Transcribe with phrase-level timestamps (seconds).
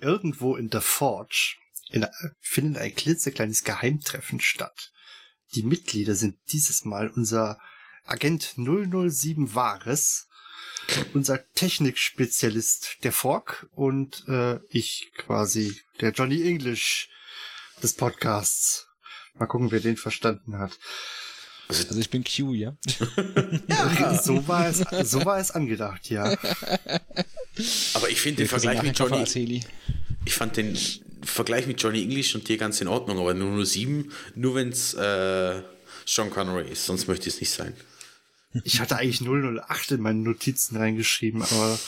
[0.00, 1.56] Irgendwo in der Forge
[1.90, 2.06] in,
[2.40, 4.92] findet ein klitzekleines Geheimtreffen statt.
[5.54, 7.58] Die Mitglieder sind dieses Mal unser
[8.04, 10.28] Agent 007 Wahres,
[11.12, 17.08] unser Technikspezialist der Fork und äh, ich quasi, der Johnny English
[17.82, 18.86] des Podcasts.
[19.34, 20.78] Mal gucken, wer den verstanden hat.
[21.68, 22.76] Also ich bin Q, ja?
[23.68, 24.78] ja, so war es,
[25.10, 26.36] so war es angedacht, ja.
[27.94, 29.62] Aber ich finde den Vergleich mit Johnny,
[30.24, 30.76] ich fand den
[31.22, 34.70] Vergleich mit Johnny English und dir ganz in Ordnung, aber nur nur sieben, nur wenn
[34.70, 35.62] es äh,
[36.06, 37.74] Sean Connery ist, sonst möchte ich es nicht sein.
[38.64, 41.78] Ich hatte eigentlich 008 in meinen Notizen reingeschrieben, aber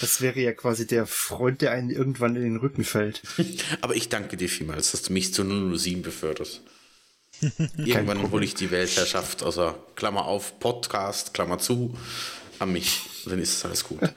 [0.00, 3.22] das wäre ja quasi der Freund, der einen irgendwann in den Rücken fällt.
[3.80, 6.62] aber ich danke dir vielmals, dass du mich zu 007 beförderst.
[7.76, 11.96] Irgendwann hole ich die Weltherrschaft außer Klammer auf Podcast, Klammer zu,
[12.60, 13.02] an mich.
[13.24, 14.00] Dann ist alles gut.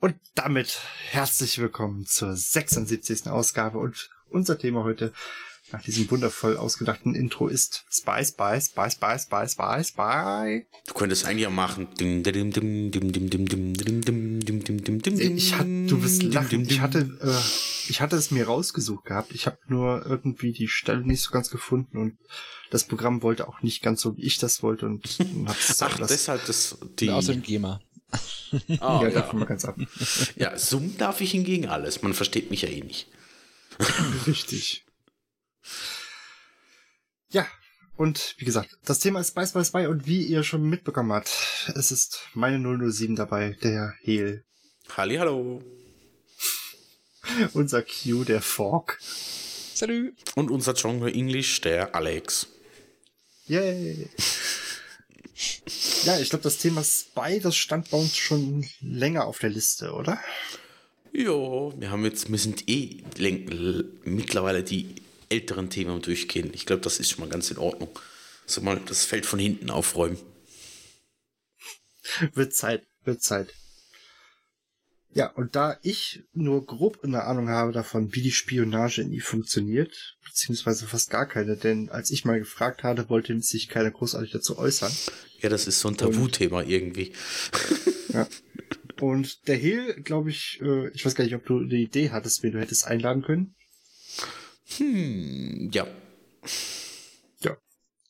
[0.00, 0.80] Und damit
[1.10, 3.28] herzlich willkommen zur 76.
[3.28, 5.12] Ausgabe und unser Thema heute
[5.72, 10.66] nach diesem wundervoll ausgedachten Intro ist Spy, Spy, Spy, Spy, Spy, Spy, Spy.
[10.86, 11.88] Du könntest eigentlich auch machen.
[15.36, 16.66] Ich hatte, du bist lachen.
[16.68, 19.32] Ich hatte, äh, ich hatte es mir rausgesucht gehabt.
[19.32, 22.18] Ich habe nur irgendwie die Stelle nicht so ganz gefunden und
[22.70, 26.46] das Programm wollte auch nicht ganz so, wie ich das wollte und hab's Ach, deshalb
[26.46, 27.10] das, die...
[27.10, 27.80] Außerdem GEMA.
[28.80, 29.32] Oh, ja, ja.
[29.32, 29.76] Mal ganz ab.
[30.36, 32.02] ja, Zoom darf ich hingegen alles.
[32.02, 33.08] Man versteht mich ja eh nicht.
[34.26, 34.84] Richtig.
[37.30, 37.46] Ja,
[37.96, 41.70] und wie gesagt, das Thema ist Spy, Spy, Spy und wie ihr schon mitbekommen habt,
[41.74, 44.44] es ist meine 007 dabei, der Hehl.
[44.96, 45.62] Halli, hallo.
[47.52, 48.98] unser Q, der Fork.
[49.02, 50.14] Salut.
[50.34, 52.46] Und unser Jungle English, der Alex.
[53.46, 54.08] Yay.
[56.04, 59.92] Ja, ich glaube, das Thema Spy, das stand bei uns schon länger auf der Liste,
[59.92, 60.18] oder?
[61.12, 63.02] Ja, wir haben jetzt, wir sind eh
[64.04, 64.94] mittlerweile die
[65.30, 66.50] älteren Themen durchgehen.
[66.52, 67.88] Ich glaube, das ist schon mal ganz in Ordnung.
[68.46, 70.18] So mal das Feld von hinten aufräumen.
[72.34, 73.54] wird Zeit, wird Zeit.
[75.12, 79.22] Ja, und da ich nur grob eine Ahnung habe davon, wie die Spionage in ihr
[79.22, 84.30] funktioniert, beziehungsweise fast gar keine, denn als ich mal gefragt hatte, wollte sich keiner großartig
[84.30, 84.92] dazu äußern.
[85.40, 87.12] Ja, das ist so ein Tabuthema irgendwie.
[88.12, 88.26] Ja.
[89.00, 92.42] Und der Hill, glaube ich, äh, ich weiß gar nicht, ob du eine Idee hattest,
[92.42, 93.54] wen du hättest einladen können.
[94.76, 95.86] Hm, ja.
[97.40, 97.56] Ja.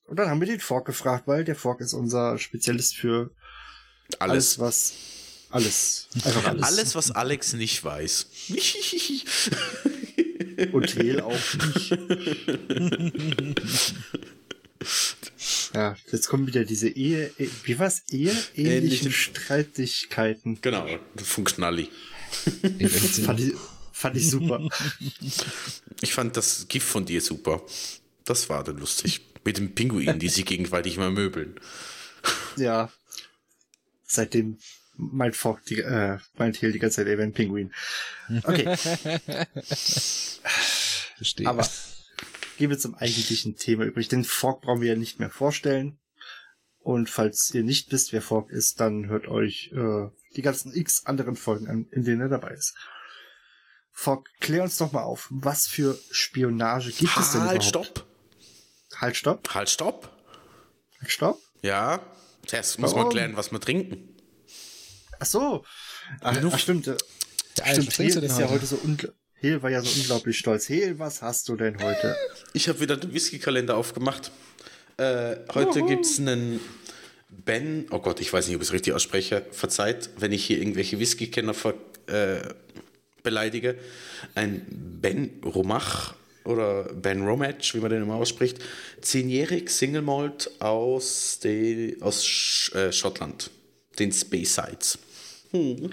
[0.06, 3.30] Und dann haben wir den Fork gefragt, weil der Fork ist unser Spezialist für
[4.18, 4.94] alles, alles was
[5.50, 6.08] alles.
[6.14, 6.62] Einfach alles.
[6.62, 8.26] Alles, was Alex nicht weiß.
[10.72, 11.90] Und Tel auch nicht.
[15.74, 17.32] ja, jetzt kommen wieder diese Ehe,
[17.64, 18.02] wie war's?
[18.10, 18.32] Ehe?
[18.54, 20.60] Ähnliche Streitigkeiten.
[20.60, 21.88] Genau, von Knalli.
[23.24, 23.54] fand, ich,
[24.00, 24.68] fand ich super.
[26.02, 27.62] Ich fand das Gift von dir super.
[28.24, 29.20] Das war dann lustig.
[29.44, 31.60] Mit dem Pinguin, die sich gegenseitig mal möbeln.
[32.56, 32.90] Ja.
[34.04, 34.56] Seitdem
[34.96, 37.72] meint Fogg die, äh, meint Hill die ganze Zeit, er wäre ein Pinguin.
[38.44, 38.76] Okay.
[41.16, 41.46] Verstehe.
[41.46, 41.68] Aber
[42.56, 44.08] gehen wir zum eigentlichen Thema übrig.
[44.08, 45.98] Den Fogg brauchen wir ja nicht mehr vorstellen.
[46.78, 51.04] Und falls ihr nicht wisst, wer Fogg ist, dann hört euch äh, die ganzen x
[51.04, 52.74] anderen Folgen an, in denen er dabei ist.
[54.00, 57.64] Fogg, klär uns doch mal auf, was für Spionage gibt halt, es denn überhaupt?
[57.64, 58.06] Stopp.
[58.96, 59.54] Halt, stopp.
[59.54, 60.10] Halt, stopp.
[60.98, 61.38] Halt, stopp.
[61.60, 62.00] Ja,
[62.46, 64.16] zuerst muss man klären, was wir trinken.
[65.18, 65.64] Ach so.
[66.22, 66.86] Ach, ach stimmt.
[66.86, 66.96] Ja,
[67.72, 68.40] stimmt, Hehl ist heute?
[68.40, 69.20] ja heute so unglaublich.
[69.34, 70.70] Hehl war ja so unglaublich stolz.
[70.70, 72.16] Hehl, was hast du denn heute?
[72.54, 74.30] Ich habe wieder den Whisky-Kalender aufgemacht.
[74.96, 76.58] Äh, heute gibt es einen
[77.28, 80.56] Ben, oh Gott, ich weiß nicht, ob ich es richtig ausspreche, verzeiht, wenn ich hier
[80.56, 81.54] irgendwelche Whisky-Kenner
[82.06, 82.40] äh,
[83.22, 83.76] beleidige.
[84.34, 86.14] Ein Ben Romach
[86.44, 88.58] oder Ben Romach, wie man den immer ausspricht,
[89.00, 93.50] zehnjährig Single Malt aus, de, aus Sch äh, Schottland,
[93.98, 94.98] den Speyside.
[95.50, 95.90] Hm.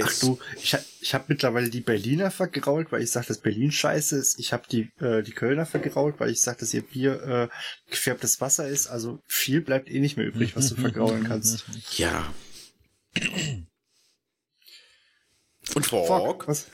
[0.00, 3.70] Ach du, ich, hab, ich habe mittlerweile die Berliner vergrault, weil ich sage, dass Berlin
[3.70, 4.38] scheiße ist.
[4.38, 8.40] Ich habe die, äh, die Kölner vergrault, weil ich sage, dass ihr Bier äh, gefärbtes
[8.40, 8.86] Wasser ist.
[8.86, 11.66] Also viel bleibt eh nicht mehr übrig, was du vergraulen kannst.
[11.98, 12.32] Ja.
[15.74, 16.48] Und Fork?
[16.48, 16.66] was?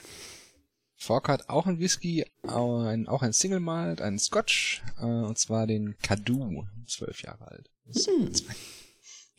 [0.95, 5.37] Fork hat auch ein Whisky, auch ein, auch ein Single Malt, einen Scotch, äh, und
[5.37, 7.69] zwar den Kadu, zwölf Jahre alt.
[7.85, 8.31] Hm.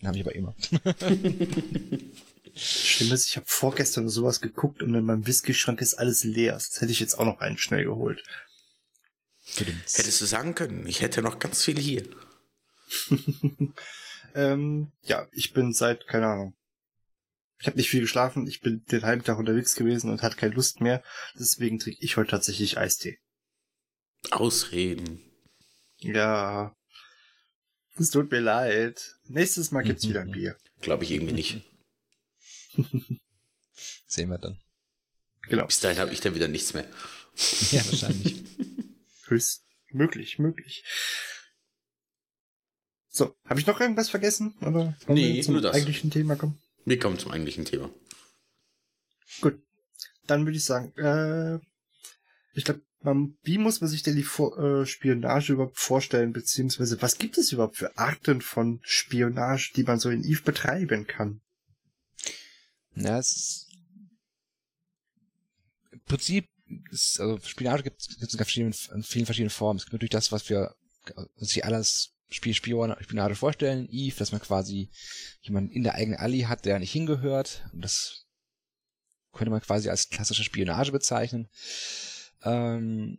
[0.00, 0.54] Den habe ich aber immer.
[2.56, 6.52] Schlimm ist, ich habe vorgestern sowas geguckt und in meinem Whisky-Schrank ist alles leer.
[6.52, 8.22] Das hätte ich jetzt auch noch einen schnell geholt.
[9.56, 12.04] Hättest du sagen können, ich hätte noch ganz viel hier.
[14.34, 16.54] Ähm, ja, ich bin seit, keine Ahnung.
[17.60, 20.54] Ich habe nicht viel geschlafen, ich bin den halben Tag unterwegs gewesen und hatte keine
[20.54, 21.02] Lust mehr.
[21.38, 23.18] Deswegen trinke ich heute tatsächlich Eistee.
[24.30, 25.20] Ausreden.
[25.98, 26.74] Ja.
[27.96, 29.16] Es tut mir leid.
[29.24, 30.56] Nächstes Mal gibt's wieder ein Bier.
[30.80, 31.62] Glaube ich irgendwie nicht.
[34.06, 34.58] Sehen wir dann.
[35.48, 35.66] Genau.
[35.66, 36.86] Bis dahin habe ich dann wieder nichts mehr.
[37.70, 38.42] Ja, wahrscheinlich.
[39.26, 40.84] Höchst möglich, möglich.
[43.08, 44.54] So, habe ich noch irgendwas vergessen?
[44.60, 45.74] Oder Nee, wir zum nur das.
[45.76, 46.60] eigentlichen Thema kommen?
[46.84, 47.90] Wir kommen zum eigentlichen Thema.
[49.40, 49.58] Gut.
[50.26, 51.58] Dann würde ich sagen, äh,
[52.54, 57.00] ich glaube, man, wie muss man sich denn die Vor äh, Spionage überhaupt vorstellen, beziehungsweise
[57.02, 61.40] was gibt es überhaupt für Arten von Spionage, die man so in Eve betreiben kann?
[62.94, 63.66] Ja, es ist,
[65.90, 66.48] im Prinzip
[66.90, 68.16] ist, also Spionage gibt es
[68.56, 69.78] in, in vielen verschiedenen Formen.
[69.78, 70.75] Es gibt natürlich das, was wir
[71.36, 73.88] was sich alles Spiel, Spion, Spionage vorstellen.
[73.90, 74.90] Eve, dass man quasi
[75.42, 77.64] jemanden in der eigenen Allee hat, der nicht hingehört.
[77.72, 78.26] Und das
[79.32, 81.48] könnte man quasi als klassische Spionage bezeichnen.
[82.42, 83.18] Ähm,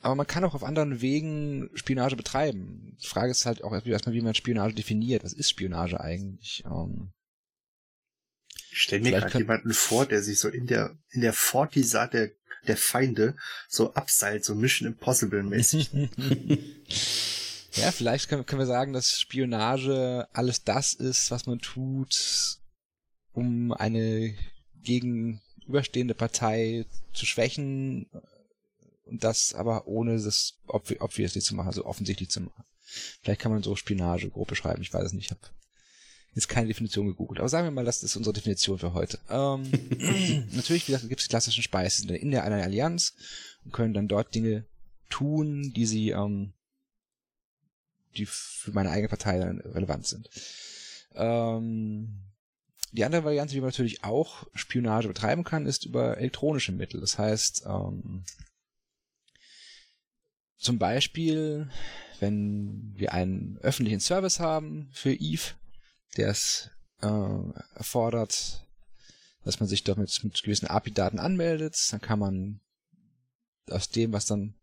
[0.00, 2.96] aber man kann auch auf anderen Wegen Spionage betreiben.
[3.02, 5.24] Die Frage ist halt auch erstmal, wie man Spionage definiert.
[5.24, 6.62] Was ist Spionage eigentlich?
[6.66, 7.12] Ähm,
[8.70, 12.32] Ich stelle mir gerade jemanden vor, der sich so in der in der Fortisat der
[12.66, 13.36] der Feinde
[13.68, 15.90] so abseilt, so Mission Impossible mäßig.
[17.76, 22.58] Ja, vielleicht können, können wir sagen, dass Spionage alles das ist, was man tut,
[23.32, 24.34] um eine
[24.82, 28.06] gegenüberstehende Partei zu schwächen
[29.06, 32.64] und das aber ohne das obvi- obviously zu machen, also offensichtlich zu machen.
[33.22, 35.40] Vielleicht kann man so Spionage grob beschreiben, ich weiß es nicht, ich habe
[36.34, 39.18] jetzt keine Definition gegoogelt, aber sagen wir mal, das ist unsere Definition für heute.
[39.30, 39.70] Ähm,
[40.52, 43.14] natürlich, wie gesagt, gibt es die klassischen Speisen in der einer Allianz
[43.64, 44.64] und können dann dort Dinge
[45.10, 46.52] tun, die sie ähm,
[48.16, 50.28] die für meine eigene Partei dann relevant sind.
[51.14, 52.20] Ähm,
[52.92, 57.00] die andere Variante, wie man natürlich auch Spionage betreiben kann, ist über elektronische Mittel.
[57.00, 58.24] Das heißt, ähm,
[60.58, 61.68] zum Beispiel,
[62.20, 65.54] wenn wir einen öffentlichen Service haben für Eve,
[66.16, 66.70] der es
[67.02, 67.06] äh,
[67.74, 68.64] erfordert,
[69.42, 72.60] dass man sich damit mit gewissen API-Daten anmeldet, dann kann man
[73.68, 74.54] aus dem, was dann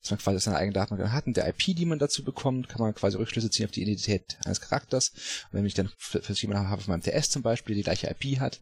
[0.00, 2.80] dass man quasi seine eigenen Daten hat und der IP, die man dazu bekommt, kann
[2.80, 5.10] man quasi Rückschlüsse ziehen auf die Identität eines Charakters.
[5.50, 8.40] Und wenn ich dann für jemanden habe auf meinem TS zum Beispiel, die gleiche IP
[8.40, 8.60] hat,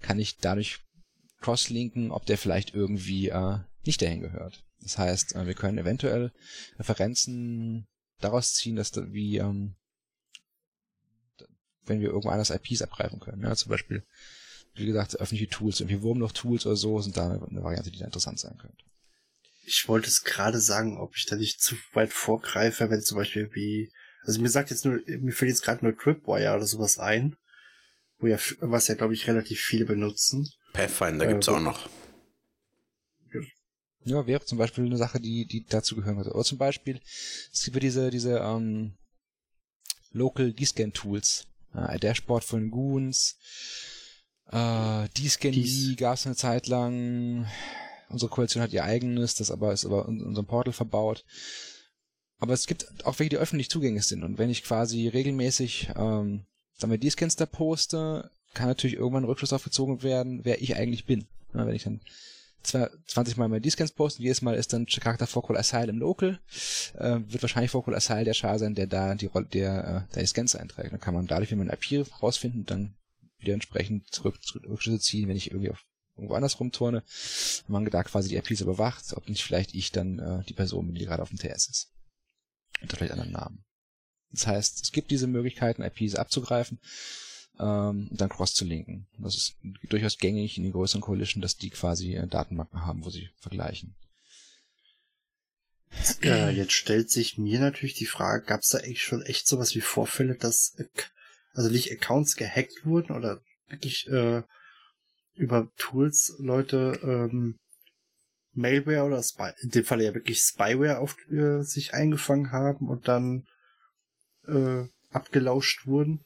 [0.00, 0.80] kann ich dadurch
[1.40, 4.64] crosslinken, ob der vielleicht irgendwie äh, nicht dahin gehört.
[4.80, 6.32] Das heißt, äh, wir können eventuell
[6.78, 7.86] Referenzen
[8.20, 9.74] daraus ziehen, dass da wie ähm,
[11.88, 13.42] wenn wir irgendwo anders IPs abgreifen können.
[13.42, 14.04] Ja, zum Beispiel,
[14.74, 18.38] wie gesagt, öffentliche Tools, irgendwie Wurmloch-Tools oder so, sind da eine Variante, die da interessant
[18.38, 18.84] sein könnte.
[19.66, 23.50] Ich wollte es gerade sagen, ob ich da nicht zu weit vorgreife, wenn zum Beispiel
[23.52, 23.92] wie,
[24.22, 27.36] also mir sagt jetzt nur, mir fällt jetzt gerade nur Tripwire oder sowas ein,
[28.18, 30.48] wo ja, was ja glaube ich relativ viele benutzen.
[30.72, 31.88] Pathfinder Äh, gibt's auch noch.
[34.04, 36.30] Ja, wäre zum Beispiel eine Sache, die, die dazu gehören könnte.
[36.32, 37.00] Oder zum Beispiel,
[37.52, 38.96] es gibt ja diese, diese ähm,
[40.12, 41.48] Local D-Scan Tools.
[41.74, 43.36] Äh, Dashboard von Goons,
[44.52, 47.46] äh, D-Scan Dies- gab es eine Zeit lang.
[48.08, 51.24] Unsere Koalition hat ihr eigenes, das aber ist aber in unserem Portal verbaut.
[52.38, 54.22] Aber es gibt auch welche, die öffentlich zugänglich sind.
[54.22, 56.44] Und wenn ich quasi regelmäßig, ähm,
[56.74, 61.06] sagen wir, D-Scans da poste, kann natürlich irgendwann ein Rückschluss aufgezogen werden, wer ich eigentlich
[61.06, 61.26] bin.
[61.54, 62.00] Ja, wenn ich dann
[62.62, 66.38] zwar 20 Mal meine D-Scans posten, jedes Mal ist dann Charakter Focal Asile im Local,
[66.94, 70.22] äh, wird wahrscheinlich Focal Asile der Char sein, der da die Rolle, der, äh, der
[70.22, 70.92] die Scans einträgt.
[70.92, 72.94] Dann kann man dadurch, wenn man IP rausfinden, dann
[73.38, 75.84] wieder entsprechend zurück Rückschlüsse ziehen, wenn ich irgendwie auf
[76.16, 77.04] irgendwo anders rumturne,
[77.68, 80.94] man da quasi die IPs überwacht, ob nicht vielleicht ich dann äh, die Person bin,
[80.94, 81.92] die gerade auf dem TS ist.
[82.80, 83.64] Unter vielleicht anderen Namen.
[84.32, 86.80] Das heißt, es gibt diese Möglichkeiten, IPs abzugreifen
[87.58, 89.06] ähm, und dann cross zu linken.
[89.18, 89.56] Das ist
[89.88, 93.94] durchaus gängig in den größeren Coalition, dass die quasi äh, Datenbanken haben, wo sie vergleichen.
[96.22, 99.74] Äh, jetzt stellt sich mir natürlich die Frage, gab es da echt schon echt sowas
[99.74, 100.76] wie Vorfälle, dass,
[101.54, 104.42] also nicht Accounts gehackt wurden oder wirklich äh,
[105.36, 107.58] über Tools Leute ähm,
[108.52, 113.06] Malware oder Spy in dem Fall ja wirklich Spyware auf äh, sich eingefangen haben und
[113.06, 113.46] dann
[114.48, 116.24] äh, abgelauscht wurden?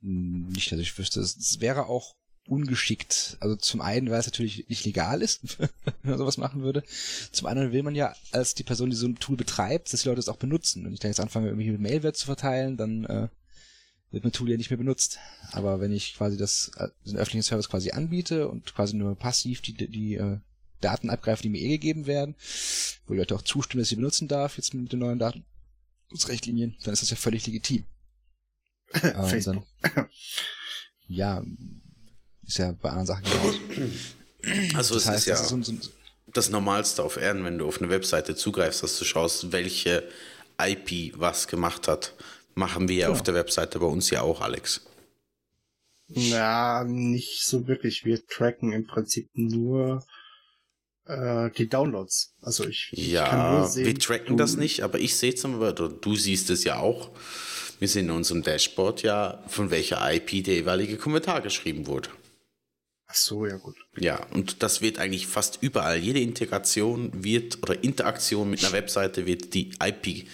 [0.00, 1.20] Nicht, dass ich wüsste.
[1.20, 2.14] Es wäre auch
[2.46, 3.36] ungeschickt.
[3.40, 5.70] Also zum einen, weil es natürlich nicht legal ist, wenn
[6.02, 6.82] man sowas machen würde.
[7.32, 10.08] Zum anderen will man ja als die Person, die so ein Tool betreibt, dass die
[10.08, 10.84] Leute es auch benutzen.
[10.84, 13.28] Wenn ich dann jetzt anfange, irgendwie Mailware zu verteilen, dann äh,
[14.14, 15.18] wird mein Tool ja nicht mehr benutzt.
[15.52, 19.60] Aber wenn ich quasi das, äh, den öffentlichen Service quasi anbiete und quasi nur passiv
[19.60, 20.38] die, die äh,
[20.80, 22.34] Daten abgreife, die mir eh gegeben werden,
[23.06, 26.76] wo die Leute auch zustimmen, dass ich sie benutzen darf, jetzt mit den neuen Datenschutzrichtlinien,
[26.84, 27.84] dann ist das ja völlig legitim.
[29.02, 29.66] ähm, Facebook.
[29.82, 30.08] Dann,
[31.08, 31.42] ja,
[32.46, 33.58] ist ja bei anderen Sachen genauso.
[34.74, 35.90] Also Das es heißt, ist ja das ist so, so,
[36.32, 40.06] das Normalste auf Erden, wenn du auf eine Webseite zugreifst, dass du schaust, welche
[40.60, 42.14] IP was gemacht hat.
[42.54, 44.82] Machen wir ja auf der Webseite bei uns ja auch, Alex.
[46.06, 48.04] Na, nicht so wirklich.
[48.04, 50.04] Wir tracken im Prinzip nur
[51.06, 52.34] äh, die Downloads.
[52.40, 55.44] Also ich, ich kann Ja, nur sehen, wir tracken das nicht, aber ich sehe es
[55.44, 57.10] aber, oder du siehst es ja auch.
[57.78, 62.10] Wir sehen in unserem Dashboard ja, von welcher IP der jeweilige Kommentar geschrieben wurde.
[63.06, 63.76] Ach so, ja gut.
[63.96, 65.98] Ja, und das wird eigentlich fast überall.
[65.98, 70.26] Jede Integration wird oder Interaktion mit einer Webseite wird die IP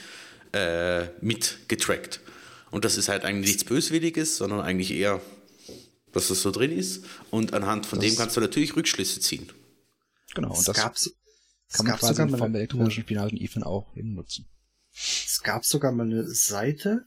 [0.53, 2.21] äh, mit getrackt.
[2.71, 5.21] Und das ist halt eigentlich nichts Böswilliges, sondern eigentlich eher,
[6.13, 7.05] dass das so drin ist.
[7.31, 9.51] Und anhand von Das- dem kannst du natürlich Rückschlüsse ziehen.
[10.35, 11.13] genau, es und das gab, es
[11.73, 14.49] kann man quasi sogar eine, elektronischen Spionage in Ethan auch eben nutzen.
[14.93, 17.05] es gab sogar mal eine Seite,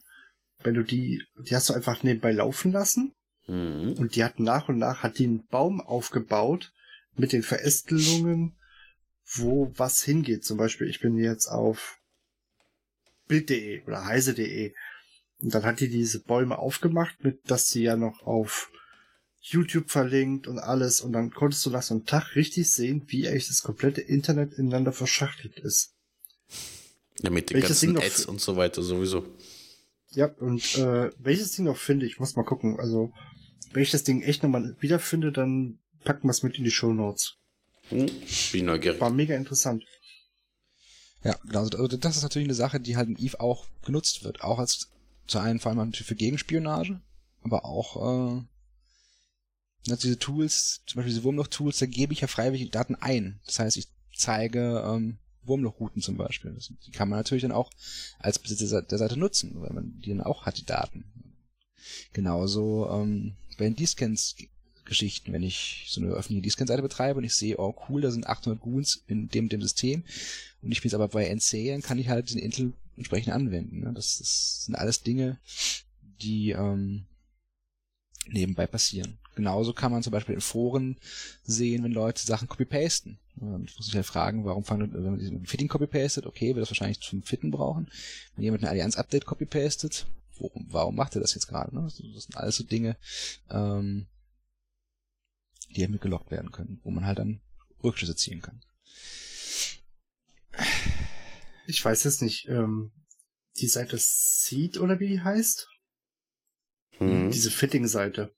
[0.64, 3.14] wenn du die, die hast du einfach nebenbei laufen lassen
[3.48, 3.94] Mhm.
[3.98, 6.72] und die hat nach und nach hat die einen Baum aufgebaut
[7.16, 8.58] mit den Verästelungen,
[9.36, 10.46] wo was hingeht.
[10.46, 12.00] Zum Beispiel, ich bin jetzt auf
[13.34, 14.74] Bild.de oder heise.de
[15.42, 18.72] und dann hat die diese Bäume aufgemacht, mit dass sie ja noch auf
[19.42, 23.28] YouTube verlinkt und alles und dann konntest du nach so einem Tag richtig sehen, wie
[23.28, 25.94] eigentlich das komplette Internet ineinander verschachtelt ist.
[27.22, 29.26] Ja, mit den Welches ganzen Ads und so weiter sowieso.
[30.12, 32.80] Ja, und äh, welches Ding noch finde, ich muss mal gucken.
[32.80, 33.12] Also,
[33.74, 36.94] wenn ich das Ding echt nochmal wiederfinde, dann packen wir es mit in die Show
[36.94, 37.38] Notes.
[37.90, 38.10] Hm?
[38.52, 39.02] Bin neugierig.
[39.02, 39.84] War mega interessant.
[41.24, 41.62] Ja, genau.
[41.62, 44.42] Also das ist natürlich eine Sache, die halt in Eve auch genutzt wird.
[44.42, 44.90] Auch als
[45.28, 47.00] zu einen vor allem natürlich für Gegenspionage,
[47.42, 48.44] aber auch äh,
[49.86, 53.40] ja, diese Tools, zum Beispiel diese Wurmloch-Tools, da gebe ich ja freiwillig Daten ein.
[53.46, 56.58] Das heißt, ich zeige ähm, Wurmlochrouten zum Beispiel.
[56.86, 57.70] Die kann man natürlich dann auch
[58.20, 61.06] als Besitzer der Seite nutzen, weil man die dann auch hat, die Daten.
[62.14, 64.36] Genauso ähm, bei den D-Scans
[64.86, 68.28] Geschichten, wenn ich so eine öffentliche D-Scan-Seite betreibe und ich sehe, oh cool, da sind
[68.28, 70.04] 800 Goons in dem dem System
[70.64, 73.82] und ich bin jetzt aber bei NC, dann kann ich halt den Intel entsprechend anwenden.
[73.82, 73.92] Ne?
[73.94, 75.40] Das, das sind alles Dinge,
[76.22, 77.06] die ähm,
[78.28, 79.18] nebenbei passieren.
[79.36, 80.98] Genauso kann man zum Beispiel in Foren
[81.44, 83.18] sehen, wenn Leute Sachen copy-pasten.
[83.36, 86.70] Und muss sich halt fragen, warum fangen, wenn man diesen Fitting copy-pastet, okay, wird das
[86.70, 87.90] wahrscheinlich zum Fitten brauchen.
[88.36, 90.06] Wenn jemand ein Allianz-Update copy-pastet,
[90.38, 91.76] warum, warum macht er das jetzt gerade?
[91.76, 91.82] Ne?
[91.82, 92.96] Das, das sind alles so Dinge,
[93.50, 94.06] ähm,
[95.76, 97.42] die halt mitgelockt werden können, wo man halt dann
[97.84, 98.62] Rückschlüsse ziehen kann.
[101.68, 102.92] Ich weiß jetzt nicht, ähm,
[103.58, 105.68] die Seite Seed oder wie die heißt?
[107.00, 107.32] Mhm.
[107.32, 108.34] Diese Fitting-Seite.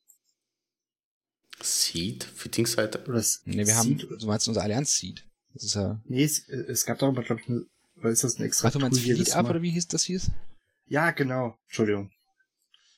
[1.61, 3.03] Seed, Fitting-Seite.
[3.45, 5.25] Ne, wir haben, Seed, so meinst du unser Allianz-Seed.
[5.53, 7.65] Das ist ja, nee, es, es gab darüber, glaube ich, eine,
[7.95, 10.31] oder ist das ein extra ach, du meinst Fleet Up oder wie hieß das hieß?
[10.87, 11.57] Ja, genau.
[11.67, 12.11] Entschuldigung.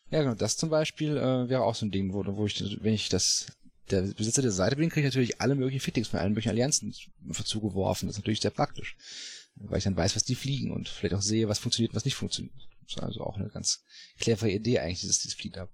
[0.09, 2.93] Ja, genau, das zum Beispiel äh, wäre auch so ein Ding, wo, wo ich, wenn
[2.93, 3.47] ich das
[3.91, 6.93] der Besitzer der Seite bin, kriege ich natürlich alle möglichen Fittings von allen möglichen Allianzen
[7.43, 8.07] zugeworfen.
[8.07, 8.97] Das ist natürlich sehr praktisch.
[9.59, 12.05] Weil ich dann weiß, was die fliegen und vielleicht auch sehe, was funktioniert und was
[12.05, 12.55] nicht funktioniert.
[12.83, 13.83] Das ist also auch eine ganz
[14.19, 15.69] clevere Idee eigentlich, dieses, dieses Fleet Up.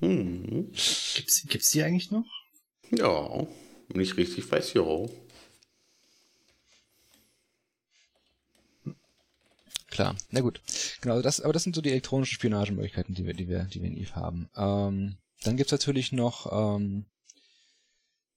[0.00, 0.72] Mhm.
[1.14, 2.26] Gibt's, gibt's die eigentlich noch?
[2.90, 3.46] Ja,
[3.88, 4.84] wenn ich richtig weiß, ja.
[9.88, 10.60] Klar, na gut.
[11.00, 13.88] Genau, das, aber das sind so die elektronischen Spionagemöglichkeiten, die wir, die wir, die wir
[13.88, 14.50] in Eve haben.
[14.56, 17.06] Ähm, dann gibt's natürlich noch, ähm,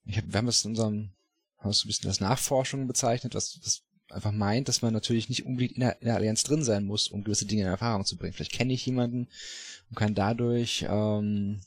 [0.06, 1.10] ich hab, wir haben das in unserem,
[1.58, 5.46] haben es ein bisschen als Nachforschung bezeichnet, was, was einfach meint, dass man natürlich nicht
[5.46, 8.18] unbedingt in der, in der Allianz drin sein muss, um gewisse Dinge in Erfahrung zu
[8.18, 8.34] bringen.
[8.34, 9.28] Vielleicht kenne ich jemanden
[9.90, 11.62] und kann dadurch ähm,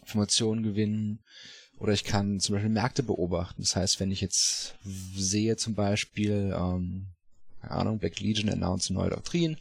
[0.00, 1.20] Informationen gewinnen
[1.78, 3.62] oder ich kann zum Beispiel Märkte beobachten.
[3.62, 7.08] Das heißt, wenn ich jetzt sehe zum Beispiel, ähm,
[7.60, 9.56] keine Ahnung, Black Legion announced neue Doktrin,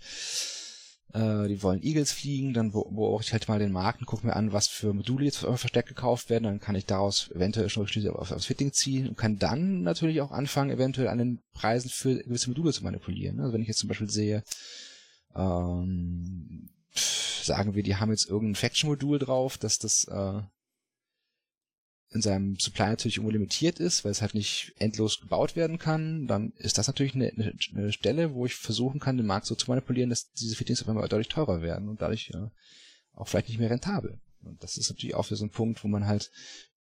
[1.14, 4.26] äh, die wollen Eagles fliegen, dann be- beobachte ich halt mal den Markt und gucke
[4.26, 7.82] mir an, was für Module jetzt verstärkt gekauft werden, dann kann ich daraus eventuell schon
[7.84, 11.90] Rückschlüsse auf, aufs Fitting ziehen und kann dann natürlich auch anfangen, eventuell an den Preisen
[11.90, 13.40] für gewisse Module zu manipulieren.
[13.40, 14.44] Also wenn ich jetzt zum Beispiel sehe,
[15.36, 20.42] ähm, sagen wir, die haben jetzt irgendein Faction-Modul drauf, dass das äh,
[22.12, 26.26] in seinem Supply natürlich irgendwo limitiert ist, weil es halt nicht endlos gebaut werden kann,
[26.28, 29.56] dann ist das natürlich eine, eine, eine Stelle, wo ich versuchen kann, den Markt so
[29.56, 32.52] zu manipulieren, dass diese Fittings auf einmal deutlich teurer werden und dadurch ja,
[33.14, 34.22] auch vielleicht nicht mehr rentabel.
[34.42, 36.32] Und das ist natürlich auch wieder so ein Punkt, wo man halt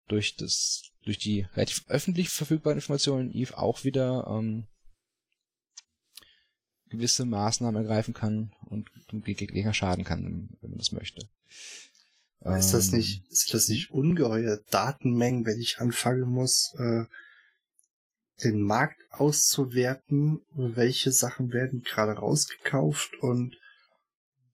[0.07, 4.67] durch das, durch die relativ öffentlich verfügbaren Informationen in Eve auch wieder ähm,
[6.89, 8.89] gewisse Maßnahmen ergreifen kann und
[9.25, 10.23] Gegner schaden kann,
[10.61, 11.27] wenn man das möchte.
[12.41, 17.05] Ist das nicht, ähm, ist das nicht ungeheuer Datenmengen, wenn ich anfangen muss, äh,
[18.43, 23.57] den Markt auszuwerten, welche Sachen werden gerade rausgekauft und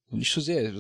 [0.09, 0.71] nicht so sehr.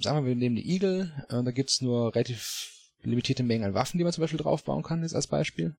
[0.00, 3.98] Sagen wir, wir nehmen die Eagle, äh, da gibt's nur relativ limitierte Mengen an Waffen,
[3.98, 5.76] die man zum Beispiel draufbauen kann, jetzt als Beispiel.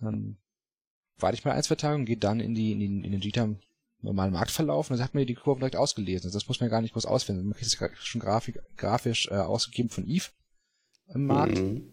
[0.00, 0.38] Dann
[1.18, 3.20] warte ich mal ein, zwei Tage und gehe dann in die, in, die, in den
[3.20, 3.60] GTAM
[4.02, 6.26] normalen Marktverlauf und dann hat man die Kurven direkt ausgelesen.
[6.26, 7.44] Also das muss man gar nicht groß ausfinden.
[7.44, 10.26] Man kriegt es schon grafik, grafisch äh, ausgegeben von Eve
[11.08, 11.58] im Markt.
[11.58, 11.92] Mhm.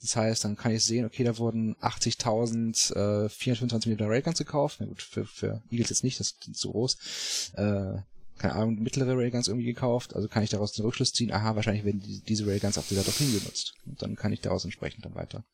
[0.00, 4.78] Das heißt, dann kann ich sehen, okay, da wurden 80.000 äh, 425 mm Railguns gekauft.
[4.80, 7.52] Na gut, für, für Eagles jetzt nicht, das ist zu groß.
[7.56, 7.98] Äh,
[8.38, 10.16] keine Ahnung, mittlere Railguns irgendwie gekauft.
[10.16, 13.02] Also kann ich daraus den Rückschluss ziehen, aha, wahrscheinlich werden die, diese Railguns auf dieser
[13.04, 13.74] Doktrin genutzt.
[13.84, 15.44] Und dann kann ich daraus entsprechend dann weiter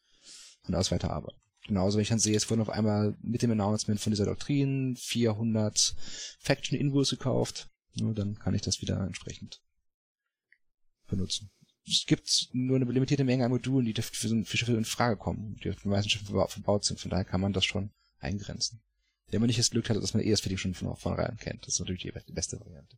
[0.69, 1.39] und aus weiter arbeiten.
[1.67, 4.97] Genauso, wenn ich dann sehe, es wurden auf einmal mit dem Announcement von dieser Doktrin
[4.97, 5.95] 400
[6.39, 9.61] Faction Invuls gekauft, nur dann kann ich das wieder entsprechend
[11.09, 11.51] benutzen.
[11.89, 15.17] Es gibt nur eine limitierte Menge an Modulen, die für, so für Schiffe in Frage
[15.17, 17.01] kommen, die auf den meisten Schiffen verbaut sind.
[17.01, 18.81] Von daher kann man das schon eingrenzen.
[19.29, 21.63] Wenn man nicht das Glück hat, dass man eh das Fitting schon von vornherein kennt.
[21.63, 22.97] Das ist natürlich die beste Variante.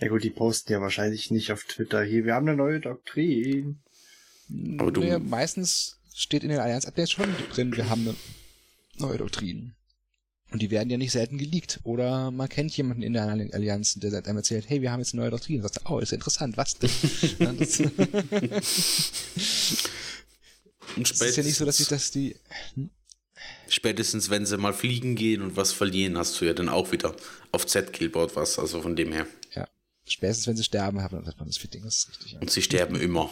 [0.00, 3.82] Ja gut, die posten ja wahrscheinlich nicht auf Twitter, hier, wir haben eine neue Doktrin.
[4.78, 5.02] Aber du...
[5.02, 8.14] Ja, meistens steht in den Allianz-Updates schon drin, wir haben eine
[8.98, 9.74] neue Doktrin.
[10.50, 11.80] Und die werden ja nicht selten geleakt.
[11.82, 15.12] Oder man kennt jemanden in der Allianz, der seit einem erzählt, hey, wir haben jetzt
[15.12, 15.56] eine neue Doktrin.
[15.56, 16.90] Und sagt, oh, ist ja interessant, was denn?
[20.96, 22.36] Und es ist ja nicht so, dass ich das die...
[22.74, 22.90] Hm?
[23.68, 27.16] Spätestens, wenn sie mal fliegen gehen und was verlieren, hast du ja dann auch wieder
[27.50, 29.26] auf Z-Killboard was, also von dem her.
[29.54, 29.68] Ja.
[30.06, 32.32] Spätestens, wenn sie sterben, hat man das Fitting, das ist richtig.
[32.32, 32.40] Ja.
[32.40, 33.28] Und sie sterben immer.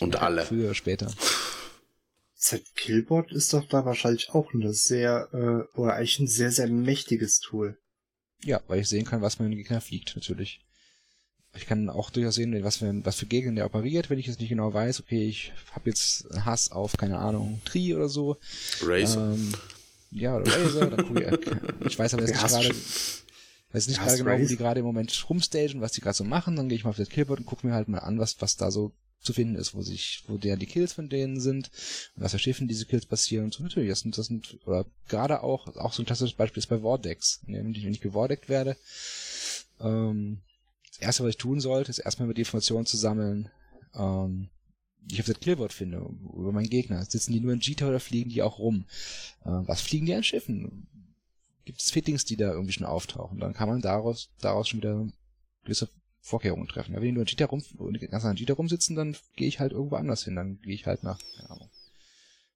[0.00, 0.44] Und ja, alle.
[0.44, 1.12] Früher, später.
[2.36, 7.40] Z-Killboard ist doch da wahrscheinlich auch eine sehr, äh, oder eigentlich ein sehr, sehr mächtiges
[7.40, 7.78] Tool.
[8.44, 10.60] Ja, weil ich sehen kann, was mit dem Gegner fliegt, natürlich.
[11.56, 14.40] Ich kann auch durchaus sehen, was für, was für Gegner der operiert, wenn ich jetzt
[14.40, 18.36] nicht genau weiß, okay, ich habe jetzt Hass auf, keine Ahnung, Tri oder so.
[18.82, 19.32] Razer.
[19.32, 19.54] Ähm,
[20.10, 20.90] ja, oder Razer.
[20.90, 22.74] dann ich, ich weiß aber jetzt nicht gerade,
[23.72, 26.56] weiß nicht gerade genau, wo die gerade im Moment rumstagen, was die gerade so machen.
[26.56, 28.56] Dann gehe ich mal auf das Killboard und gucke mir halt mal an, was, was
[28.56, 31.70] da so zu finden ist, wo sich, wo der die Kills von denen sind
[32.14, 33.62] was für Schiffen diese Kills passieren und so.
[33.62, 36.80] Natürlich, das sind, das sind, oder gerade auch, auch so ein klassisches Beispiel ist bei
[36.80, 37.40] Vordex.
[37.46, 38.76] Wenn ich, wenn ich gewordeckt werde,
[39.80, 40.38] ähm,
[40.88, 43.50] das erste, was ich tun sollte, ist erstmal die Informationen zu sammeln,
[43.94, 44.48] ähm,
[45.08, 47.04] ich auf das Clearboard finde, über meinen Gegner.
[47.04, 48.86] Sitzen die nur in Jita oder fliegen die auch rum?
[49.44, 50.86] Äh, was fliegen die an Schiffen?
[51.64, 53.38] Gibt es Fittings, die da irgendwie schon auftauchen?
[53.38, 55.06] Dann kann man daraus, daraus schon wieder
[55.64, 55.88] gewisse
[56.26, 56.92] Vorkehrungen treffen.
[56.92, 57.62] Ja, wenn die nur in Jita rum,
[58.10, 60.34] ganz an Jita rumsitzen, dann gehe ich halt irgendwo anders hin.
[60.34, 61.70] Dann gehe ich halt nach, keine Ahnung,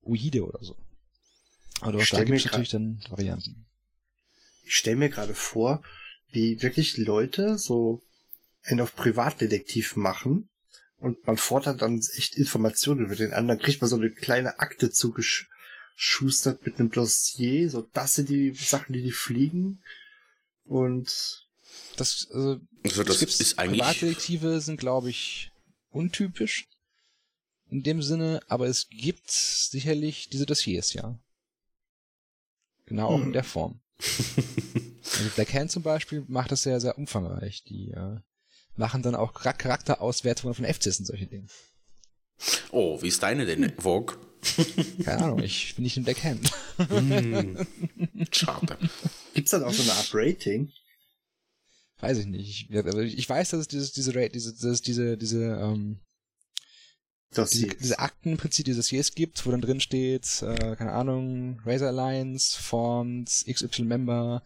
[0.03, 0.77] Uide oder so.
[1.81, 3.67] Aber da gibt es natürlich dann Varianten.
[4.65, 5.85] Ich stelle mir gerade vor,
[6.33, 8.03] wie wirklich Leute so
[8.65, 10.49] einen auf Privatdetektiv machen
[10.99, 14.91] und man fordert dann echt Informationen über den anderen, kriegt man so eine kleine Akte
[14.91, 19.81] zugeschustert mit einem Dossier, so das sind die Sachen, die die fliegen
[20.65, 21.47] und
[21.97, 25.51] das, also, also das ist eigentlich Privatdetektive sind, glaube ich,
[25.91, 26.69] untypisch
[27.71, 31.19] in dem Sinne, aber es gibt sicherlich diese Dossiers, ja.
[32.87, 33.27] Genau auch hm.
[33.27, 33.81] in der Form.
[34.01, 37.63] also Black Hand zum Beispiel macht das sehr, sehr umfangreich.
[37.65, 38.19] Die äh,
[38.75, 41.47] machen dann auch Charakterauswertungen von FCs und solche Dinge.
[42.73, 44.17] Oh, wie ist deine denn, Vogue?
[45.05, 46.51] Keine Ahnung, ich bin nicht im Deckhand.
[46.79, 47.57] mm,
[48.33, 48.79] schade.
[49.35, 50.73] Gibt's dann auch so eine Art Rating?
[52.01, 52.71] Weiß ich nicht.
[52.71, 56.01] Ich, ich weiß, dass es dieses, diese, diese, diese, diese, diese, ähm,
[57.37, 61.61] diese, diese Akten im Prinzip, dieses Yes gibt, wo dann drin steht, äh, keine Ahnung,
[61.65, 64.43] Razer Alliance, Forms, XY Member,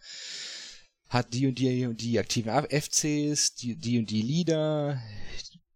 [1.09, 5.01] hat die und die und die aktiven FCs, die, die und die Leader,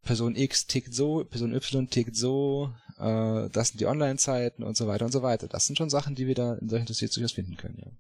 [0.04, 4.88] Person X tickt so, Person Y tickt so, äh, das sind die Online-Zeiten und so
[4.88, 5.48] weiter und so weiter.
[5.48, 7.92] Das sind schon Sachen, die wir da in solchen Dossiers durchaus finden können, ja.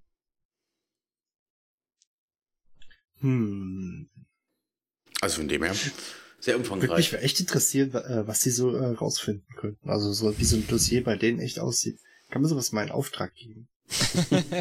[3.20, 4.10] Hm.
[5.22, 5.76] Also von dem her
[6.40, 7.12] sehr umfangreich.
[7.12, 9.90] Würde mich echt interessieren, äh, was sie so äh, rausfinden könnten.
[9.90, 12.00] Also so wie so ein Dossier bei denen echt aussieht.
[12.30, 13.68] Kann man sowas mal in Auftrag geben?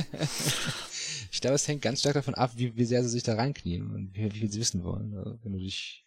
[1.30, 3.94] Ich glaube, es hängt ganz stark davon ab, wie, wie sehr sie sich da reinknien
[3.94, 5.16] und wie, wie viel sie wissen wollen.
[5.16, 6.04] Also, wenn du dich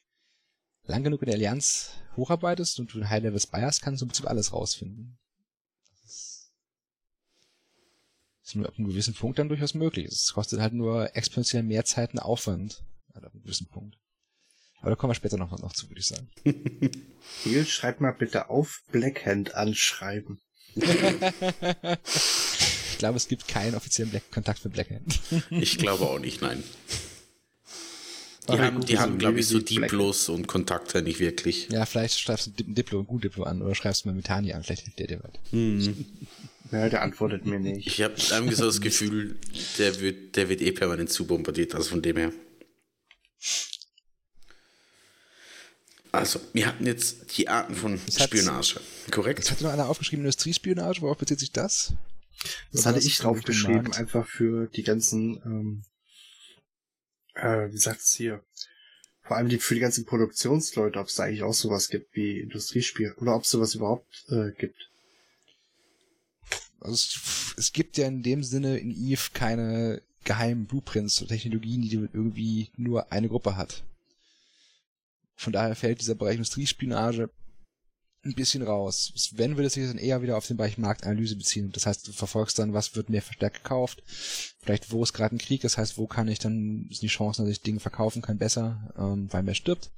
[0.86, 4.10] lang genug in der Allianz hocharbeitest und du ein High-Level Spy hast, kannst du im
[4.10, 5.18] Prinzip alles rausfinden.
[6.02, 6.52] Das
[8.52, 10.06] ist nur ab einem gewissen Punkt dann durchaus möglich.
[10.08, 12.84] Es kostet halt nur exponentiell mehr Zeit und Aufwand.
[13.14, 13.98] Halt ab einem gewissen Punkt.
[14.82, 16.30] Aber da kommen wir später noch, noch zu, würde ich sagen.
[17.46, 20.40] Neil, schreib mal bitte auf Blackhand anschreiben.
[20.76, 20.84] ich
[22.98, 25.20] glaube, es gibt keinen offiziellen Black Kontakt für Blackhand.
[25.50, 26.64] ich glaube auch nicht, nein.
[28.50, 31.70] Die haben, die haben glaube ich, so Diplos und Kontakte nicht wirklich.
[31.70, 34.26] Ja, vielleicht schreibst du ein Diplo, ein gut Diplo an oder schreibst du mal mit
[34.26, 35.40] Tani an, vielleicht hilft der dir weit.
[35.52, 36.06] Hm.
[36.72, 37.86] Ja, der antwortet mir nicht.
[37.86, 39.38] Ich habe irgendwie so das Gefühl,
[39.78, 42.32] der wird, der wird eh permanent zubombardiert, also von dem her.
[46.14, 48.80] Also, wir hatten jetzt die Arten von das Spionage,
[49.12, 49.40] korrekt?
[49.40, 51.94] Jetzt hat noch einer aufgeschrieben, Industriespionage, worauf bezieht sich das?
[52.72, 55.84] Das hatte ich draufgeschrieben, einfach für die ganzen, ähm,
[57.36, 58.44] äh, wie sagt's hier,
[59.24, 62.40] vor allem die, für die ganzen Produktionsleute, ob es da eigentlich auch sowas gibt wie
[62.40, 64.91] Industriespiel oder ob es sowas überhaupt äh, gibt.
[66.82, 71.82] Also es, es gibt ja in dem Sinne in Eve keine geheimen Blueprints oder Technologien,
[71.82, 73.84] die irgendwie nur eine Gruppe hat.
[75.36, 77.30] Von daher fällt dieser Bereich Industriespionage
[78.24, 79.32] ein bisschen raus.
[79.34, 81.72] Wenn würde es sich dann eher wieder auf den Bereich Marktanalyse beziehen.
[81.72, 84.04] Das heißt, du verfolgst dann, was wird mehr verstärkt gekauft,
[84.62, 87.44] vielleicht wo ist gerade ein Krieg, das heißt, wo kann ich dann, sind die Chancen,
[87.44, 89.90] dass ich Dinge verkaufen kann, besser, ähm, weil mehr stirbt.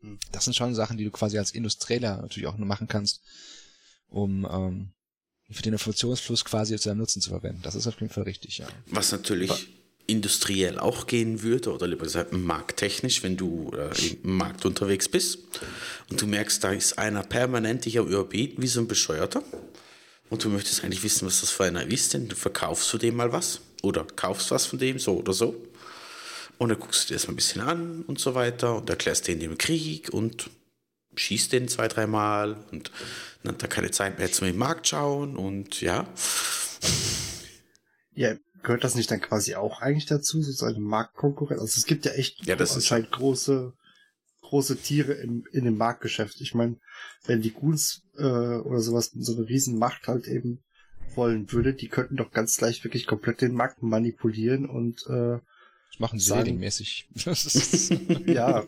[0.00, 0.18] Hm.
[0.32, 3.20] Das sind schon Sachen, die du quasi als Industrieller natürlich auch nur machen kannst,
[4.08, 4.92] um ähm,
[5.50, 7.60] für den Informationsfluss quasi zu deinem Nutzen zu verwenden.
[7.62, 8.66] Das ist auf jeden Fall richtig, ja.
[8.86, 9.68] Was natürlich
[10.06, 13.90] industriell auch gehen würde oder lieber gesagt markttechnisch, wenn du äh,
[14.22, 15.38] im Markt unterwegs bist
[16.10, 19.42] und du merkst, da ist einer permanent dich am Überbieten wie so ein Bescheuerter
[20.30, 23.16] und du möchtest eigentlich wissen, was das für einer ist, denn du verkaufst du dem
[23.16, 25.56] mal was oder kaufst was von dem, so oder so.
[26.58, 29.28] Und dann guckst du dir das mal ein bisschen an und so weiter und erklärst
[29.28, 30.50] denen den Krieg und
[31.16, 32.90] schießt den zwei, dreimal und
[33.42, 36.06] dann hat er keine Zeit mehr zum Markt schauen und ja.
[38.14, 41.60] Ja, gehört das nicht dann quasi auch eigentlich dazu, so eine Marktkonkurrenz?
[41.60, 43.72] Also es gibt ja echt ja, das anscheinend ist große,
[44.42, 46.40] große Tiere im, in dem Marktgeschäft.
[46.40, 46.78] Ich meine,
[47.26, 50.64] wenn die Goons äh, oder sowas so eine Riesenmacht halt eben
[51.14, 55.38] wollen würde, die könnten doch ganz leicht wirklich komplett den Markt manipulieren und äh,
[55.98, 57.08] machen sie regelmäßig.
[58.26, 58.64] ja,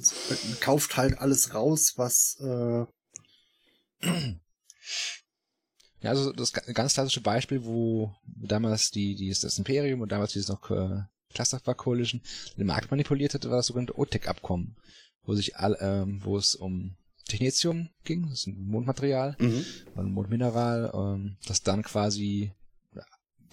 [0.60, 2.84] kauft halt alles raus, was äh,
[6.02, 10.32] ja, also das ganz klassische Beispiel, wo damals die, die ist das Imperium und damals
[10.32, 12.20] dieses noch äh, Clusterfuck Coalition
[12.56, 14.76] den Markt manipuliert hatte, war das sogenannte OTEC-Abkommen,
[15.24, 16.96] wo sich all, ähm, wo es um
[17.28, 19.64] Technetium ging, das ist ein Mondmaterial, mhm.
[19.96, 22.52] ein Mondmineral, ähm, das dann quasi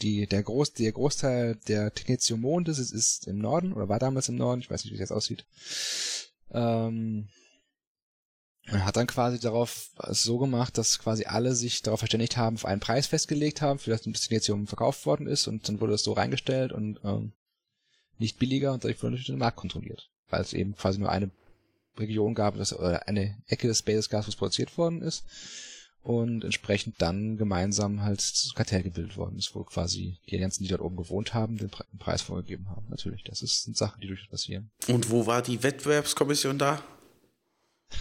[0.02, 4.36] die, der, Groß, der Großteil der Technetium-Mondes ist, ist im Norden oder war damals im
[4.36, 5.46] Norden, ich weiß nicht, wie das aussieht.
[6.52, 7.28] Ähm,
[8.66, 12.66] er hat dann quasi darauf so gemacht, dass quasi alle sich darauf verständigt haben, auf
[12.66, 16.14] einen Preis festgelegt haben, für das Destination verkauft worden ist und dann wurde das so
[16.14, 17.34] reingestellt und ähm,
[18.18, 21.32] nicht billiger und dadurch wurde natürlich den Markt kontrolliert, weil es eben quasi nur eine
[21.98, 25.24] Region gab, das, oder eine Ecke des Space Gas, was produziert worden ist
[26.10, 30.70] und entsprechend dann gemeinsam halt das Kartell gebildet worden ist, wo quasi die ganzen, die
[30.70, 32.88] dort oben gewohnt haben, den, Pre den Preis vorgegeben haben.
[32.90, 34.72] Natürlich, das ist, sind Sachen, die durchaus passieren.
[34.88, 36.82] Und wo war die Wettbewerbskommission da?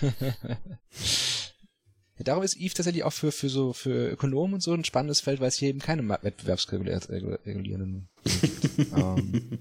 [0.01, 0.15] ja,
[2.25, 5.41] darum ist Eve tatsächlich auch für, für so für Ökonomen und so ein spannendes Feld,
[5.41, 8.79] weil es hier eben keine wettbewerbsregulierenden gibt.
[8.97, 9.59] ähm,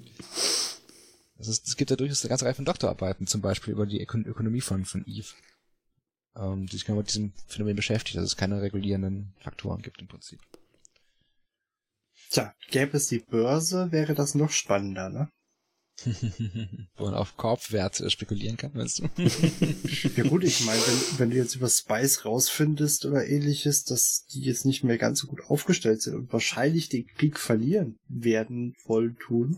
[1.37, 4.01] das ist, es gibt ja durchaus eine ganze Reihe von Doktorarbeiten, zum Beispiel über die
[4.01, 5.33] Öko Ökonomie von, von Eve,
[6.39, 10.07] ähm, die sich genau mit diesem Phänomen beschäftigt, dass es keine regulierenden Faktoren gibt im
[10.07, 10.39] Prinzip.
[12.29, 15.29] Tja, gäbe es die Börse, wäre das noch spannender, ne?
[16.95, 19.09] Wo man auf Korbwert spekulieren kann, meinst du?
[20.15, 24.41] ja gut, ich meine, wenn, wenn du jetzt über Spice rausfindest oder ähnliches, dass die
[24.41, 29.17] jetzt nicht mehr ganz so gut aufgestellt sind und wahrscheinlich den Krieg verlieren werden wollen
[29.17, 29.57] tun.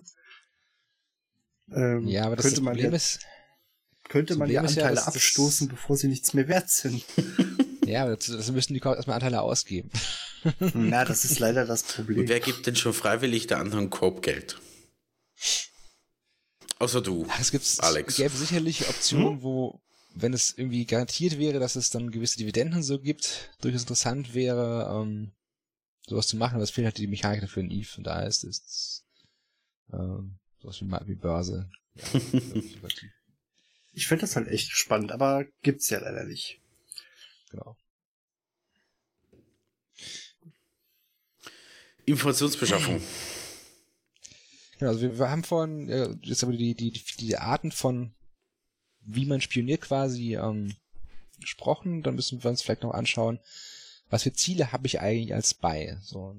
[1.71, 3.19] Ähm, ja, aber das, könnte das man Problem ja, ist,
[4.09, 7.05] könnte man die Anteile ja, abstoßen, bevor sie nichts mehr wert sind.
[7.85, 9.89] ja, aber dazu müssen die erstmal Anteile ausgeben.
[10.73, 12.19] Na, das ist leider das Problem.
[12.19, 14.59] Und wer gibt denn schon freiwillig der anderen Korbgeld?
[16.79, 17.27] Außer du.
[17.39, 18.13] Es gibt, Alex.
[18.13, 19.41] Es gäbe sicherlich Optionen, hm?
[19.43, 19.81] wo,
[20.15, 24.89] wenn es irgendwie garantiert wäre, dass es dann gewisse Dividenden so gibt, durchaus interessant wäre,
[24.91, 25.33] ähm,
[26.07, 28.43] sowas zu machen, aber es fehlt halt die Mechanik dafür in Eve und da ist
[28.43, 29.05] es
[29.93, 31.69] ähm, sowas wie, wie Börse.
[31.95, 32.03] Ja,
[33.91, 36.61] ich finde das halt echt spannend, aber gibt's ja leider nicht.
[37.51, 37.75] Genau.
[42.05, 43.01] Informationsbeschaffung.
[44.79, 48.13] Genau, also wir, wir haben vorhin äh, jetzt aber die, die, die Arten von
[49.01, 50.75] wie man spioniert quasi ähm,
[51.39, 52.03] gesprochen.
[52.03, 53.39] Dann müssen wir uns vielleicht noch anschauen,
[54.09, 55.97] was für Ziele habe ich eigentlich als Spy.
[56.01, 56.35] So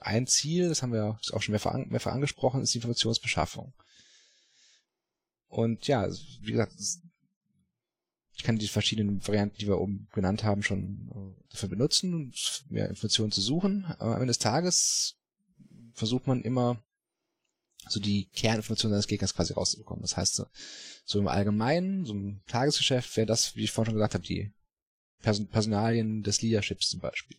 [0.00, 3.72] ein Ziel, das haben wir auch schon mehrfach, mehrfach angesprochen, ist die Informationsbeschaffung.
[5.54, 6.08] Und ja,
[6.40, 6.74] wie gesagt,
[8.36, 12.32] ich kann die verschiedenen Varianten, die wir oben genannt haben, schon äh, dafür benutzen, um
[12.68, 13.84] mehr Informationen zu suchen.
[13.84, 15.14] Aber am Ende des Tages
[15.92, 16.82] versucht man immer
[17.88, 20.02] so die Kerninformationen seines Gegners quasi rauszubekommen.
[20.02, 20.42] Das heißt,
[21.04, 24.52] so im Allgemeinen, so im Tagesgeschäft wäre das, wie ich vorhin schon gesagt habe, die
[25.22, 27.38] Person Personalien des Leaderships zum Beispiel.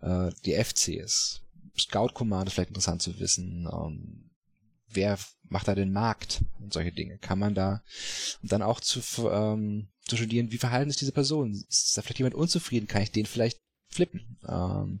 [0.00, 1.42] Äh, die FCs,
[1.78, 3.68] Scout Command vielleicht interessant zu wissen.
[3.70, 4.23] Ähm,
[4.94, 7.18] wer macht da den Markt und solche Dinge?
[7.18, 7.82] Kann man da
[8.42, 11.54] und dann auch zu, ähm, zu studieren, wie verhalten sich diese Personen?
[11.68, 12.86] Ist da vielleicht jemand unzufrieden?
[12.86, 14.38] Kann ich den vielleicht flippen?
[14.48, 15.00] Ähm,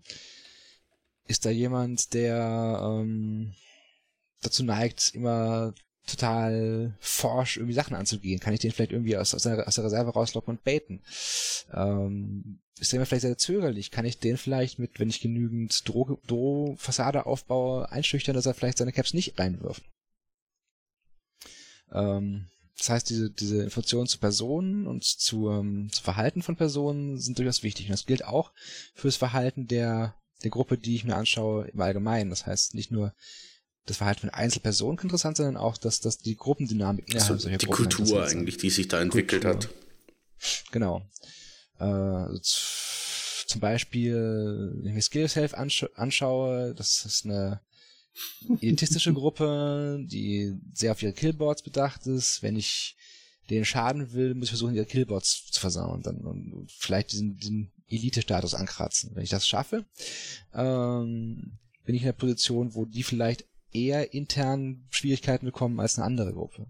[1.26, 3.54] ist da jemand, der ähm,
[4.42, 5.74] dazu neigt, immer
[6.06, 8.40] total forsch irgendwie Sachen anzugehen?
[8.40, 11.02] Kann ich den vielleicht irgendwie aus, aus, der, aus der Reserve rauslocken und baiten?
[11.72, 13.90] Ähm, ist der immer vielleicht sehr zögerlich?
[13.90, 18.78] Kann ich den vielleicht mit, wenn ich genügend Droh, Drohfassade aufbaue, einschüchtern, dass er vielleicht
[18.78, 19.84] seine Caps nicht reinwirft?
[21.92, 27.18] Ähm, das heißt, diese, diese Informationen zu Personen und zu, ähm, zu Verhalten von Personen
[27.18, 27.86] sind durchaus wichtig.
[27.86, 28.52] Und das gilt auch
[28.94, 32.30] fürs Verhalten der, der Gruppe, die ich mir anschaue im Allgemeinen.
[32.30, 33.14] Das heißt, nicht nur
[33.86, 37.42] das Verhalten von Einzelpersonen kann interessant sein, sondern auch, dass, dass die Gruppendynamik innerhalb also
[37.42, 39.60] solcher die Gruppen Kultur eigentlich, die sich da entwickelt Kultur.
[39.60, 39.68] hat.
[40.72, 41.02] Genau.
[41.78, 47.60] Äh, zum Beispiel, wenn ich mir Skills Health anschaue, das ist eine
[48.60, 52.42] elitistische Gruppe, die sehr auf ihre Killboards bedacht ist.
[52.42, 52.96] Wenn ich
[53.50, 57.72] denen schaden will, muss ich versuchen, ihre Killboards zu versauen dann, und vielleicht diesen, diesen
[57.88, 59.10] Elite-Status ankratzen.
[59.14, 59.84] Wenn ich das schaffe,
[60.54, 63.44] ähm, bin ich in der Position, wo die vielleicht
[63.74, 66.66] eher intern Schwierigkeiten bekommen als eine andere Gruppe.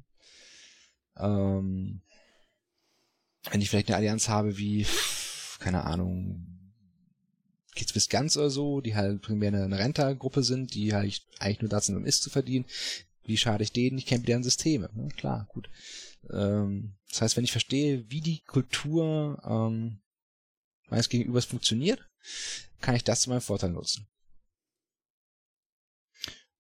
[1.17, 2.03] Ähm,
[3.51, 4.87] wenn ich vielleicht eine Allianz habe wie,
[5.61, 6.55] keine Ahnung,
[7.75, 11.69] Kids bis ganz oder so, die halt primär eine, Renta-Gruppe sind, die halt eigentlich nur
[11.69, 12.67] da sind, um Ist zu verdienen.
[13.25, 13.99] Wie schade ich denen?
[13.99, 14.91] Ich kenne deren Systeme.
[14.95, 15.09] Ne?
[15.17, 15.69] Klar, gut.
[16.31, 20.01] Ähm, das heißt, wenn ich verstehe, wie die Kultur ähm,
[20.89, 22.07] meines Gegenübers funktioniert,
[22.81, 24.07] kann ich das zu meinem Vorteil nutzen.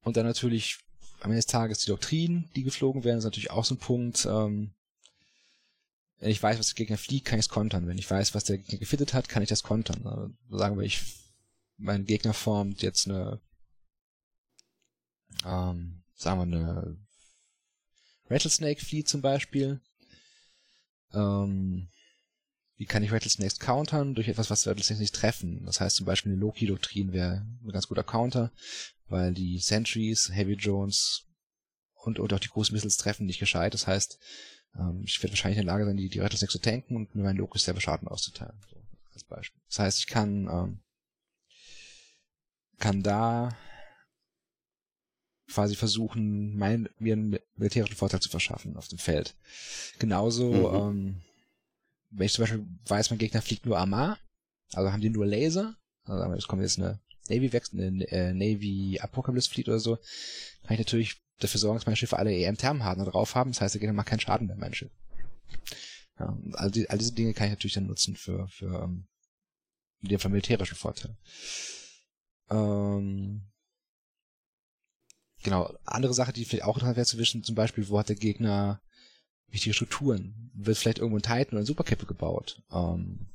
[0.04, 0.78] Und dann natürlich
[1.20, 4.26] am Ende des Tages die Doktrinen, die geflogen werden, ist natürlich auch so ein Punkt.
[4.26, 4.74] Ähm,
[6.20, 7.86] wenn ich weiß, was der Gegner fliegt, kann ich es kontern.
[7.86, 10.06] Wenn ich weiß, was der Gegner gefittet hat, kann ich das kontern.
[10.06, 11.02] Also sagen wir, ich,
[11.78, 13.40] mein Gegner formt jetzt eine,
[15.44, 16.96] ähm, sagen wir eine
[18.28, 19.80] Rattlesnake Fleet zum Beispiel.
[21.12, 21.88] Ähm,
[22.76, 24.14] wie kann ich Rattlesnakes countern?
[24.14, 25.64] Durch etwas, was Rattlesnakes nicht treffen.
[25.64, 28.52] Das heißt zum Beispiel eine Loki-Doktrin wäre ein ganz guter Counter,
[29.06, 31.26] weil die Sentries, Heavy Jones
[31.94, 33.74] und, und auch die Großmissiles treffen nicht gescheit.
[33.74, 34.18] Das heißt,
[34.76, 37.22] ähm, ich werde wahrscheinlich in der Lage sein, die, die Rattlesnakes zu tanken und mir
[37.22, 38.60] meinen Locus selber Schaden auszuteilen.
[38.68, 38.76] So,
[39.12, 39.60] als Beispiel.
[39.68, 40.80] Das heißt, ich kann, ähm,
[42.78, 43.56] kann da
[45.48, 49.37] quasi versuchen, mein, mir einen militärischen Vorteil zu verschaffen auf dem Feld.
[49.98, 50.74] Genauso, mhm.
[50.74, 51.22] ähm,
[52.16, 54.18] wenn ich zum Beispiel weiß, mein Gegner fliegt nur Armar,
[54.72, 58.98] also haben die nur Laser, also es kommt jetzt eine Navy wechseln, eine äh, Navy
[59.00, 59.96] Apocalypse Fleet oder so,
[60.62, 63.53] kann ich natürlich dafür sorgen, dass meine Schiffe alle EM-Thermhardener drauf haben.
[63.53, 64.92] Das heißt, der Gegner macht keinen Schaden mehr, mein Schiff.
[66.18, 69.07] Ja, all, die, all diese Dinge kann ich natürlich dann nutzen für, für ähm,
[70.00, 71.16] den militärischen Vorteil.
[72.50, 73.50] Ähm,
[75.42, 78.16] genau, andere Sache, die vielleicht auch interessant wäre zu wissen, zum Beispiel, wo hat der
[78.16, 78.81] Gegner
[79.54, 80.50] wichtige Strukturen?
[80.54, 82.62] Wird vielleicht irgendwo ein Titan oder ein Supercappe gebaut?
[82.70, 83.28] Ähm,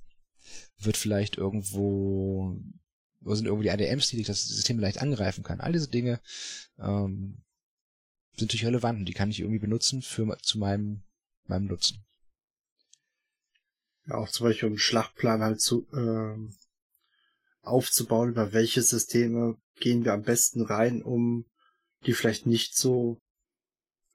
[0.77, 2.55] wird vielleicht irgendwo,
[3.21, 5.59] wo sind irgendwo die ADMs, die das System leicht angreifen kann?
[5.59, 6.21] All diese Dinge
[6.77, 7.43] ähm,
[8.35, 11.03] sind natürlich relevant und die kann ich irgendwie benutzen für zu meinem,
[11.45, 12.05] meinem Nutzen.
[14.05, 16.55] Ja, auch zum Beispiel um einen Schlachtplan halt zu ähm,
[17.61, 21.45] aufzubauen, über welche Systeme gehen wir am besten rein, um
[22.05, 23.21] die vielleicht nicht so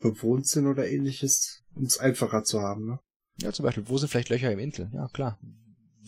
[0.04, 3.00] bewohnt sind oder ähnliches, um es einfacher zu haben, ne?
[3.40, 4.90] Ja, zum Beispiel, wo sind vielleicht Löcher im Intel?
[4.94, 5.40] Ja, klar.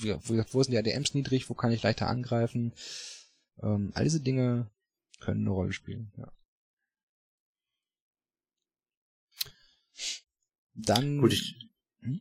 [0.01, 1.51] Gesagt, wo sind die ADMs niedrig?
[1.51, 2.73] Wo kann ich leichter angreifen?
[3.63, 4.71] Ähm, all diese Dinge
[5.19, 6.31] können eine Rolle spielen, ja.
[10.75, 11.19] Dann.
[11.19, 11.71] Gut, ich.
[12.01, 12.21] Hm?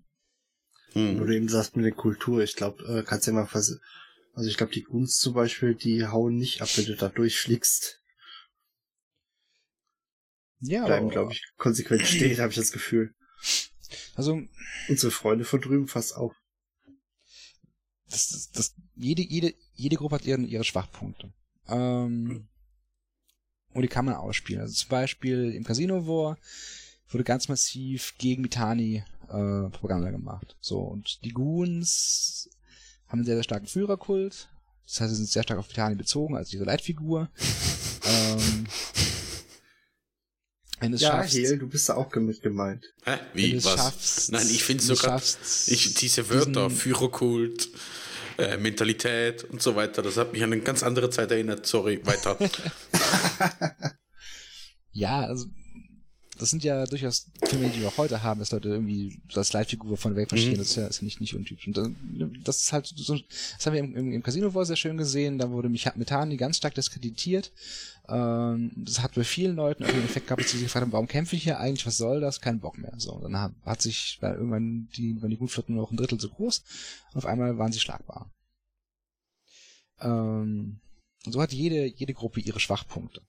[0.94, 1.20] Hm.
[1.20, 3.80] Wo du eben sagst mit der Kultur, ich glaube, äh, kannst ja mal vers
[4.34, 8.02] also ich glaube, die Gunst zum Beispiel, die hauen nicht ab, wenn du da durchfliegst.
[10.68, 13.14] Ja, bleiben, glaube ich, konsequent stehen, habe ich das Gefühl.
[14.16, 14.42] Also
[14.90, 16.34] unsere Freunde von drüben fast auch.
[18.10, 21.34] Das, das, das, jede, jede, jede Gruppe hat ihre, ihre Schwachpunkte.
[21.68, 22.48] Ähm, hm.
[23.74, 24.62] Und die kann man ausspielen.
[24.62, 26.38] Also zum Beispiel im Casino War
[27.10, 30.56] wurde ganz massiv gegen Mitani äh, Propaganda gemacht.
[30.62, 32.50] So, und die Goons
[33.08, 34.50] haben einen sehr, sehr starken Führerkult.
[34.86, 37.30] Das heißt, sie sind sehr stark auf Vitalien bezogen, als diese Leitfigur.
[38.06, 38.65] ähm,
[40.86, 42.86] wenn du es Ja, schaffst, Heel, du bist da auch mit gemeint.
[43.04, 43.18] Hä?
[43.34, 43.74] Wie, was?
[43.74, 45.22] schaffst, Nein, ich finde sogar,
[45.68, 47.70] ich, diese Wörter, Führerkult,
[48.38, 51.66] äh, Mentalität und so weiter, das hat mich an eine ganz andere Zeit erinnert.
[51.66, 52.38] Sorry, weiter.
[54.98, 55.48] Ja, also
[56.38, 59.54] das sind ja durchaus Filme, die wir auch heute haben, dass Leute irgendwie so als
[59.54, 60.54] Leitfigur von weg verstehen.
[60.54, 60.58] Mhm.
[60.58, 61.68] Das ist ja, ist ja nicht, nicht untypisch.
[61.68, 64.76] Und dann, das ist halt so, das haben wir im, im, im Casino War sehr
[64.76, 65.38] schön gesehen.
[65.38, 67.52] Da wurde Mich- Methani ganz stark diskreditiert.
[68.08, 70.92] Ähm, das hat bei vielen Leuten auch den Effekt gehabt, dass sie sich gefragt haben,
[70.92, 71.86] warum kämpfe ich hier eigentlich?
[71.88, 72.42] Was soll das?
[72.42, 72.94] Kein Bock mehr.
[72.98, 75.98] So, und dann hat, hat sich weil irgendwann die, waren die Gutflotten nur noch ein
[75.98, 76.64] Drittel so groß.
[77.14, 78.32] Und auf einmal waren sie schlagbar.
[80.02, 80.80] Ähm,
[81.26, 83.22] und so hat jede, jede Gruppe ihre Schwachpunkte.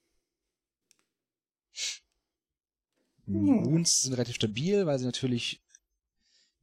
[3.27, 3.63] Hm.
[3.65, 5.63] Goons sind relativ stabil, weil sie natürlich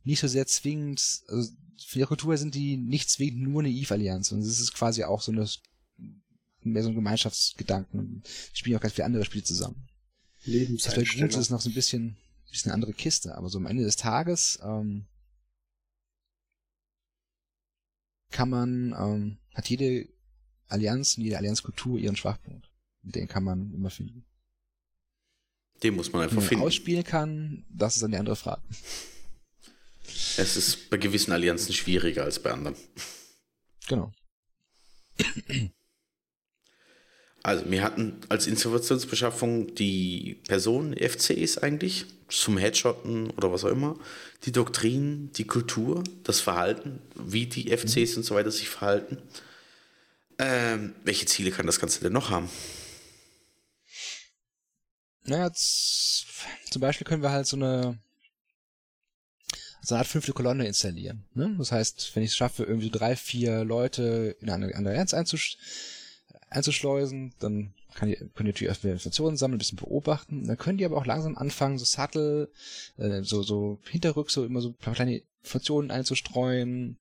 [0.03, 1.51] nicht so sehr zwingend, also
[1.85, 5.21] für ihre Kultur sind die nicht zwingend nur eine Eve-Allianz, sondern es ist quasi auch
[5.21, 5.47] so eine,
[6.61, 8.23] mehr so ein Gemeinschaftsgedanken.
[8.53, 9.87] Die spielen auch ganz viele andere Spiele zusammen.
[10.37, 11.29] Das Lebenseinstellung.
[11.29, 12.17] ist noch so ein bisschen,
[12.49, 15.07] bisschen eine andere Kiste, aber so am Ende des Tages, ähm,
[18.29, 20.09] kann man, ähm, hat jede
[20.67, 22.69] Allianz und jede Allianzkultur ihren Schwachpunkt.
[23.03, 24.25] Den kann man immer finden.
[25.81, 26.63] Den muss man einfach man finden.
[26.63, 28.61] ausspielen kann, das ist die andere Frage.
[30.37, 32.75] Es ist bei gewissen Allianzen schwieriger als bei anderen.
[33.87, 34.11] Genau.
[37.43, 43.99] Also, wir hatten als Informationsbeschaffung die Personen, FCs eigentlich, zum Headshotten oder was auch immer,
[44.45, 49.17] die Doktrin, die Kultur, das Verhalten, wie die FCs und so weiter sich verhalten.
[50.39, 52.49] Ähm, welche Ziele kann das Ganze denn noch haben?
[55.25, 57.99] Naja, zum Beispiel können wir halt so eine,
[59.81, 61.25] so eine Art fünfte Kolonne installieren.
[61.33, 61.55] Ne?
[61.57, 65.57] Das heißt, wenn ich es schaffe, irgendwie so drei, vier Leute in eine, Allianz einzusch
[66.49, 70.47] einzuschleusen, dann kann die, können die natürlich erst wieder Informationen sammeln, ein bisschen beobachten.
[70.47, 72.51] Dann können die aber auch langsam anfangen, so subtle,
[72.97, 76.99] äh, so, so hinterrück, so immer so kleine Informationen einzustreuen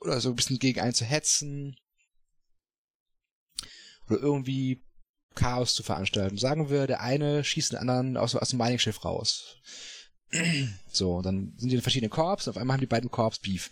[0.00, 1.76] oder so ein bisschen gegen einen zu hetzen
[4.08, 4.82] oder irgendwie
[5.38, 6.36] Chaos zu veranstalten.
[6.36, 9.56] Sagen wir, der eine schießt den anderen aus, aus dem Mining-Schiff raus.
[10.92, 13.70] So, dann sind die in verschiedenen Korps und auf einmal haben die beiden Korps Beef.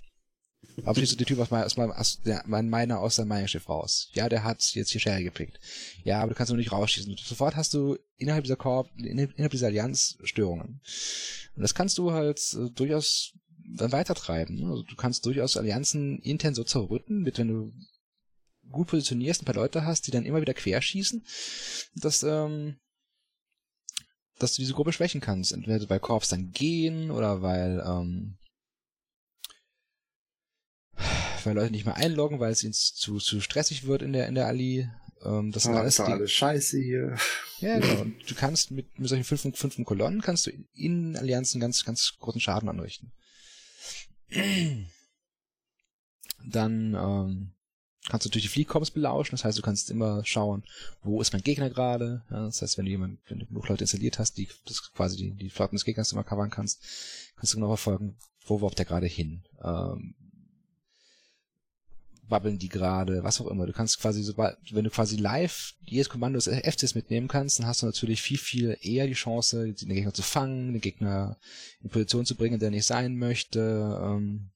[0.85, 4.11] Aber schießt der Typ aus, mein- aus, meinem- Miner aus seinem Mining-Schiff raus.
[4.15, 5.59] Ja, der hat jetzt hier Sherry gepickt.
[6.05, 7.15] Ja, aber du kannst nur nicht rausschießen.
[7.23, 10.81] Sofort hast du innerhalb dieser Korb, innerhalb dieser Allianz Störungen.
[11.57, 13.33] Und das kannst du halt äh, durchaus
[13.77, 14.63] dann weitertreiben.
[14.71, 17.73] Also du kannst durchaus Allianzen intern so zerrütten, mit wenn du
[18.77, 21.25] gut positionierst, ein paar Leute hast, die dann immer wieder querschießen,
[21.95, 22.77] dass, ähm,
[24.39, 25.53] dass du diese Gruppe schwächen kannst.
[25.53, 28.39] Entweder weil Korps dann gehen oder weil, ähm,
[31.45, 34.35] weil Leute nicht mehr einloggen, weil es ihnen zu, zu stressig wird in der, in
[34.35, 34.89] der Ali.
[35.25, 37.17] Ähm, das sind Ah, alles alles scheiße hier.
[37.61, 38.03] ja, genau.
[38.03, 42.15] Und du kannst mit, mit solchen fünf, fünften Kolonnen kannst du in Allianzen ganz, ganz
[42.19, 43.13] großen Schaden anrichten.
[46.49, 47.56] Dann ähm,
[48.09, 49.33] kannst du natürlich die Fliehkorps belauschen.
[49.33, 50.65] Das heißt, du kannst immer schauen,
[51.03, 52.23] wo ist mein Gegner gerade.
[52.31, 55.17] Ja, das heißt, wenn du jemand, wenn du genug Leute installiert hast, die das quasi
[55.17, 56.83] die, die Flotten des Gegners immer covern kannst,
[57.37, 58.17] kannst du genau verfolgen,
[58.47, 59.43] wo wirft der gerade hin.
[59.63, 60.15] Ähm,
[62.29, 63.67] babbeln die gerade, was auch immer.
[63.67, 67.67] Du kannst quasi, sobald, wenn du quasi live jedes Kommando des FCs mitnehmen kannst, dann
[67.67, 71.39] hast du natürlich viel, viel eher die Chance, den Gegner zu fangen, den Gegner
[71.83, 74.51] in Position zu bringen, der nicht sein möchte, ähm,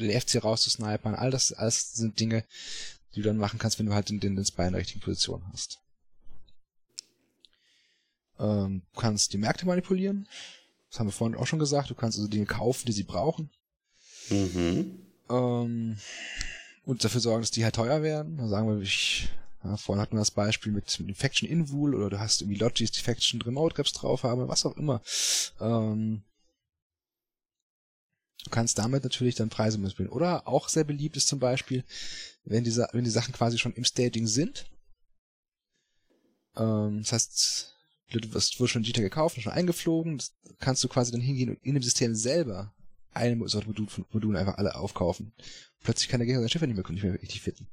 [0.00, 2.44] den FC rauszusnipern, all das, alles sind Dinge,
[3.14, 5.00] die du dann machen kannst, wenn du halt den, den, den Spy in der richtigen
[5.00, 5.78] Position hast.
[8.38, 10.28] Ähm, du kannst die Märkte manipulieren.
[10.90, 11.90] Das haben wir vorhin auch schon gesagt.
[11.90, 13.50] Du kannst also Dinge kaufen, die sie brauchen.
[14.30, 14.98] Mhm.
[15.28, 15.98] Ähm,
[16.84, 18.38] und dafür sorgen, dass die halt teuer werden.
[18.38, 19.28] Da sagen wir, ich,
[19.62, 22.58] ja, vorhin hatten wir das Beispiel mit, mit dem Faction Invul oder du hast irgendwie
[22.58, 25.02] Logis, die Faction Remote Grips drauf haben, was auch immer.
[25.60, 26.22] Ähm,
[28.44, 30.12] du kannst damit natürlich dann Preise missbilden.
[30.12, 31.84] Oder auch sehr beliebt ist zum Beispiel,
[32.44, 34.66] wenn die, wenn die Sachen quasi schon im Staging sind.
[36.56, 37.76] Ähm, das heißt,
[38.12, 41.58] du wirst wurde schon Jita gekauft, schon eingeflogen, das kannst du quasi dann hingehen und
[41.62, 42.72] in dem System selber
[43.12, 45.32] eine Sorte Modul von Modulen einfach alle aufkaufen.
[45.82, 47.66] Plötzlich kann der Gegner sein Schiff nicht mehr, nicht mehr richtig fitten.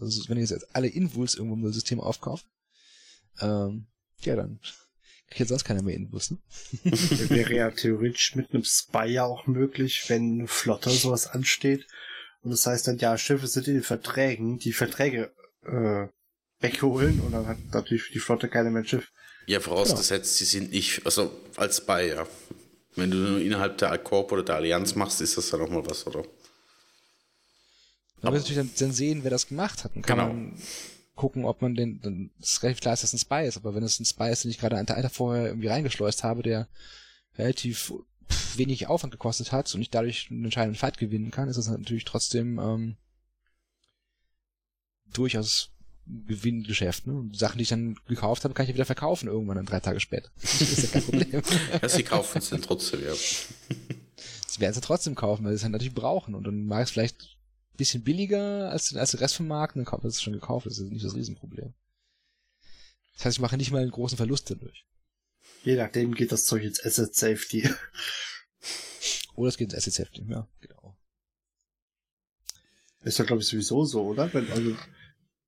[0.00, 2.46] Also wenn ihr jetzt alle Invuls irgendwo im System aufkauft,
[3.40, 3.86] ähm,
[4.20, 4.60] ja, dann
[5.32, 6.38] kriegt jetzt sonst keiner mehr Invuls, ne?
[6.84, 11.86] Wäre ja theoretisch mit einem Spy ja auch möglich, wenn eine Flotte sowas ansteht.
[12.42, 15.32] Und das heißt dann, ja, Schiffe sind in den Verträgen, die Verträge
[15.64, 16.08] äh,
[16.60, 19.10] wegholen und dann hat natürlich die Flotte keiner mehr ein Schiff.
[19.46, 22.26] Ja, vorausgesetzt, sie sind nicht, also als Spy, ja.
[22.94, 25.84] Wenn du nur innerhalb der Corp oder der Allianz machst, ist das dann auch mal
[25.86, 26.24] was, oder?
[28.20, 29.96] Man muss natürlich dann, dann, sehen, wer das gemacht hat.
[29.96, 30.32] Dann kann genau.
[30.32, 30.62] man
[31.14, 33.82] gucken, ob man den, dann ist relativ klar, dass das ein Spy ist, aber wenn
[33.82, 36.68] es ein Spy ist, den ich gerade einen Tag vorher irgendwie reingeschleust habe, der
[37.36, 37.92] relativ
[38.56, 42.04] wenig Aufwand gekostet hat und ich dadurch einen entscheidenden Fight gewinnen kann, ist das natürlich
[42.04, 42.96] trotzdem ähm,
[45.12, 45.70] durchaus
[46.06, 47.06] Gewinngeschäft.
[47.06, 47.30] Ne?
[47.32, 50.00] Sachen, die ich dann gekauft habe, kann ich ja wieder verkaufen irgendwann dann drei Tage
[50.00, 50.30] später.
[50.40, 51.42] Das ist ja kein Problem.
[51.80, 53.14] ja, sie kaufen es dann trotzdem, ja.
[54.46, 56.34] Sie werden es ja trotzdem kaufen, weil sie es halt natürlich brauchen.
[56.34, 57.41] Und dann mag es vielleicht ein
[57.76, 60.66] bisschen billiger als, als der Rest vom Markt, dann kauft es schon gekauft.
[60.66, 61.74] Das ist nicht das Riesenproblem.
[63.16, 64.86] Das heißt, ich mache nicht mal einen großen Verlust dadurch.
[65.64, 67.68] Je nachdem geht das Zeug ins Asset Safety.
[69.34, 70.96] Oder es geht ins Asset Safety, ja, genau.
[73.02, 74.32] Ist ja, glaube ich, sowieso so, oder?
[74.32, 74.76] Wenn, also,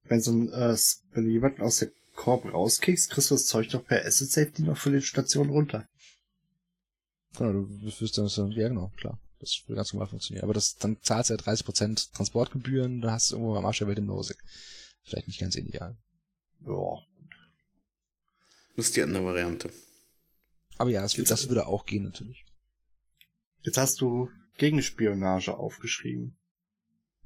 [0.05, 0.77] wenn so ein, äh,
[1.13, 4.63] wenn du jemanden aus der Korb rauskickst, kriegst du das Zeug doch per Asset Safety
[4.63, 5.89] noch für die Station runter.
[7.37, 9.19] Genau, du wirst dann so, ja genau, klar.
[9.41, 10.45] Das würde ganz normal funktionieren.
[10.45, 13.89] Aber das, dann zahlst du ja 30% Transportgebühren, dann hast du irgendwo am Arsch der
[13.89, 14.39] Welt im Nosig.
[15.03, 15.97] Vielleicht nicht ganz ideal.
[16.67, 16.99] Ja.
[18.77, 19.71] Das ist die andere Variante.
[20.79, 22.45] Aber ja, das, das würde auch gehen natürlich.
[23.63, 26.37] Jetzt hast du Gegenspionage aufgeschrieben.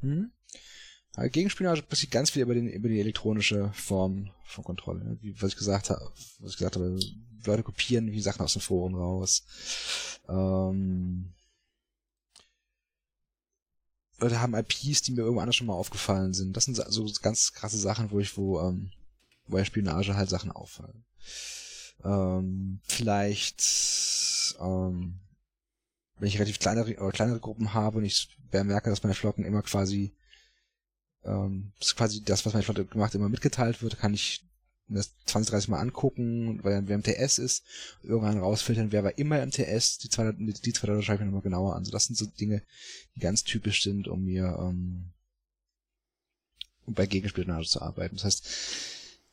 [0.01, 0.33] Hm?
[1.27, 5.19] Gegenspionage passiert ganz viel über, den, über die elektronische Form von Kontrolle.
[5.21, 6.99] Wie, was ich gesagt habe, was ich gesagt habe,
[7.45, 9.45] Leute kopieren wie Sachen aus dem Forum raus.
[10.29, 11.33] Ähm,
[14.19, 16.57] Leute haben IPs, die mir irgendwo anders schon mal aufgefallen sind.
[16.57, 18.91] Das sind so ganz krasse Sachen, wo ich, wo, ähm,
[19.47, 21.05] wo bei Spionage halt Sachen auffallen.
[22.05, 25.21] Ähm, vielleicht, ähm,
[26.19, 29.63] wenn ich relativ kleinere, oder kleinere Gruppen habe und ich merke, dass meine Flotten immer
[29.63, 30.15] quasi
[31.25, 34.45] ähm, ist quasi das, was meine Flotte gemacht immer mitgeteilt wird, kann ich
[34.89, 37.65] das 20, 30 Mal angucken, weil wer im TS ist,
[38.03, 41.27] irgendwann rausfiltern, wer war immer im TS, die zwei, die zwei Leute schreibe ich mir
[41.27, 41.85] nochmal genauer an.
[41.85, 42.63] So, das sind so Dinge,
[43.15, 45.13] die ganz typisch sind, um mir ähm,
[46.89, 48.17] um bei Gegenspionage zu arbeiten.
[48.17, 48.47] Das heißt,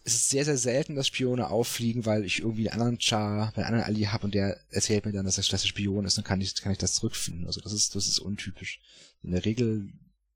[0.04, 3.66] es ist sehr, sehr selten, dass Spione auffliegen, weil ich irgendwie einen anderen Char, einen
[3.66, 6.42] anderen Ali habe und der erzählt mir dann, dass er der Spion ist, dann kann
[6.42, 7.48] ich, kann ich das zurückfinden.
[7.48, 8.82] Also das ist, das ist untypisch.
[9.24, 9.90] In der Regel,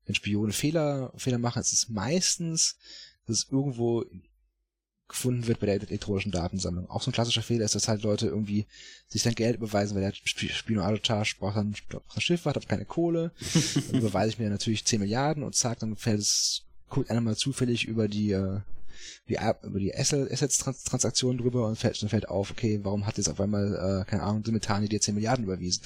[0.06, 2.78] wenn Spione Fehler, Fehler machen, ist es meistens,
[3.26, 4.04] dass es irgendwo
[5.10, 6.88] gefunden wird bei der elektronischen Datensammlung.
[6.88, 8.66] Auch so ein klassischer Fehler ist, dass halt Leute irgendwie
[9.08, 13.32] sich dann Geld überweisen, weil der Spionage-Charge braucht dann, braucht ein Schiff, hat keine Kohle.
[13.90, 17.36] dann überweise ich mir natürlich 10 Milliarden und zack, dann fällt es, guckt einer mal
[17.36, 18.60] zufällig über die, äh,
[19.28, 23.40] die über die Assets-Transaktion drüber und fällt, dann fällt auf, okay, warum hat jetzt auf
[23.40, 25.82] einmal, äh, keine Ahnung, Simultane dir 10 Milliarden überwiesen?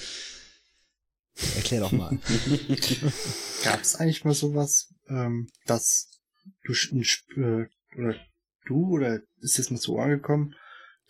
[1.55, 2.11] Erklär doch mal.
[3.63, 6.09] Gab es eigentlich mal sowas, ähm, dass
[6.63, 7.67] du äh,
[7.97, 8.15] oder
[8.65, 10.55] du oder ist jetzt mal so angekommen,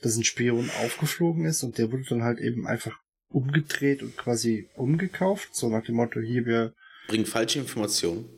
[0.02, 2.98] dass ein Spion aufgeflogen ist und der wurde dann halt eben einfach
[3.30, 6.74] umgedreht und quasi umgekauft, so nach dem Motto, hier wir
[7.08, 8.30] bringen falsche Informationen.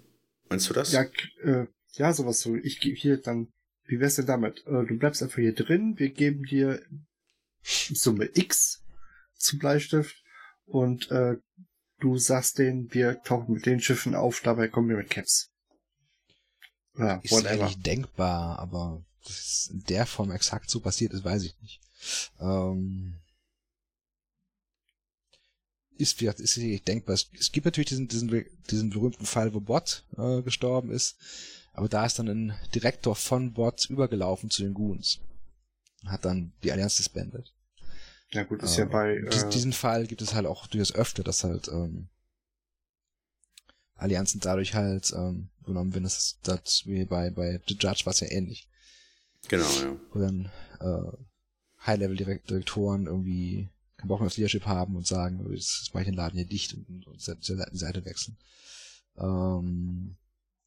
[0.50, 0.92] Meinst du das?
[0.92, 1.06] Ja,
[1.44, 2.56] äh, ja, sowas so.
[2.56, 3.48] Ich gebe hier dann
[3.88, 4.66] wie wär's denn damit?
[4.68, 6.82] Äh, du bleibst einfach hier drin, wir geben dir
[7.64, 8.84] Summe X
[9.36, 10.16] zum Bleistift
[10.66, 11.38] und äh,
[12.00, 15.52] du sagst denen, wir tauchen mit den Schiffen auf, dabei kommen wir mit Caps.
[16.98, 17.66] Ja, ist whatever.
[17.66, 21.82] eigentlich denkbar, aber dass in der Form exakt so passiert ist, weiß ich nicht.
[22.40, 23.16] Ähm,
[25.98, 27.16] ist, ist sicherlich denkbar.
[27.16, 31.18] Es, gibt natürlich diesen, diesen, diesen berühmten Fall, wo Bot äh, gestorben ist.
[31.74, 35.20] Aber da ist dann ein Direktor von Bot übergelaufen zu den Goons.
[36.06, 37.54] Hat dann die Allianz disbanded.
[38.32, 39.18] Ja gut, ist äh, ja bei...
[39.18, 42.10] Äh, diesen Fall gibt es halt auch durchaus öfter, dass halt ähm,
[43.96, 45.92] Allianzen dadurch halt ähm, genommen.
[46.04, 48.68] Das ist das wie bei, bei The Judge war es ja ähnlich.
[49.48, 49.96] Genau, ja.
[50.12, 51.18] Wo dann äh,
[51.86, 56.38] High-Level-Direktoren irgendwie keinen Bock mehr aufs Leadership haben und sagen, jetzt mache ich den Laden
[56.38, 58.38] hier dicht und, und, und die Seite wechseln.
[59.18, 60.18] Ähm,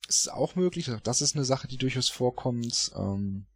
[0.08, 2.90] ist auch möglich, das ist eine Sache, die durchaus vorkommt.
[2.96, 3.46] Ähm,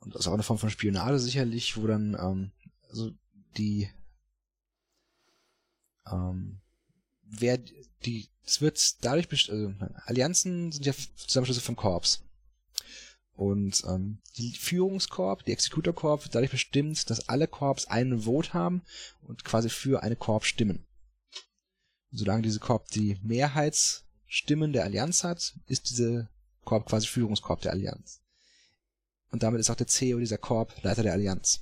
[0.00, 2.52] und das ist auch eine Form von Spionage sicherlich, wo dann ähm,
[2.88, 3.12] also
[3.58, 3.90] die
[6.10, 6.61] ähm,
[7.40, 7.58] wer
[8.04, 9.72] die es wird dadurch also
[10.04, 12.24] Allianzen sind ja Zusammenschlüsse von Korps.
[13.34, 18.82] Und ähm, die Führungskorb, die Executor-Korb wird dadurch bestimmt, dass alle Korps einen Vote haben
[19.22, 20.84] und quasi für eine Korb stimmen.
[22.10, 26.28] Und solange diese Korb die Mehrheits Stimmen der Allianz hat, ist diese
[26.64, 28.22] Korb quasi Führungskorb der Allianz.
[29.30, 31.60] Und damit ist auch der CEO dieser Korb Leiter der Allianz.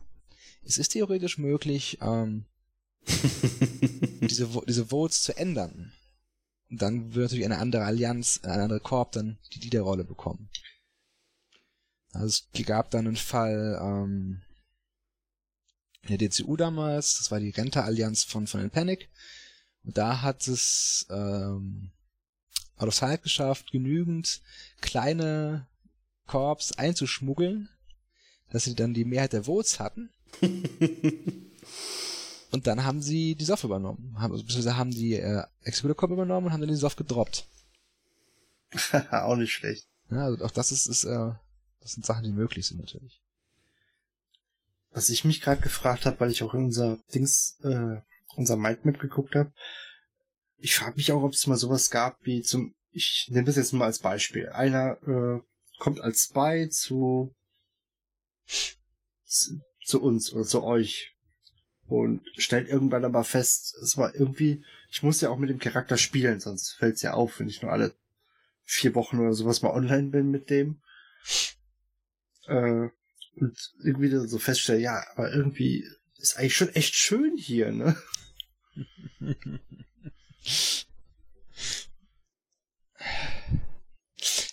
[0.62, 2.47] Es ist theoretisch möglich, ähm,
[4.20, 5.92] diese, diese Votes zu ändern.
[6.70, 10.48] Und dann wird natürlich eine andere Allianz, eine andere Korb dann die Leaderrolle bekommen.
[12.12, 14.42] Also es gab dann einen Fall, ähm,
[16.03, 19.09] in der DCU damals, das war die Rente-Allianz von, von den Panic.
[19.84, 21.90] Und da hat es ähm,
[22.76, 24.40] Out of Sight geschafft, genügend
[24.80, 25.66] kleine
[26.26, 27.68] Korps einzuschmuggeln,
[28.51, 30.11] dass sie dann die Mehrheit der Votes hatten.
[32.53, 34.16] und dann haben sie die Soft übernommen.
[34.18, 37.46] Haben, beziehungsweise haben die äh, Executor Corp übernommen und haben dann die Soft gedroppt.
[39.11, 39.86] auch nicht schlecht.
[40.11, 41.32] Ja, also auch das ist, ist äh,
[41.80, 43.20] das sind Sachen, die möglich sind natürlich.
[44.92, 48.01] Was ich mich gerade gefragt habe, weil ich auch in unser Dings, äh,
[48.36, 49.53] unser Mindmap geguckt habe,
[50.59, 53.72] ich frage mich auch, ob es mal sowas gab wie zum, ich nehme das jetzt
[53.72, 54.48] mal als Beispiel.
[54.51, 55.40] Einer äh,
[55.78, 57.34] kommt als Spy zu,
[59.84, 61.14] zu uns oder zu euch
[61.91, 65.97] und stellt irgendwann aber fest, es war irgendwie, ich muss ja auch mit dem Charakter
[65.97, 67.95] spielen, sonst fällt es ja auf, wenn ich nur alle
[68.64, 70.80] vier Wochen oder sowas mal online bin mit dem.
[72.47, 72.88] Äh,
[73.36, 75.86] und irgendwie so feststelle, ja, aber irgendwie
[76.18, 77.97] ist eigentlich schon echt schön hier, ne?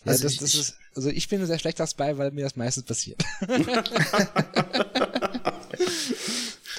[0.06, 2.56] Ja, also das, ich, das ist, also ich bin sehr schlecht dabei, weil mir das
[2.56, 3.22] meistens passiert.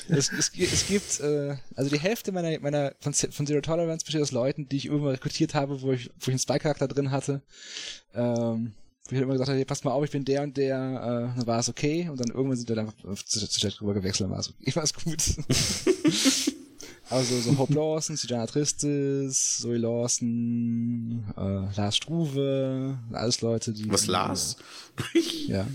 [0.09, 4.23] es, es, es gibt, äh, also die Hälfte meiner, meiner von, von Zero Tolerance besteht
[4.23, 7.43] aus Leuten, die ich irgendwann rekrutiert habe, wo ich, wo ich einen Spy-Charakter drin hatte.
[8.15, 8.73] Ähm,
[9.05, 10.77] wo ich halt immer gesagt habe, hey, pass mal auf, ich bin der und der,
[10.77, 12.09] äh, dann war es okay.
[12.11, 12.93] Und dann irgendwann sind wir dann
[13.25, 15.23] zu, zu Chat rüber gewechselt, dann war es okay, war es gut.
[17.11, 23.91] Also so Hope Lawson, Sijana Tristis, Zoe Lawson, äh, Lars Struve, alles Leute, die...
[23.91, 24.57] Was, Lars?
[25.47, 25.67] ja.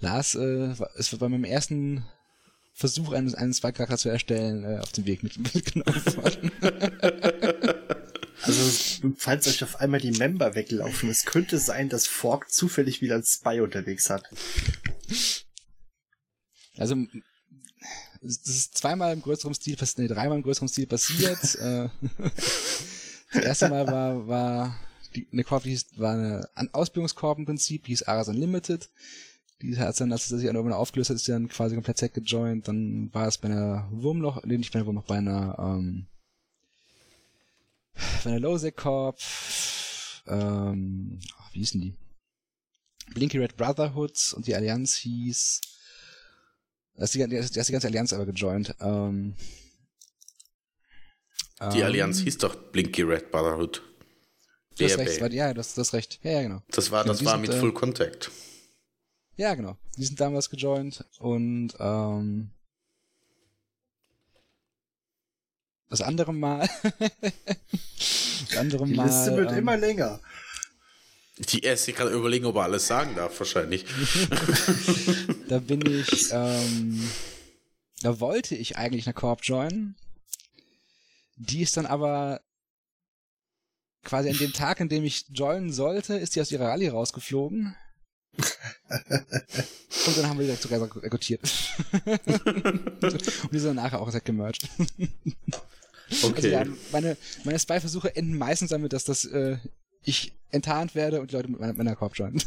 [0.00, 2.04] Lars äh, ist bei meinem ersten
[2.72, 6.50] Versuch, einen, einen Spike-Charakter zu erstellen, äh, auf dem Weg mit, mitgenommen worden.
[8.44, 13.14] Also, falls euch auf einmal die Member weglaufen, es könnte sein, dass Fork zufällig wieder
[13.14, 14.28] ein Spy unterwegs hat.
[16.76, 16.96] Also,
[18.20, 21.38] das ist zweimal im größeren Stil passiert, nee, dreimal im größeren Stil passiert.
[21.60, 21.88] Äh,
[23.32, 24.80] das erste Mal war, war
[25.14, 28.90] die, eine Korb, die hieß, war eine Ausbildungskorb im Prinzip, hieß Aras Unlimited.
[29.62, 32.66] Die hat dann, als sie sich irgendwann aufgelöst hat, ist dann quasi komplett gejoint.
[32.66, 36.06] Dann war es bei einer Wurmloch, nee, nicht bei einer Wurmloch, bei einer, ähm,
[38.24, 39.20] bei einer Lowsec Corp,
[40.26, 41.20] ähm,
[41.52, 41.94] wie hießen die?
[43.14, 45.60] Blinky Red Brotherhood und die Allianz hieß,
[46.96, 48.74] da ist die, da ist die ganze Allianz aber gejoint.
[48.80, 49.34] Ähm,
[51.72, 53.82] die ähm, Allianz hieß doch Blinky Red Brotherhood.
[54.76, 56.18] Du hast recht, war, ja, das, das recht.
[56.22, 56.62] Ja, ja, genau.
[56.70, 58.30] Das war, das genau, war sind, mit Full Contact.
[59.36, 59.76] Ja, genau.
[59.96, 62.50] Die sind damals gejoint und ähm,
[65.88, 66.68] das andere Mal.
[68.48, 69.06] das andere Die Mal.
[69.06, 70.20] Die Liste wird ähm, immer länger.
[71.38, 73.84] Die erste kann überlegen, ob er alles sagen darf, wahrscheinlich.
[75.48, 77.10] da bin ich, ähm,
[78.02, 79.96] da wollte ich eigentlich eine Korb joinen.
[81.36, 82.42] Die ist dann aber
[84.04, 87.74] quasi an dem Tag, an dem ich joinen sollte, ist die aus ihrer Rallye rausgeflogen.
[90.06, 91.40] Und dann haben wir direkt sogar rekrutiert.
[92.04, 94.68] Und die sind nachher auch direkt gemerged.
[96.22, 96.32] Okay.
[96.34, 99.56] Also ja, meine, meine Spy-Versuche enden meistens damit, dass das äh,
[100.02, 102.42] ich enttarnt werde und die Leute mit meiner, meiner Korb joinen.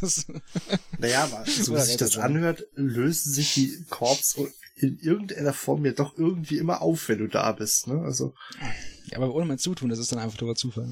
[0.99, 4.37] naja, aber so wie sich das anhört, lösen sich die Korps
[4.75, 8.01] in irgendeiner Form ja doch irgendwie immer auf, wenn du da bist, ne?
[8.01, 8.33] Also.
[9.07, 10.89] Ja, aber ohne mein Zutun, das ist dann einfach nur Zufall.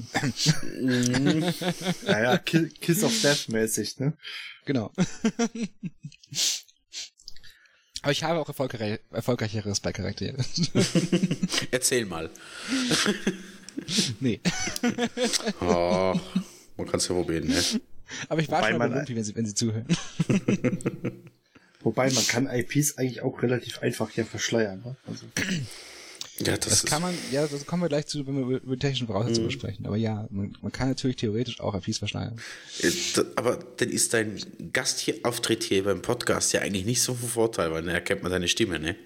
[2.06, 4.12] naja, Kiss of Death mäßig, ne?
[4.64, 4.92] Genau.
[8.02, 10.36] Aber ich habe auch erfolgreich, erfolgreichere Spy-Charaktere.
[11.70, 12.30] Erzähl mal.
[14.20, 14.40] nee.
[15.60, 16.14] oh,
[16.76, 17.62] man kann es ja probieren, ne?
[18.28, 19.86] Aber ich war Wobei schon mal Lumpi, wenn sie, wenn sie zuhören.
[21.80, 24.82] Wobei man kann IPs eigentlich auch relativ einfach ja verschleiern.
[24.84, 24.96] Ne?
[25.06, 25.26] Also.
[26.38, 29.06] Ja, das, das kann man, ja, das kommen wir gleich zu, wenn wir über technische
[29.06, 29.52] Voraussetzungen mhm.
[29.52, 29.86] sprechen.
[29.86, 32.40] Aber ja, man, man, kann natürlich theoretisch auch IPs verschleiern.
[32.80, 32.90] Äh,
[33.36, 34.40] aber dann ist dein
[34.72, 38.48] Gastauftritt hier beim Podcast ja eigentlich nicht so ein Vorteil, weil dann erkennt man deine
[38.48, 38.96] Stimme, ne?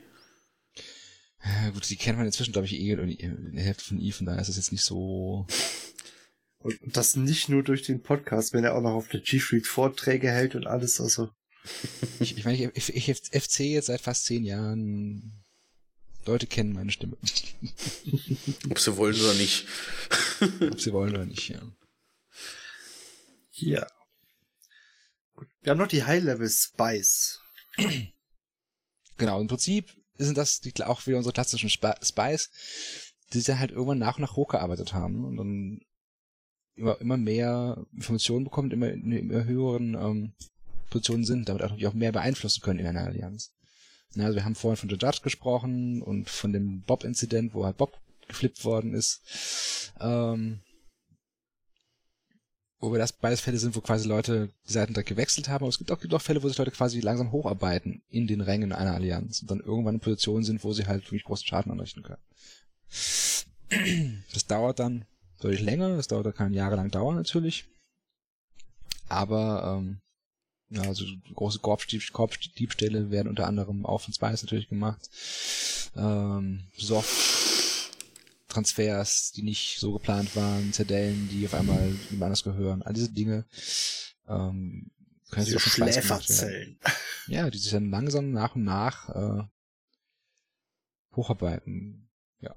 [1.44, 4.36] Ja, gut, die kennt man inzwischen, glaube ich, eh in der Hälfte von Eve, da
[4.36, 5.46] ist das jetzt nicht so.
[6.60, 10.30] Und das nicht nur durch den Podcast, wenn er auch noch auf der G-Street Vorträge
[10.30, 11.28] hält und alles, also.
[12.20, 15.44] ich, ich meine, ich, ich, ich FC jetzt seit fast zehn Jahren
[16.28, 17.16] Leute kennen meine Stimme.
[18.70, 19.66] Ob sie wollen oder nicht.
[20.70, 21.60] Ob sie wollen oder nicht, ja.
[23.52, 23.86] Ja.
[25.34, 25.48] Gut.
[25.60, 27.40] Wir haben noch die High-Level Spice.
[29.16, 32.50] Genau, im Prinzip sind das die, auch wieder unsere klassischen Spice,
[33.32, 35.80] die sich halt irgendwann nach und nach hochgearbeitet haben und dann
[36.74, 40.34] immer, immer mehr Informationen bekommen, immer in immer höheren ähm,
[40.90, 43.52] Positionen sind, damit auch, auch mehr beeinflussen können in einer Allianz.
[44.16, 47.98] Also wir haben vorhin von The Judge gesprochen und von dem Bob-Inzident, wo halt Bob
[48.26, 49.92] geflippt worden ist.
[50.00, 50.60] Ähm,
[52.80, 55.68] wo wir das beides Fälle sind, wo quasi Leute die Seiten direkt gewechselt haben, aber
[55.68, 58.72] es gibt auch, gibt auch Fälle, wo sich Leute quasi langsam hocharbeiten in den Rängen
[58.72, 62.02] einer Allianz und dann irgendwann in Positionen sind, wo sie halt wirklich großen Schaden anrichten
[62.02, 62.22] können.
[64.32, 65.04] Das dauert dann
[65.40, 67.64] deutlich länger, das dauert, kann jahrelang dauern natürlich.
[69.08, 70.00] Aber ähm,
[70.70, 71.04] ja, also
[71.34, 75.08] große Korbdiebstähle werden unter anderem auch von Spice natürlich gemacht.
[75.96, 77.92] Ähm, Soft
[78.48, 83.12] Transfers, die nicht so geplant waren, Zerdellen, die auf einmal jemand anders gehören, all diese
[83.12, 83.46] Dinge
[84.26, 84.90] ähm,
[85.30, 86.78] können sich auch von Spice gemacht werden.
[87.28, 89.42] Ja, die sich dann langsam nach und nach äh,
[91.14, 92.10] hocharbeiten.
[92.40, 92.54] Ja.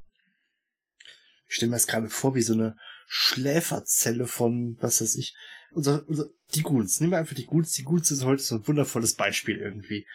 [1.47, 5.35] Ich stelle mir das gerade vor, wie so eine Schläferzelle von, was weiß ich,
[5.73, 6.99] unser, unser, die Ghouls.
[6.99, 7.71] Nehmen wir einfach die Ghouls.
[7.73, 10.05] Die Ghouls sind heute so ein wundervolles Beispiel irgendwie.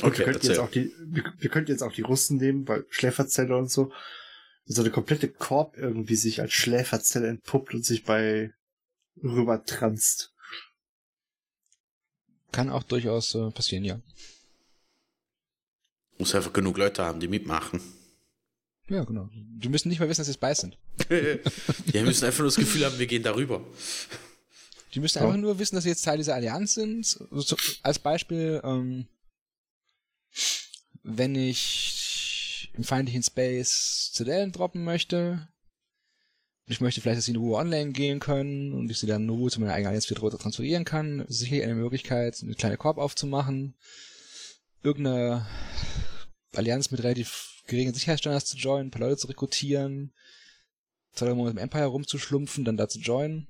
[0.00, 2.86] Okay, wir könnten, jetzt auch die, wir, wir könnten jetzt auch die Russen nehmen, weil
[2.88, 3.92] Schläferzelle und so.
[4.64, 8.54] So eine komplette Korb irgendwie sich als Schläferzelle entpuppt und sich bei
[9.22, 10.32] rüber transt.
[12.52, 14.00] Kann auch durchaus äh, passieren, ja.
[16.18, 17.80] Muss einfach genug Leute haben, die mitmachen.
[18.88, 19.28] Ja, genau.
[19.32, 20.78] Die müssen nicht mal wissen, dass sie Spice sind.
[21.08, 23.64] die müssen einfach nur das Gefühl haben, wir gehen darüber.
[24.94, 25.24] Die müssen ja.
[25.24, 27.18] einfach nur wissen, dass sie jetzt Teil dieser Allianz sind.
[27.30, 29.06] Also als Beispiel, ähm,
[31.02, 35.48] wenn ich im feindlichen Space Zitadellen droppen möchte,
[36.66, 39.30] ich möchte vielleicht, dass sie in Ruhe online gehen können und ich sie dann in
[39.30, 42.98] Ruhe zu meiner eigenen Allianz wieder transferieren kann, ist sicherlich eine Möglichkeit, eine kleine Korb
[42.98, 43.74] aufzumachen,
[44.82, 45.46] irgendeine
[46.54, 50.12] Allianz mit relativ geringen Sicherheitsstandards zu joinen, ein paar Leute zu rekrutieren,
[51.12, 53.46] zwei, Monate im Empire rumzuschlumpfen, dann da zu joinen,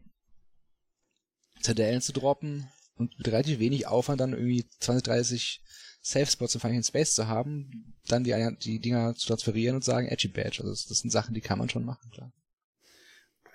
[1.61, 5.63] ZDLen zu droppen und mit relativ wenig Aufwand dann irgendwie 20, 30
[6.03, 10.09] Safe Spots im Feindlichen Space zu haben, dann die, die Dinger zu transferieren und sagen
[10.09, 10.59] Edgy Badge.
[10.61, 12.33] Also das, das sind Sachen, die kann man schon machen, klar.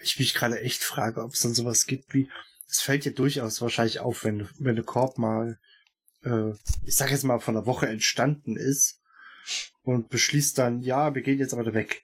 [0.02, 2.30] Ich mich gerade echt frage, ob es dann sowas gibt wie,
[2.70, 5.60] es fällt dir durchaus wahrscheinlich auf, wenn, wenn eine Korb mal,
[6.24, 6.52] äh,
[6.86, 9.02] ich sag jetzt mal, von einer Woche entstanden ist
[9.94, 12.04] und beschließt dann, ja, wir gehen jetzt aber weg.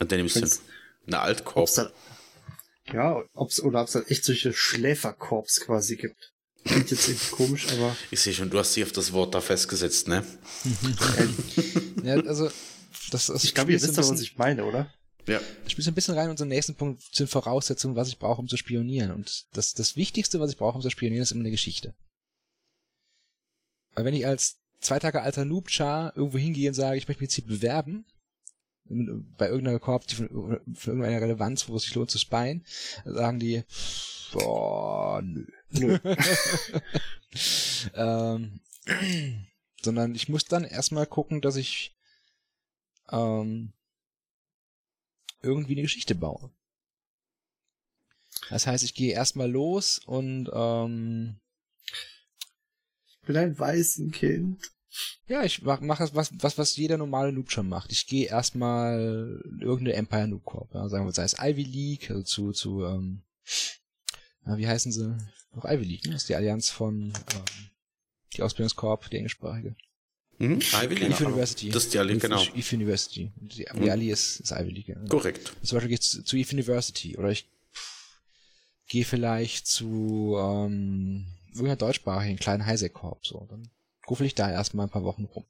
[0.00, 0.48] Und dann nimmst du
[1.06, 1.68] eine Altkorb.
[2.92, 6.32] ja, ob's, oder ob es dann echt solche Schläferkorps quasi gibt.
[6.64, 7.94] Klingt jetzt irgendwie komisch, aber.
[8.10, 10.24] Ich sehe schon, du hast dich auf das Wort da festgesetzt, ne?
[12.02, 12.50] ja, also,
[13.10, 14.90] das, das Ich glaube, ihr wisst doch, was ich meine, oder?
[15.26, 15.40] Ja.
[15.66, 18.48] Ich spiele ein bisschen rein in unseren nächsten Punkt sind Voraussetzungen, was ich brauche, um
[18.48, 19.10] zu spionieren.
[19.10, 21.94] Und das, das Wichtigste, was ich brauche, um zu spionieren, ist immer eine Geschichte.
[23.94, 27.30] Weil wenn ich als zwei Tage alter Noob-Char irgendwo hingehe und sage, ich möchte mich
[27.30, 28.04] jetzt hier bewerben,
[28.86, 32.64] bei irgendeiner Korb, die von, von irgendeiner Relevanz, wo es sich lohnt zu speien,
[33.04, 33.64] sagen die,
[34.32, 35.46] boah, nö.
[35.70, 35.98] nö.
[37.94, 38.60] ähm,
[39.82, 41.96] sondern ich muss dann erstmal gucken, dass ich
[43.10, 43.72] ähm,
[45.42, 46.50] irgendwie eine Geschichte baue.
[48.50, 51.40] Das heißt, ich gehe erstmal los und ähm,
[53.06, 54.73] ich bin ein Waisenkind.
[55.26, 57.92] Ja, ich mache mach was, was, was jeder normale Noob schon macht.
[57.92, 62.22] Ich gehe erstmal irgendeine Empire Noob Corp, ja, sagen wir, sei es Ivy League, also
[62.22, 63.22] zu, zu, ähm,
[64.44, 65.16] na, wie heißen sie?
[65.54, 66.12] Noch Ivy League, ne?
[66.12, 67.70] Das ist die Allianz von, ähm,
[68.34, 69.76] die Ausbildungskorb, die englischsprachige.
[70.38, 71.10] Mhm, Ivy League.
[71.10, 71.68] EVE University.
[71.70, 72.42] Das ist die Allianz, genau.
[72.42, 73.32] EVE University.
[73.36, 73.88] Die, die mhm.
[73.88, 74.88] Allianz ist, ist Ivy League.
[74.88, 74.96] Ja.
[75.08, 75.52] Korrekt.
[75.62, 77.48] Zum Beispiel gehe ich zu, zu EVE University oder ich
[78.88, 83.46] gehe vielleicht zu, ähm, irgendeiner deutschsprachigen kleinen Highsec-Korb, so.
[83.48, 83.70] Dann
[84.06, 85.44] gruffel ich da erstmal ein paar Wochen rum.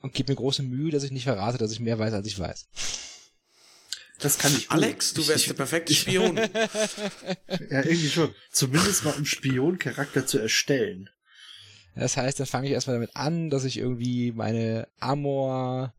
[0.00, 2.38] Und gebe mir große Mühe, dass ich nicht verrate, dass ich mehr weiß, als ich
[2.38, 2.66] weiß.
[4.18, 4.70] Das kann ich.
[4.70, 6.36] Alex, du wärst der perfekte Spion.
[6.36, 6.48] ja,
[7.48, 8.34] irgendwie schon.
[8.50, 11.10] Zumindest mal um Spion-Charakter zu erstellen.
[11.94, 15.92] Das heißt, dann fange ich erstmal damit an, dass ich irgendwie meine Amor,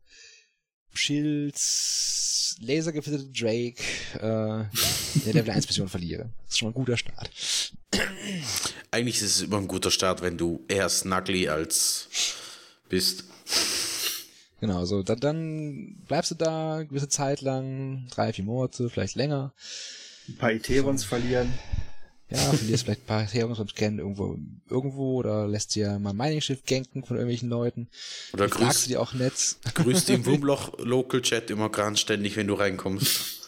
[0.92, 3.82] Shields, lasergefittete Drake
[4.20, 4.60] äh,
[5.14, 6.30] in der Level 1 Mission verliere.
[6.44, 7.30] Das ist schon mal ein guter Start.
[8.94, 12.06] Eigentlich ist es immer ein guter Start, wenn du eher Snuggly als
[12.88, 13.24] bist.
[14.60, 19.16] Genau, so dann, dann bleibst du da eine gewisse Zeit lang, drei, vier Monate, vielleicht
[19.16, 19.52] länger.
[20.28, 21.52] Ein paar Eterons verlieren.
[22.30, 24.38] Ja, verlierst vielleicht ein paar Eterons beim Scannen irgendwo,
[24.70, 27.88] irgendwo oder lässt dir mal ein Mining-Schiff ganken von irgendwelchen Leuten.
[28.32, 29.56] Oder grüßt die auch nett.
[29.74, 33.43] Grüßt im Wurmloch Local Chat immer ganz ständig, wenn du reinkommst.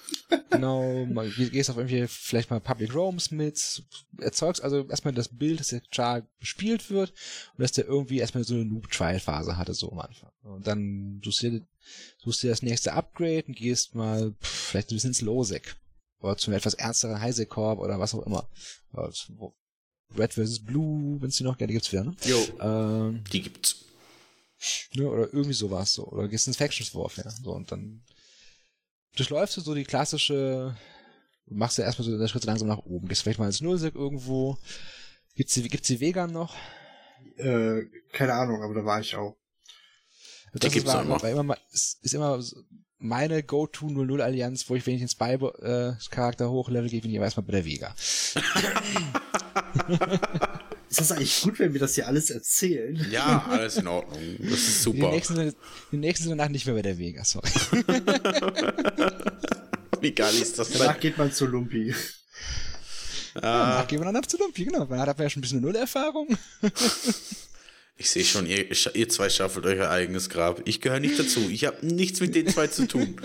[0.51, 3.85] Genau, mal, gehst auf irgendwie vielleicht mal Public Roams mit,
[4.19, 7.11] erzeugst also erstmal das Bild, dass der Char gespielt wird
[7.57, 10.31] und dass der irgendwie erstmal so eine Noob-Trial-Phase hatte, so am Anfang.
[10.43, 11.67] Und dann suchst du dir,
[12.19, 15.77] suchst dir das nächste Upgrade und gehst mal pff, vielleicht ein bisschen ins Losec.
[16.21, 18.49] Oder zum etwas ernsteren Corp oder was auch immer.
[20.17, 20.61] Red vs.
[20.61, 22.17] Blue, wenn es die noch gerne gibt's wieder, ne?
[22.25, 23.85] Jo, Ähm, die gibt's.
[24.95, 26.07] ne, oder irgendwie sowas so.
[26.07, 27.31] Oder gehst ins Factions Warfare.
[27.43, 28.03] So, und dann
[29.17, 30.77] durchläufst du so die klassische,
[31.47, 33.09] machst du erstmal so den Schritt langsam nach oben.
[33.09, 34.57] Gehst vielleicht mal ins Nullsec irgendwo.
[35.35, 36.55] Gibt's die, gibt's die Vegan noch?
[37.37, 39.37] Äh, keine Ahnung, aber da war ich auch.
[40.55, 41.23] Das gibt's war, auch noch.
[41.23, 42.57] war immer, mal- ist, ist immer so
[42.99, 47.45] meine Go-To 00 Allianz, wo ich, wenn ich den Spy-Charakter hochlevel, gehe ich ihn erstmal
[47.45, 47.95] bei der Vega.
[50.89, 53.05] Ist das eigentlich gut, wenn wir das hier alles erzählen?
[53.11, 54.19] Ja, alles in Ordnung.
[54.39, 55.11] Das ist Die super.
[55.11, 55.57] nächsten, sind-
[55.93, 57.49] die nächsten sind danach nicht mehr bei der Vega, sorry.
[60.07, 61.93] Wie geil ist das Danach geht man zu Lumpi.
[63.35, 64.87] Ah, Danach gehen wir dann ab zu Lumpi, genau.
[64.87, 66.39] Man hat aber ja schon ein bisschen Null-Erfahrung.
[67.97, 70.63] ich sehe schon, ihr, ihr zwei schaffelt euer eigenes Grab.
[70.65, 71.51] Ich gehöre nicht dazu.
[71.51, 73.21] Ich habe nichts mit den zwei zu tun.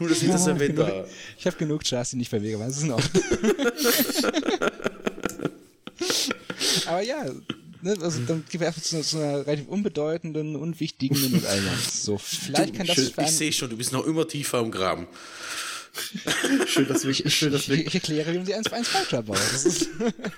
[0.00, 1.08] Nur, dass ich das erwähnt habe.
[1.38, 2.66] Ich habe genug Chars, die nicht bei Vega waren.
[2.66, 3.22] Das ist Ordnung.
[6.86, 7.24] aber ja,
[7.82, 11.92] ne, also dann gehen wir erstmal zu, zu einer relativ unbedeutenden, unwichtigen Null-Allianz.
[12.04, 15.06] So, vielleicht kann das schön, Ich sehe schon, du bist noch immer tiefer im Graben.
[16.66, 18.88] Schön, dass wir, schön, dass ich, wir ich erkläre, wie man sie eins für eins
[18.92, 19.36] Voucher baut.
[19.38, 19.88] Das ist,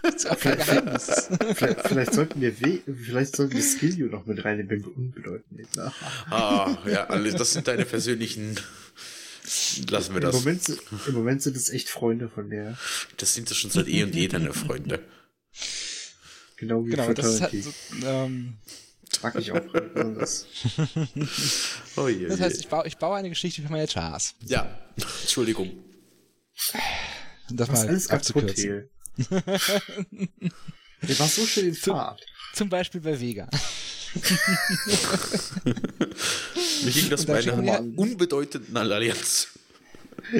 [0.02, 1.28] das ist kein Geheimnis.
[1.54, 5.76] vielleicht, vielleicht sollten wir vielleicht sollten wir Skill You noch mit reinnehmen, wenn wir unbedeutend.
[5.76, 5.92] Ne?
[6.30, 8.56] Ah, ja, das sind deine persönlichen.
[9.90, 10.34] Lassen wir Im, das.
[10.34, 12.76] Moment, sind- Im Moment sind es echt Freunde von der.
[13.16, 15.00] Das sind ja schon seit eh und je deine Freunde.
[16.56, 17.72] Genau wie Genau, das ist halt so,
[18.04, 18.54] ähm,
[19.22, 20.46] Mag ich auch besonders.
[21.96, 22.44] Oh je, das je.
[22.44, 24.34] heißt, ich baue, ich baue eine Geschichte für meine Chars.
[24.46, 24.78] ja,
[25.22, 25.70] Entschuldigung.
[27.50, 28.88] Das Was mal alles kaputt abzukürzen.
[31.02, 32.24] Der war so schön in Fahrt.
[32.54, 33.48] Zum Beispiel bei Vega.
[36.84, 39.48] Wie ging das bei einer wir- unbedeutenden Allianz?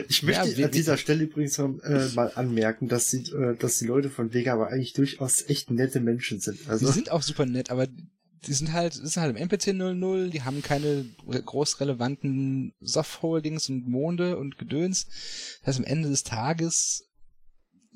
[0.08, 1.68] Ich möchte Ja, an dieser Stelle übrigens äh,
[2.14, 6.00] mal anmerken, dass die, äh, dass die Leute von Vega aber eigentlich durchaus echt nette
[6.00, 6.58] Menschen sind.
[6.64, 7.86] Die Also sind auch super nett, aber
[8.47, 13.88] die sind halt, sind halt im MPC 00, die haben keine groß relevanten Soft-Holdings und
[13.88, 15.07] Monde und Gedöns.
[15.61, 17.05] Das heißt, am Ende des Tages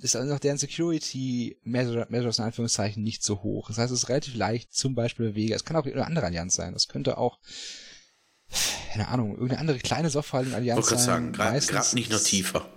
[0.03, 3.69] ist also auch deren Security Measure, Measures in Anführungszeichen nicht so hoch.
[3.69, 5.57] Das heißt, es ist relativ leicht, zum Beispiel bei Vega.
[5.57, 6.73] Es kann auch eine andere Allianz sein.
[6.73, 7.39] Das könnte auch,
[8.93, 11.35] keine Ahnung, irgendeine andere kleine Ich Soft-Holding-Allianz wollte gerade sein.
[11.35, 12.69] sagen, gerade nicht noch tiefer.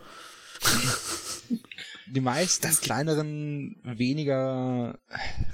[2.08, 5.00] Die meisten kleineren, weniger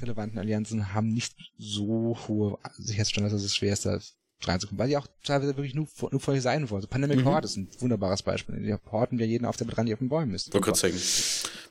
[0.02, 4.00] relevanten Allianzen haben nicht so hohe Sicherheitsstandards, dass es schwer ist, da
[4.42, 6.82] reinzukommen, weil die auch teilweise wirklich nur, nur vorher sein wollen.
[6.82, 7.26] So Pandemic Mhm.
[7.26, 8.62] Horde ist ein wunderbares Beispiel.
[8.62, 10.48] Die horten ja jeden auf, der dran, die auf den Bäumen ist.
[10.48, 10.98] Ich wollte gerade sagen,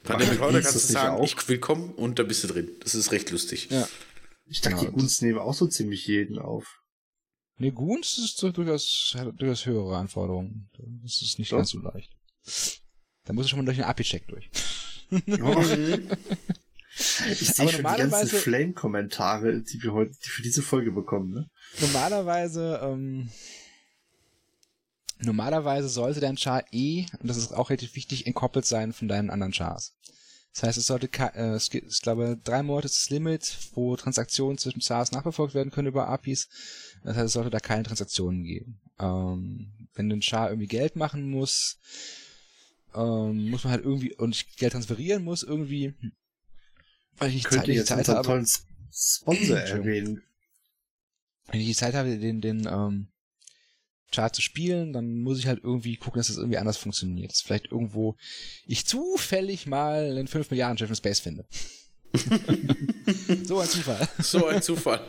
[0.05, 1.25] Pandemic Horde kannst das du sagen, auch?
[1.25, 2.69] ich will kommen und da bist du drin.
[2.81, 3.69] Das ist recht lustig.
[3.71, 3.89] Ja.
[4.47, 6.83] ich dachte, Genau, die Gunst nehmen auch so ziemlich jeden auf.
[7.57, 10.71] Nee, Goons ist so durchaus, hat durchaus höhere Anforderungen.
[11.03, 11.57] Das ist nicht Doch.
[11.57, 12.13] ganz so leicht.
[13.29, 14.51] Da muss ich schon mal durch einen API-Check durch.
[17.31, 21.49] Ich sehe schon die ganzen Flame-Kommentare, die wir heute die für diese Folge bekommen, ne?
[21.81, 23.29] Normalerweise, ähm,
[25.21, 29.31] normalerweise sollte dein Char eh, und das ist auch relativ wichtig, entkoppelt sein von deinen
[29.31, 29.95] anderen Chars.
[30.55, 33.95] Das heißt, es sollte, äh, es gibt, ich glaube, drei Monate ist das Limit, wo
[33.95, 36.49] Transaktionen zwischen Chars nachverfolgt werden können über APIs.
[37.05, 38.81] Das heißt, es sollte da keine Transaktionen geben.
[38.99, 41.79] Ähm, wenn ein Char irgendwie Geld machen muss,
[42.99, 45.95] ähm, muss man halt irgendwie, und Geld transferieren muss irgendwie,
[47.17, 48.27] weil ich nicht Zeit, Könnte nicht jetzt Zeit habe.
[48.27, 48.47] tollen
[48.93, 50.23] Sponsor erwähnen.
[51.47, 53.09] wenn ich die Zeit habe, den, den ähm,
[54.11, 57.31] Chart zu spielen, dann muss ich halt irgendwie gucken, dass das irgendwie anders funktioniert.
[57.31, 58.17] Dass vielleicht irgendwo
[58.67, 61.47] ich zufällig mal einen 5 Milliarden Schiff in Space finde.
[63.45, 64.09] So ein Zufall.
[64.21, 65.01] So ein Zufall.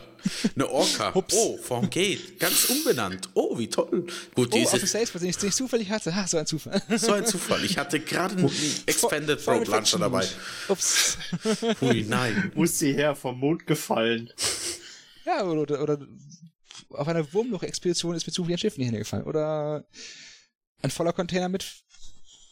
[0.54, 1.14] Eine Orca.
[1.14, 1.34] Hups.
[1.34, 2.38] Oh, vom Gate.
[2.38, 3.30] Ganz umbenannt.
[3.34, 4.06] Oh, wie toll.
[4.34, 6.14] Gut, Oh, die auf dem ist Salesforce, den ich, zufällig hatte.
[6.14, 6.82] Ha, so ein Zufall.
[6.98, 7.64] so ein Zufall.
[7.64, 8.50] Ich hatte gerade einen
[8.86, 10.26] Expanded mit Launcher dabei.
[10.68, 11.16] Ups.
[11.80, 12.52] Hui, nein.
[12.54, 14.30] Muss sie her vom Mond gefallen.
[15.24, 16.06] Ja, oder, oder, oder
[16.90, 19.24] auf einer Wurmloch-Expedition ist mir zufällig ein Schiff nicht hingefallen.
[19.24, 19.84] Oder
[20.82, 21.64] ein voller Container mit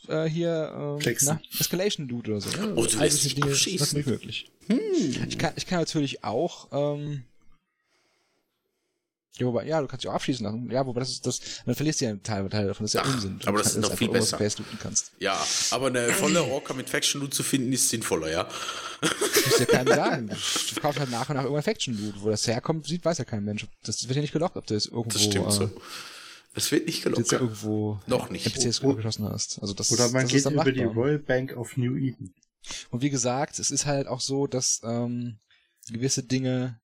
[0.09, 2.51] äh, hier äh, na, Escalation Dude oder so.
[2.51, 2.75] Ne?
[2.77, 3.87] Oh, du lässt dich Dinge abschießen.
[3.87, 4.51] sind nicht möglich.
[5.29, 7.25] Ich, kann, ich kann natürlich auch ähm,
[9.39, 10.71] ja, wobei, ja, du kannst dich auch abschießen lassen.
[10.71, 12.95] Ja, wobei das ist das, dann verlierst du ja einen Teil, Teil davon, das ist
[12.95, 13.39] ja Ach, Unsinn.
[13.47, 14.39] aber das ist noch viel besser.
[15.21, 18.49] Ja, aber eine volle Orca mit Faction Loot zu finden, ist sinnvoller, ja.
[19.01, 20.29] Das muss ja keinem sagen.
[20.29, 22.15] Du kaufst halt nach und nach irgendwann Faction Loot.
[22.19, 23.65] Wo das herkommt, sieht, weiß ja kein Mensch.
[23.85, 25.71] Das wird ja nicht gelockt, ob jetzt irgendwo, Das stimmt äh, so.
[26.59, 27.51] Es wird nicht ob du jetzt gelockt.
[27.51, 28.47] irgendwo Noch nicht.
[28.47, 29.61] NPCs Oh, geschossen hast.
[29.61, 30.95] Also das, Oder man das geht ist dann über die machbar.
[31.05, 32.35] Royal Bank of New Eden.
[32.91, 35.39] Und wie gesagt, es ist halt auch so, dass ähm,
[35.91, 36.81] gewisse Dinge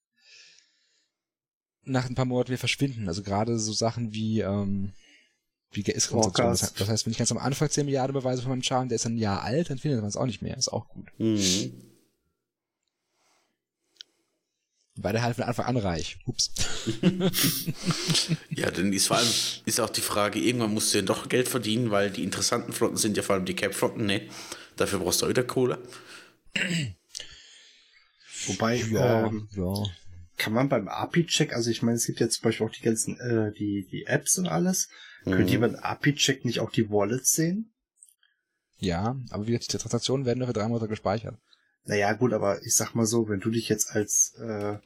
[1.83, 3.09] nach ein paar Monaten wieder verschwinden.
[3.09, 4.93] Also gerade so Sachen wie ähm,
[5.72, 5.85] wie.
[6.12, 6.61] Orcas.
[6.61, 8.89] Das, heißt- das heißt, wenn ich ganz am Anfang 10 Milliarden Beweise von meinem Charme,
[8.89, 10.57] der ist ein Jahr alt, dann findet man es auch nicht mehr.
[10.57, 11.09] Ist auch gut.
[11.18, 11.72] Mhm.
[14.97, 16.19] War der halt von Anfang an reich.
[16.25, 16.53] Ups.
[18.51, 19.29] ja, dann ist vor allem
[19.65, 22.97] ist auch die Frage, irgendwann musst du ja doch Geld verdienen, weil die interessanten Flotten
[22.97, 24.29] sind ja vor allem die Cap-Flotten, ne?
[24.77, 25.79] Dafür brauchst du auch wieder Kohle.
[28.47, 29.73] Wobei, Ja, ähm, ja.
[30.37, 33.19] kann man beim API-Check, also ich meine, es gibt ja zum Beispiel auch die ganzen,
[33.21, 34.89] äh, die, die Apps und alles.
[35.25, 35.49] Könnte Mhm.
[35.49, 37.73] jemand API-Check nicht auch die Wallets sehen?
[38.79, 41.39] Ja, aber wie gesagt, die Transaktionen werden nur für drei Monate gespeichert.
[41.85, 44.78] Naja, gut, aber ich sag mal so, wenn du dich jetzt als äh,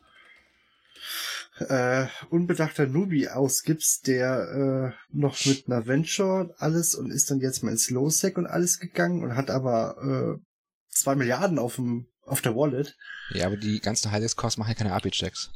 [1.61, 7.62] äh, unbedachter Newbie ausgibst, der äh, noch mit einer Venture alles und ist dann jetzt
[7.62, 10.44] mal ins Low-Sec und alles gegangen und hat aber äh,
[10.90, 12.96] zwei Milliarden auf dem auf der Wallet.
[13.30, 15.51] Ja, aber die ganzen Highlights-Corps machen ja keine API-Checks.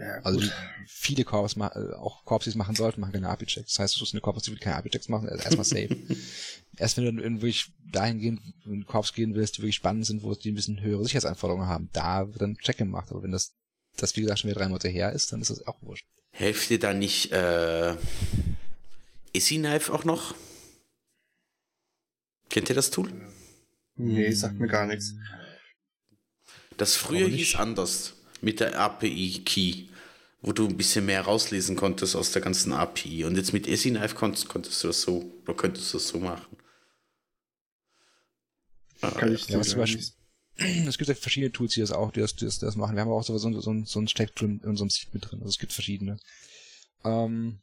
[0.00, 0.40] Ja, Also
[0.86, 3.72] viele Corps, ma- äh, auch Corps, die es machen sollten, machen keine API-Checks.
[3.72, 5.94] Das heißt, du musst eine Corps, die keine API-Checks machen, also erstmal safe.
[6.78, 7.54] Erst wenn du dann irgendwie
[7.92, 11.04] dahin gehen, in Corps gehen willst, die wirklich spannend sind, wo die ein bisschen höhere
[11.04, 13.10] Sicherheitsanforderungen haben, da wird dann ein Check gemacht.
[13.10, 13.52] Aber wenn das,
[13.96, 16.06] das wie gesagt schon wieder drei Monate her ist, dann ist das auch wurscht.
[16.32, 17.94] Helft dir da nicht äh,
[19.34, 20.34] Easy Knife auch noch?
[22.48, 23.12] Kennt ihr das Tool?
[23.96, 25.14] nee, sagt mir gar nichts.
[26.78, 29.88] Das früher hieß anders mit der API-Key,
[30.42, 33.24] wo du ein bisschen mehr rauslesen konntest aus der ganzen API.
[33.24, 36.18] Und jetzt mit Easy Knife konntest, konntest du das so, oder könntest du das so
[36.18, 36.56] machen.
[39.00, 40.04] Kann ich Ja, was zum Beispiel-
[40.86, 42.94] Es gibt ja verschiedene Tools, die das auch, die das, die das, machen.
[42.94, 45.40] Wir haben auch so, so, so, so ein Stecktool in unserem Seed mit drin.
[45.40, 46.18] Also es gibt verschiedene.
[47.04, 47.60] Ähm,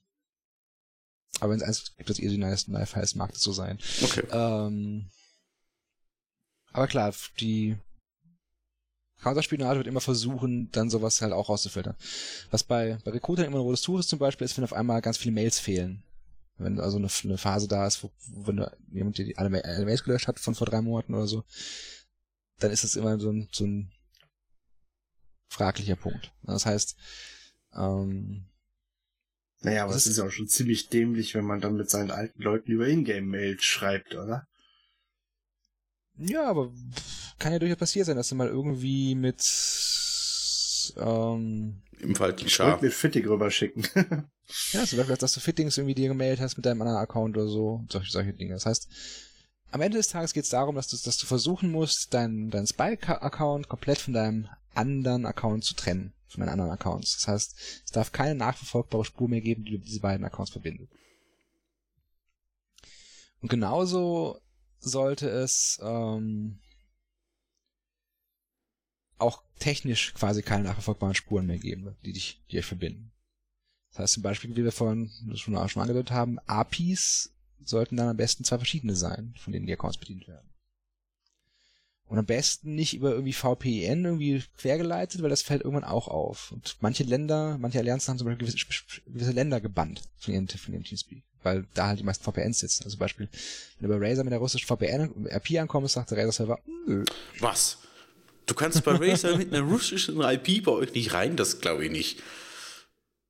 [1.40, 3.78] aber wenn es eins gibt, das Easy Nice Knife heißt, mag das so sein.
[4.02, 4.24] Okay.
[4.32, 5.12] Ähm,
[6.72, 7.78] aber klar, die
[9.22, 11.96] Counterspionage wird immer versuchen, dann sowas halt auch rauszufiltern.
[12.52, 15.02] Was bei, bei Recruitern immer ein rotes Tuch ist zum Beispiel, ist, wenn auf einmal
[15.02, 16.04] ganz viele Mails fehlen.
[16.58, 20.04] Wenn also eine, eine Phase da ist, wo, wo wenn jemand die alle, alle Mails
[20.04, 21.44] gelöscht hat von vor drei Monaten oder so,
[22.60, 23.92] dann ist es immer so ein, so ein
[25.50, 26.32] fraglicher Punkt.
[26.44, 26.96] Das heißt,
[27.76, 28.46] ähm,
[29.62, 31.90] Naja, aber Das es ist- ist ja auch schon ziemlich dämlich, wenn man dann mit
[31.90, 34.48] seinen alten Leuten über Ingame-Mails schreibt, oder?
[36.18, 36.72] Ja, aber
[37.40, 39.42] kann ja durchaus passiert sein, dass du mal irgendwie mit
[40.98, 42.72] ähm, Im Ich Schaf.
[42.72, 43.84] wollte mir Fittig rüberschicken.
[44.72, 47.48] ja, zum Beispiel, dass du Fittings irgendwie dir gemeldet hast mit deinem anderen Account oder
[47.48, 48.54] so, solche, solche Dinge.
[48.54, 48.88] Das heißt,
[49.72, 52.68] am Ende des Tages geht es darum, dass du, dass du versuchen musst, deinen dein
[52.68, 57.16] Spy-Account komplett von deinem anderen Account zu trennen, von deinen anderen Accounts.
[57.18, 57.56] Das heißt,
[57.86, 60.90] es darf keine nachverfolgbare Spur mehr geben, die diese beiden Accounts verbindet.
[63.42, 64.40] Und genauso
[64.80, 66.60] sollte es ähm,
[69.18, 73.12] auch technisch quasi keine nachverfolgbaren Spuren mehr geben, die dich, die euch verbinden.
[73.92, 78.18] Das heißt zum Beispiel, wie wir vorhin schon, schon angedeutet haben, APIs sollten dann am
[78.18, 80.48] besten zwei verschiedene sein, von denen die Accounts bedient werden.
[82.06, 86.54] Und am besten nicht über irgendwie VPN irgendwie quergeleitet, weil das fällt irgendwann auch auf.
[86.54, 88.66] Und manche Länder, manche Allianzen haben zum Beispiel gewisse,
[89.06, 92.84] gewisse Länder gebannt von ihrem, von ihrem Teamspeak, weil da halt die meisten VPNs sitzen.
[92.84, 93.30] Also zum Beispiel,
[93.80, 97.06] wenn du bei Razer mit der russischen VPN-IP ankommst, sagt der Razer-Server, nö,
[97.40, 97.78] Was?
[98.46, 101.36] Du kannst bei Razer mit einer russischen IP bei euch nicht rein?
[101.36, 102.22] Das glaube ich nicht.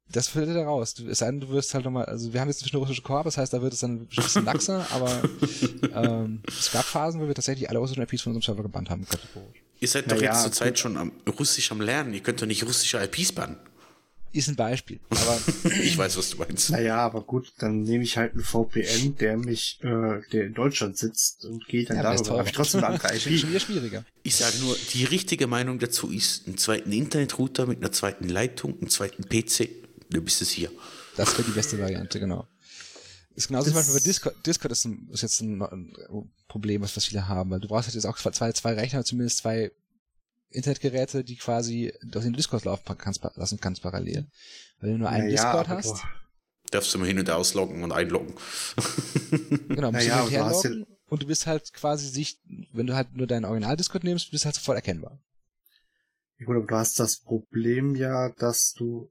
[0.09, 0.93] Das fällt da raus.
[0.93, 3.25] Du, es sei denn, du wirst halt nochmal, also wir haben jetzt eine russische Core,
[3.25, 5.21] das heißt, da wird es dann ein bisschen laxer, aber
[5.93, 9.05] ähm, es gab Phasen, wo wir tatsächlich alle russischen IPs von unserem Server gebannt haben,
[9.05, 9.61] kategorisch.
[9.79, 12.13] Ihr seid doch Naja, jetzt zur Zeit schon am, Russisch am Lernen.
[12.13, 13.57] Ihr könnt doch nicht russische IPs bannen.
[14.37, 14.99] Ist ein Beispiel.
[15.09, 15.39] Aber
[15.81, 16.69] Ich weiß, was du meinst.
[16.69, 20.95] naja, aber gut, dann nehme ich halt einen VPN, der mich, äh, der in Deutschland
[20.95, 22.37] sitzt und gehe dann ja, darüber.
[22.37, 24.05] Habe ich trotzdem eine andere Schon, wieder schwieriger.
[24.21, 28.77] Ich sage nur, die richtige Meinung dazu ist, einen zweiten Internetrouter mit einer zweiten Leitung,
[28.79, 29.69] einen zweiten PC,
[30.11, 30.69] du bist es hier.
[31.15, 32.47] Das wäre die beste Variante, genau.
[33.33, 34.35] Ist genauso zum Beispiel bei Discord.
[34.45, 35.95] Discord ist, ein, ist jetzt ein, ein
[36.47, 39.39] Problem, was, was viele haben, weil du brauchst halt jetzt auch zwei, zwei Rechner, zumindest
[39.39, 39.71] zwei
[40.49, 44.27] Internetgeräte, die quasi aus dem Discord laufen kannst, lassen kannst parallel.
[44.79, 46.03] Weil du nur einen Naja, Discord hast,
[46.71, 48.33] Darfst du mal hin und ausloggen und einloggen.
[49.69, 52.39] genau, musst Naja, du hin und aber du und du bist halt quasi sich,
[52.73, 55.19] wenn du halt nur deinen Original-Discord nimmst, bist du halt sofort erkennbar.
[56.37, 59.09] Ja, Gut, aber du hast das Problem ja, dass du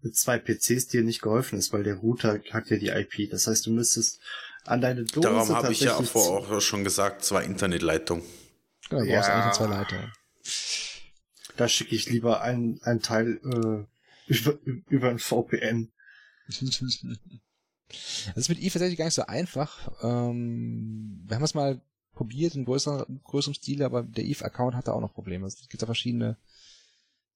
[0.00, 3.30] mit zwei PCs dir nicht geholfen ist, weil der Router hat ja die IP.
[3.30, 4.20] Das heißt, du müsstest
[4.64, 8.24] an deine Dose Darum habe ich ja tatsächlich vorher auch schon gesagt, zwei Internetleitungen.
[8.88, 9.16] Genau, du Ja.
[9.16, 10.12] brauchst eigentlich nur zwei Leiter.
[11.56, 15.92] Da schicke ich lieber einen, einen Teil äh, über, über ein VPN.
[18.34, 19.92] Das ist mit Eve tatsächlich gar nicht so einfach.
[20.02, 21.80] Ähm, wir haben es mal
[22.12, 25.46] probiert in größerem, größerem Stil, aber der Eve-Account hatte auch noch Probleme.
[25.46, 26.36] Es gibt da verschiedene,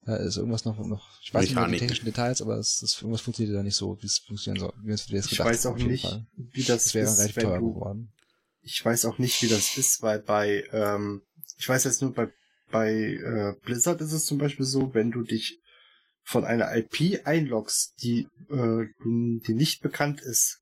[0.02, 3.00] da ist irgendwas noch, noch ich weiß nicht mehr die technischen Details, aber es, es,
[3.00, 4.72] irgendwas funktioniert da nicht so, wie es funktionieren soll.
[4.82, 6.26] Wie es es Ich gedacht weiß auch nicht, Fall.
[6.36, 8.12] wie das, Das wäre ist, relativ teuer du, geworden.
[8.62, 11.22] Ich weiß auch nicht, wie das ist, weil bei, ähm,
[11.56, 12.28] ich weiß jetzt nur bei
[12.70, 15.60] bei äh, Blizzard ist es zum Beispiel so, wenn du dich
[16.22, 20.60] von einer IP einloggst, die, äh, die nicht bekannt ist,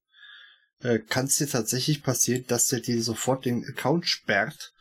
[0.81, 4.73] äh, kann es dir tatsächlich passieren, dass der dir sofort den Account sperrt,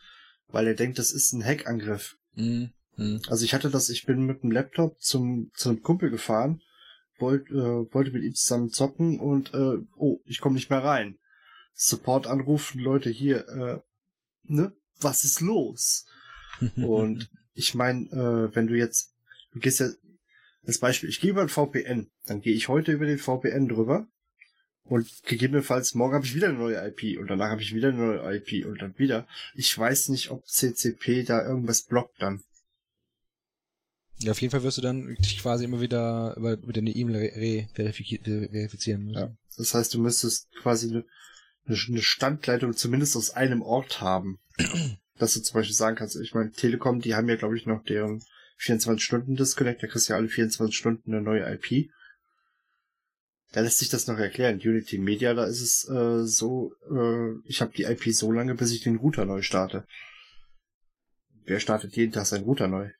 [0.48, 2.16] weil er denkt, das ist ein Hackangriff.
[2.34, 2.70] Mhm.
[2.96, 3.22] Mhm.
[3.28, 6.62] Also ich hatte das, ich bin mit dem Laptop zum, zu einem Kumpel gefahren,
[7.18, 7.54] wollt, äh,
[7.92, 11.18] wollte mit ihm zusammen zocken und äh, oh, ich komme nicht mehr rein.
[11.74, 13.80] Support anrufen, Leute hier, äh,
[14.44, 16.06] ne, was ist los?
[16.76, 19.12] Und ich meine, äh, wenn du jetzt,
[19.52, 19.88] du gehst ja,
[20.66, 24.06] als Beispiel, ich gehe über ein VPN, dann gehe ich heute über den VPN drüber
[24.84, 27.98] und gegebenenfalls morgen habe ich wieder eine neue IP und danach habe ich wieder eine
[27.98, 29.26] neue IP und dann wieder.
[29.54, 32.42] Ich weiß nicht, ob CCP da irgendwas blockt dann.
[34.18, 39.04] Ja, auf jeden Fall wirst du dann quasi immer wieder über, über deine E-Mail re-verifizieren
[39.04, 39.18] müssen.
[39.18, 39.36] Ja.
[39.56, 41.04] Das heißt, du müsstest quasi eine,
[41.66, 44.38] eine Standleitung zumindest aus einem Ort haben.
[45.18, 47.82] dass du zum Beispiel sagen kannst, ich meine, Telekom, die haben ja, glaube ich, noch
[47.84, 48.22] deren
[48.60, 51.90] 24-Stunden-Disconnect, da kriegst du ja alle 24 Stunden eine neue IP.
[53.52, 54.56] Da lässt sich das noch erklären.
[54.56, 58.72] Unity Media, da ist es äh, so, äh, ich habe die IP so lange, bis
[58.72, 59.86] ich den Router neu starte.
[61.44, 62.90] Wer startet jeden Tag seinen Router neu?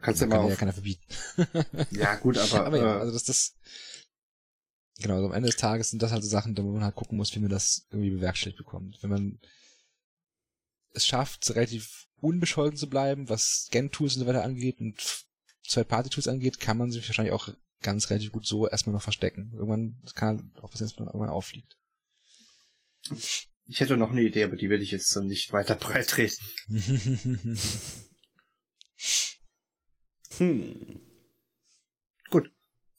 [0.00, 0.50] Kannst ja mal kann auf...
[0.50, 1.02] ja keiner verbieten.
[1.90, 2.66] ja, gut, aber.
[2.66, 3.54] aber ja, äh, also das, das.
[5.00, 7.16] Genau, also am Ende des Tages sind das halt so Sachen, da man halt gucken
[7.16, 8.98] muss, wie man das irgendwie bewerkstelligt bekommt.
[9.00, 9.40] Wenn man
[10.94, 15.26] es schafft, relativ unbescholten zu bleiben, was Scan-Tools und so weiter angeht und
[15.68, 17.48] Third-Party-Tools angeht, kann man sich wahrscheinlich auch
[17.82, 19.52] ganz relativ gut so erstmal noch verstecken.
[19.52, 21.76] Irgendwann kann halt auch passieren, dass man irgendwann auffliegt.
[23.66, 26.44] Ich hätte noch eine Idee, aber die werde ich jetzt nicht weiter breit treten.
[30.38, 31.00] hm.
[32.30, 32.50] Gut.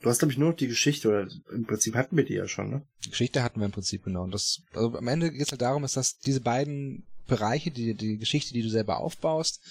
[0.02, 2.48] Du hast, glaube ich, nur noch die Geschichte, oder im Prinzip hatten wir die ja
[2.48, 2.88] schon, ne?
[3.04, 4.24] Die Geschichte hatten wir im Prinzip, genau.
[4.24, 8.18] Und das, also am Ende geht es halt darum, dass diese beiden Bereiche, die, die
[8.18, 9.62] Geschichte, die du selber aufbaust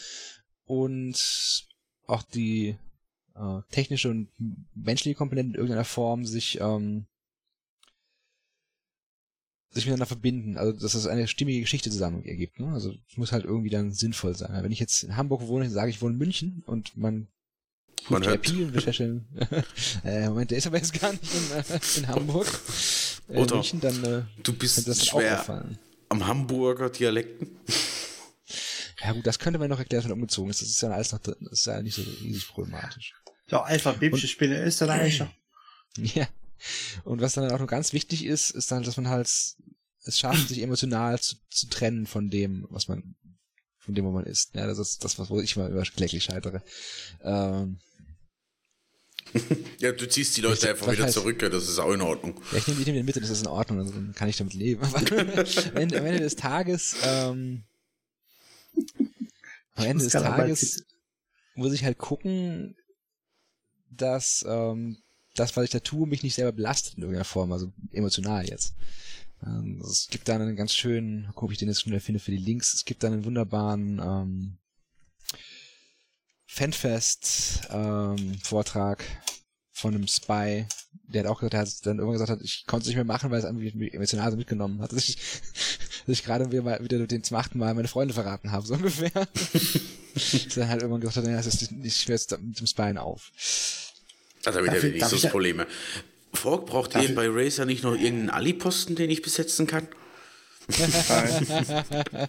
[0.64, 1.16] und
[2.06, 2.76] auch die
[3.34, 4.28] äh, technische und
[4.74, 7.06] menschliche Komponente in irgendeiner Form sich ähm,
[9.70, 12.60] sich miteinander verbinden, also dass das eine stimmige Geschichte zusammen ergibt.
[12.60, 12.72] Ne?
[12.72, 14.62] Also es muss halt irgendwie dann sinnvoll sein.
[14.62, 17.26] Wenn ich jetzt in Hamburg wohne, sage ich wohne in München und man
[18.08, 18.52] man hört.
[20.04, 22.46] äh, Moment, der ist aber jetzt gar nicht in, äh, in Hamburg.
[23.28, 25.66] Äh, Oder München, dann, äh, du bist das schwer
[26.14, 27.58] am Hamburger Dialekten.
[29.02, 30.62] Ja gut, das könnte man noch erklären, wenn man umgezogen ist.
[30.62, 31.36] Das ist ja alles noch drin.
[31.40, 33.12] Das ist ja nicht so riesig problematisch.
[33.48, 35.30] Ja, alphabetische Spiele Österreicher.
[35.96, 36.26] Ja.
[37.04, 40.48] Und was dann auch noch ganz wichtig ist, ist dann, dass man halt es schafft,
[40.48, 43.14] sich emotional zu, zu trennen von dem, was man,
[43.78, 44.56] von dem, wo man ist.
[44.56, 46.64] Ja, das ist das, was wo ich mal über kläglich scheitere.
[47.22, 47.78] Ähm,
[49.78, 52.00] ja, du ziehst die Leute ich, einfach wieder heißt, zurück, ja, das ist auch in
[52.00, 52.40] Ordnung.
[52.52, 54.54] Ja, ich nehme die in Mitte, das ist in Ordnung, also dann kann ich damit
[54.54, 54.82] leben.
[54.82, 57.64] Aber am Ende, am Ende des Tages, ähm,
[59.74, 60.84] am Ende des Tages
[61.54, 62.76] muss ich halt gucken,
[63.90, 64.98] dass ähm,
[65.34, 68.74] das, was ich da tue, mich nicht selber belastet in irgendeiner Form, also emotional jetzt.
[69.44, 72.30] Ähm, es gibt da einen ganz schönen, guck, ob ich den jetzt schnell finde für
[72.30, 74.58] die Links, es gibt da einen wunderbaren ähm,
[76.54, 78.38] Fanfest ähm,
[79.72, 80.66] von einem Spy,
[81.08, 83.04] der hat auch gesagt, er hat dann irgendwann gesagt hat, ich konnte es nicht mehr
[83.04, 85.16] machen, weil es irgendwie emotional so mitgenommen hat, dass ich,
[86.06, 89.10] dass ich gerade wieder, wieder den zum achten Mal meine Freunde verraten habe, so ungefähr.
[89.14, 93.32] er halt irgendwann gesagt hat, ja, ist, ich höre jetzt mit dem Spy auf.
[94.44, 95.66] Also wieder die nächste Probleme.
[96.34, 99.88] Fork braucht ihr bei Razer nicht noch irgendeinen Ali-Posten, den ich besetzen kann?
[100.68, 102.28] Nein.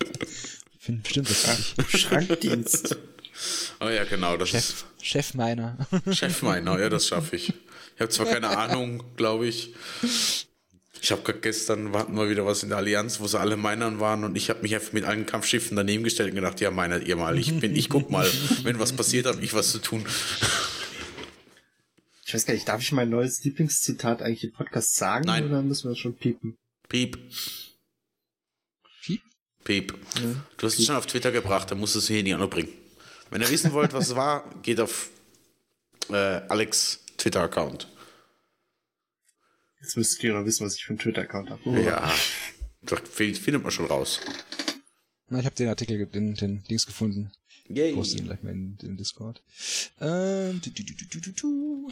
[1.03, 1.76] Bestimmt das.
[1.89, 2.97] Schrankdienst.
[3.79, 4.38] Oh ja, genau.
[4.38, 5.77] Das Chef, ist Chef meiner.
[6.11, 7.49] Chef meiner, ja, das schaffe ich.
[7.95, 9.73] Ich habe zwar keine Ahnung, glaube ich.
[11.01, 14.23] Ich habe gestern hatten wir wieder was in der Allianz, wo sie alle Minern waren
[14.23, 17.15] und ich habe mich einfach mit allen Kampfschiffen daneben gestellt und gedacht, ja, meinert ihr
[17.15, 18.29] mal, ich bin, ich guck mal,
[18.63, 20.05] wenn was passiert, habe ich was zu tun.
[22.25, 25.45] Ich weiß gar nicht, darf ich mein neues Lieblingszitat eigentlich im Podcast sagen Nein.
[25.45, 26.57] oder müssen wir das schon piepen?
[26.89, 27.17] Piep.
[29.03, 29.21] Piep?
[29.63, 29.93] Piep.
[30.15, 30.43] Ja.
[30.57, 32.49] Du hast es schon auf Twitter gebracht, da musst du es hier nicht auch noch
[32.49, 32.69] bringen.
[33.30, 35.09] Wenn ihr wissen wollt, was es war, geht auf
[36.09, 36.13] äh,
[36.47, 37.91] Alex Twitter-Account.
[39.82, 41.61] Jetzt müsstet ihr noch wissen, was ich für einen Twitter-Account habe.
[41.65, 41.76] Oh.
[41.76, 42.11] Ja,
[42.82, 44.19] das findet man schon raus.
[45.28, 47.32] Na, ich habe den Artikel, den, den Links gefunden.
[47.67, 47.89] Yay.
[47.89, 49.41] Ich poste ihn gleich mal in, in Discord.
[49.99, 51.91] Ähm, du, du, du, du, du.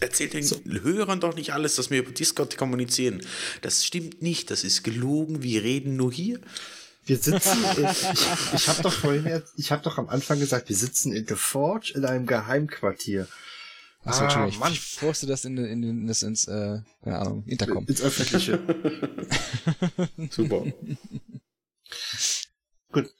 [0.00, 0.60] Erzählt den so.
[0.64, 3.20] Hörern doch nicht alles, dass wir über Discord kommunizieren.
[3.62, 6.40] Das stimmt nicht, das ist gelogen, wir reden nur hier.
[7.06, 10.76] Wir sitzen, in, ich, ich habe doch vorhin, ich habe doch am Anfang gesagt, wir
[10.76, 13.28] sitzen in The Forge in einem Geheimquartier.
[14.04, 17.86] Achso, ah, ich, ich forste das in, in, in das ins, äh, keine Ahnung, Intercom.
[17.86, 18.58] Ins Öffentliche.
[20.30, 20.64] Super.
[22.92, 23.10] Gut.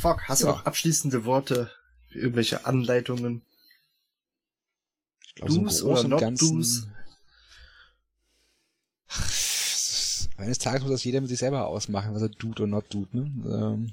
[0.00, 0.52] Fuck, hast du Ja.
[0.52, 1.70] noch abschließende Worte?
[2.10, 3.42] Irgendwelche Anleitungen?
[5.26, 6.56] Ich glaube, so Do's oder not Ganzen.
[6.56, 6.86] do's?
[10.38, 13.12] Eines Tages muss das jeder mit sich selber ausmachen, was er tut oder not tut,
[13.12, 13.22] ne?
[13.44, 13.92] Ähm,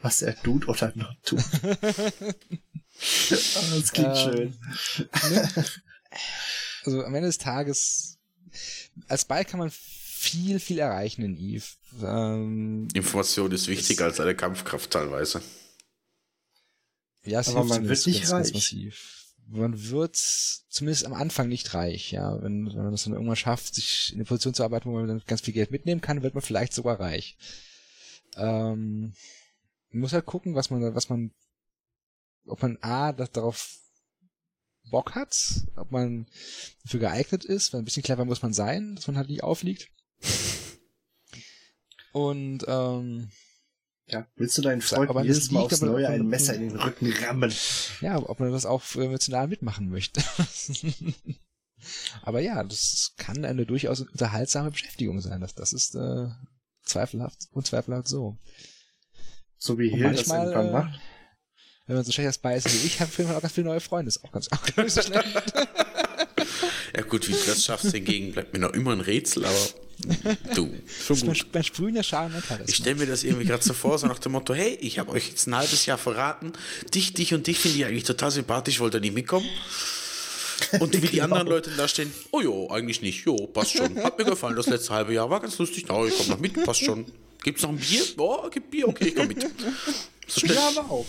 [0.00, 1.40] Was er tut oder not tut.
[1.62, 2.12] Ah,
[3.74, 4.58] das klingt Ähm, schön.
[6.84, 8.18] also am Ende des Tages,
[9.08, 11.64] als Ball kann man viel, viel erreichen in Eve.
[12.02, 15.42] Ähm, Information ist wichtiger als eine Kampfkraft teilweise.
[17.24, 18.54] ja, es Aber man wird nicht ganz, ganz reich.
[18.54, 19.23] massiv.
[19.46, 22.42] Man wird zumindest am Anfang nicht reich, ja.
[22.42, 25.06] Wenn, wenn man das dann irgendwann schafft, sich in eine Position zu arbeiten, wo man
[25.06, 27.36] dann ganz viel Geld mitnehmen kann, wird man vielleicht sogar reich.
[28.36, 29.14] Ähm,
[29.90, 31.32] man muss halt gucken, was man, was man,
[32.46, 33.78] ob man A, das darauf
[34.90, 35.36] Bock hat,
[35.76, 36.26] ob man
[36.82, 39.88] dafür geeignet ist, weil ein bisschen clever muss man sein, dass man halt nicht aufliegt.
[42.12, 43.30] Und ähm,
[44.06, 46.76] Ja, willst du deinen Freund das jedes Mal liegt aufs Neue ein Messer in den
[46.78, 47.52] Rücken rammen?
[48.00, 50.22] ja, ob man das auch emotional mitmachen möchte.
[52.22, 55.40] Aber ja, das kann eine durchaus unterhaltsame Beschäftigung sein.
[55.40, 56.28] Das, das ist äh,
[56.84, 58.38] zweifelhaft, unzweifelhaft so.
[59.56, 61.00] So wie Hill das irgendwann äh, macht.
[61.86, 64.08] Wenn man so schlecht dabei ist wie ich, habe ich auch ganz viele neue Freunde.
[64.08, 65.52] Ist auch ganz auch so schlecht.
[67.14, 69.56] Gut, wie du das schaffst hingegen, bleibt mir noch immer ein Rätsel, aber
[70.56, 70.68] du,
[71.06, 71.52] schon gut.
[71.52, 72.58] beim Sprühen der Charisma.
[72.66, 75.12] Ich stelle mir das irgendwie gerade so vor, so nach dem Motto, hey, ich habe
[75.12, 76.54] euch jetzt ein halbes Jahr verraten,
[76.92, 79.48] dich, dich und dich finde ich eigentlich total sympathisch, wollt ihr nicht mitkommen?
[80.80, 84.02] Und wie die anderen Leute da stehen, oh jo, eigentlich nicht, jo, passt schon.
[84.02, 86.64] Hat mir gefallen, das letzte halbe Jahr war ganz lustig, na, ich komme noch mit,
[86.64, 87.06] passt schon.
[87.44, 88.02] Gibt's noch ein Bier?
[88.16, 89.46] Oh, gibt Bier, okay, ich komm mit.
[90.26, 90.56] So schnell.
[90.56, 91.06] Ja, aber auch.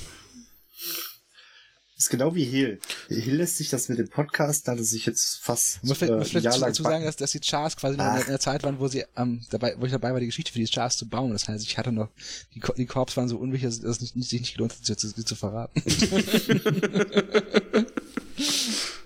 [1.97, 2.79] Ist genau wie Hill.
[3.07, 5.97] Hill lässt sich das mit dem Podcast, da hat er sich jetzt fast Man muss
[5.97, 8.15] vielleicht, äh, muss vielleicht dazu sagen, dass, dass die Charts quasi Ach.
[8.15, 10.51] der, in der Zeit waren, wo sie ähm, dabei, wo ich dabei war, die Geschichte
[10.51, 11.31] für die Charts zu bauen.
[11.31, 12.09] Das heißt, ich hatte noch,
[12.53, 15.07] die, die Korps waren so unwichtig, dass es nicht, sich nicht gelohnt hat, sie zu,
[15.07, 15.81] sie zu verraten.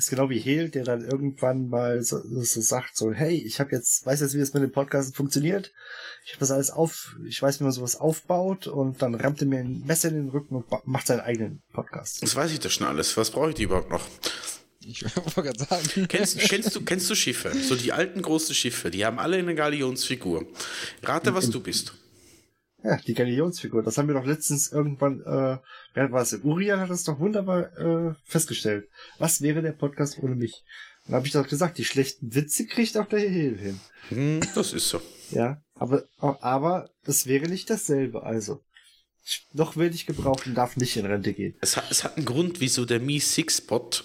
[0.00, 3.72] ist genau wie Hill, der dann irgendwann mal so, so sagt, so, hey, ich habe
[3.72, 5.72] jetzt, weiß jetzt, wie das mit dem Podcast funktioniert.
[6.24, 9.46] Ich habe das alles auf, ich weiß, wie man sowas aufbaut und dann rammt er
[9.46, 12.22] mir ein Messer in den Rücken und macht seinen eigenen Podcast.
[12.22, 13.16] Das weiß ich doch schon alles.
[13.16, 14.06] Was brauche ich die überhaupt noch?
[14.82, 15.04] Ich
[15.36, 16.08] wollte gerade sagen.
[16.08, 17.52] Kennst, kennst, du, kennst du Schiffe?
[17.54, 20.46] So die alten großen Schiffe, die haben alle eine Galionsfigur.
[21.02, 21.92] Rate, was du bist.
[22.82, 23.82] Ja, die Galionsfigur.
[23.82, 25.58] Das haben wir doch letztens irgendwann, äh,
[25.94, 26.32] wer war es?
[26.42, 28.88] Urian hat das doch wunderbar äh, festgestellt.
[29.18, 30.64] Was wäre der Podcast ohne mich?
[31.06, 33.80] Dann habe ich doch gesagt, die schlechten Witze kriegt auch der Hill hin.
[34.08, 35.00] Hm, das ist so.
[35.30, 38.60] Ja, aber, aber es wäre nicht dasselbe, also.
[39.52, 41.54] Noch werde ich gebraucht und darf nicht in Rente gehen.
[41.60, 44.04] Es hat, es hat einen Grund, wieso der Mi Six Bot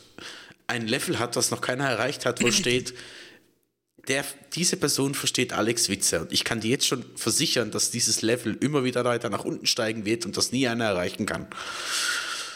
[0.68, 2.94] ein Level hat, das noch keiner erreicht hat, wo steht,
[4.08, 6.22] der, diese Person versteht Alex Witze.
[6.22, 9.66] Und ich kann dir jetzt schon versichern, dass dieses Level immer wieder weiter nach unten
[9.66, 11.48] steigen wird und das nie einer erreichen kann.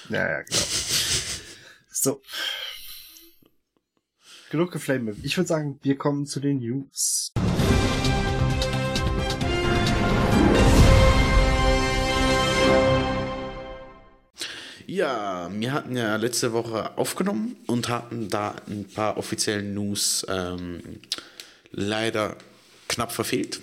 [0.10, 0.62] Ja, ja, genau.
[1.92, 2.22] So.
[4.52, 5.18] Genug geflamed.
[5.24, 7.32] Ich würde sagen, wir kommen zu den News.
[14.88, 20.82] Ja, wir hatten ja letzte Woche aufgenommen und hatten da ein paar offiziellen News ähm,
[21.72, 22.38] leider
[22.88, 23.62] knapp verfehlt.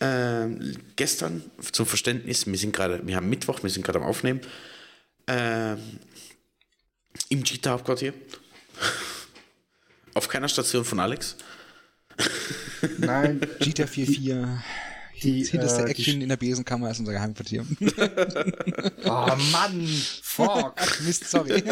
[0.00, 4.40] Ähm, gestern zum Verständnis, wir sind gerade, wir haben Mittwoch, wir sind gerade am Aufnehmen.
[5.26, 5.78] Ähm,
[7.28, 8.14] Im Cheetah-Hauptquartier.
[10.14, 11.36] Auf keiner Station von Alex.
[12.98, 14.58] Nein, GTA 4.4.
[15.22, 17.66] die, Das hinterste äh, Action die, in der Besenkammer ist unser Geheimquartier.
[19.04, 19.86] Oh Mann,
[20.22, 20.74] fuck.
[20.76, 21.62] Ach Mist, sorry.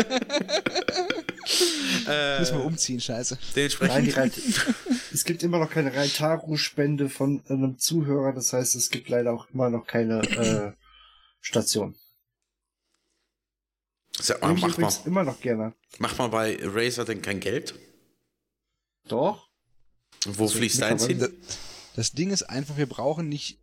[2.38, 3.34] Müssen wir umziehen, scheiße.
[3.34, 4.32] Nein, Dementsprechend Reit
[5.12, 9.48] es gibt immer noch keine Reitaru-Spende von einem Zuhörer, das heißt, es gibt leider auch
[9.50, 10.72] immer noch keine äh,
[11.40, 11.96] Station.
[14.20, 15.74] Sag mal, ich mach, mal, immer noch gerne.
[15.98, 17.74] mach mal bei Razer denn kein Geld.
[19.06, 19.48] Doch?
[20.26, 21.26] Wo fließt deins hin?
[21.94, 23.60] Das Ding ist einfach, wir brauchen nicht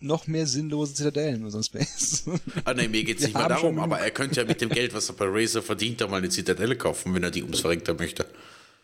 [0.00, 2.24] noch mehr sinnlose Zitadellen in unserem Space.
[2.64, 4.68] Ah, nee, mir geht es nicht mal haben darum, aber er könnte ja mit dem
[4.68, 7.60] Geld, was er bei Razer verdient, auch mal eine Zitadelle kaufen, wenn er die ums
[7.60, 8.26] Verrenkter möchte.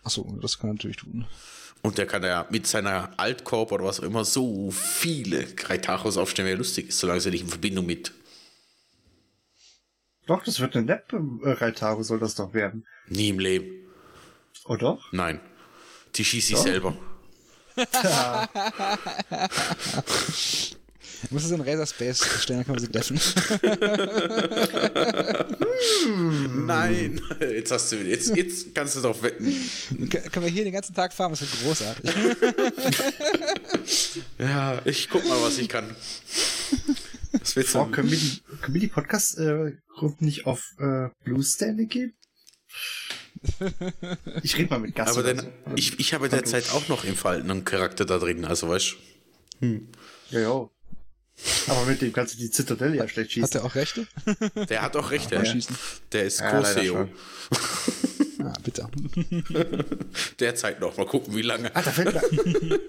[0.03, 1.27] Achso, das kann er natürlich tun.
[1.83, 6.49] Und der kann ja mit seiner Altkorb oder was auch immer so viele Kreitachos aufstellen,
[6.49, 8.13] wie er lustig ist, solange sie nicht in Verbindung mit
[10.27, 12.87] Doch, das wird eine nette äh, soll das doch werden.
[13.09, 13.89] nie im Leben.
[14.65, 15.13] Oh doch?
[15.13, 15.41] Nein.
[16.15, 16.63] Die schießt sich Doch.
[16.63, 16.97] selber.
[21.29, 23.21] Du musst es in Razor Space stellen, dann können wir sie treffen.
[26.67, 29.55] Nein, jetzt hast du jetzt, jetzt kannst du doch wetten.
[30.33, 32.11] können wir hier den ganzen Tag fahren, das wird großartig.
[34.39, 35.85] Ja, ich guck mal, was ich kann.
[37.33, 37.91] Was willst Oh, du?
[37.91, 42.15] können wir die, können wir die Podcast-Gruppen nicht auf äh, Blue Stanley gehen?
[44.43, 45.13] Ich rede mal mit Gast.
[45.13, 45.53] Aber oder dann, so.
[45.77, 48.95] ich, ich habe derzeit auch noch im Fall einen Charakter da drin, also weißt
[49.61, 49.81] du.
[50.31, 50.69] Ja, ja.
[51.69, 53.61] Aber mit dem kannst du die Zitadelle ja schlecht Hat schießen.
[53.61, 54.07] er auch Rechte?
[54.69, 55.77] Der hat auch recht, Mal der, schießen.
[56.13, 57.09] der ist Ja, Co-SEO.
[58.45, 58.89] Ah, bitte.
[60.41, 61.71] Derzeit noch, mal gucken, wie lange.
[61.77, 62.81] Ah, da fällt mir,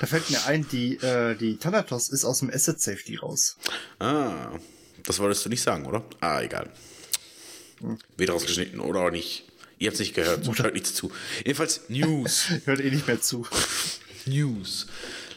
[0.00, 3.56] da fällt mir ein, die, äh, die Thanatos ist aus dem Asset Safety raus.
[4.00, 4.50] Ah,
[5.04, 6.04] das wolltest du nicht sagen, oder?
[6.20, 6.68] Ah, egal.
[8.18, 9.44] Wird rausgeschnitten oder auch nicht.
[9.78, 11.10] Ihr habt es nicht gehört, hört nichts zu.
[11.38, 12.44] Jedenfalls News.
[12.66, 13.46] Hört eh nicht mehr zu.
[14.26, 14.88] News.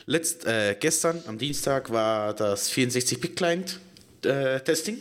[0.10, 3.80] Letzt, äh, gestern am Dienstag war das 64-Bit-Client
[4.26, 4.98] äh.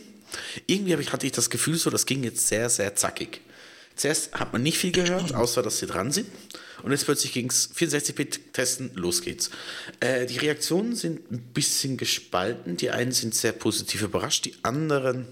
[0.67, 3.41] Irgendwie ich, hatte ich das Gefühl, so das ging jetzt sehr, sehr zackig.
[3.95, 6.27] Zuerst hat man nicht viel gehört, außer dass sie dran sind.
[6.83, 9.49] Und jetzt plötzlich ging es 64-Bit testen, los geht's.
[9.99, 12.77] Äh, die Reaktionen sind ein bisschen gespalten.
[12.77, 15.27] Die einen sind sehr positiv überrascht, die anderen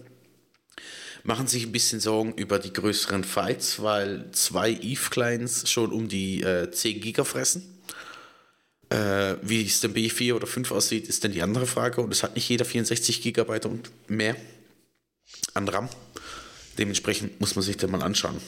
[1.23, 6.41] machen sich ein bisschen Sorgen über die größeren Fights, weil zwei Eve-Clients schon um die
[6.41, 7.76] äh, 10 Giga fressen.
[8.89, 12.01] Äh, wie es denn B4 oder 5 aussieht, ist dann die andere Frage.
[12.01, 14.35] Und es hat nicht jeder 64 Gigabyte und mehr
[15.53, 15.89] an RAM.
[16.77, 18.39] Dementsprechend muss man sich den mal anschauen.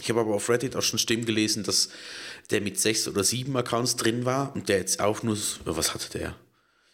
[0.00, 1.88] Ich habe aber auf Reddit auch schon Stimmen gelesen, dass
[2.50, 6.16] der mit sechs oder sieben Accounts drin war und der jetzt auch nur, was hatte
[6.16, 6.36] der?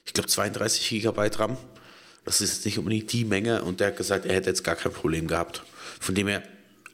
[0.06, 1.56] Ich glaube 32 Gigabyte RAM.
[2.24, 4.76] Das ist jetzt nicht unbedingt die Menge und der hat gesagt, er hätte jetzt gar
[4.76, 5.62] kein Problem gehabt.
[6.01, 6.42] Von dem her,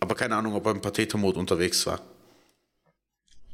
[0.01, 2.03] aber keine Ahnung, ob er im Patheto-Mode unterwegs war.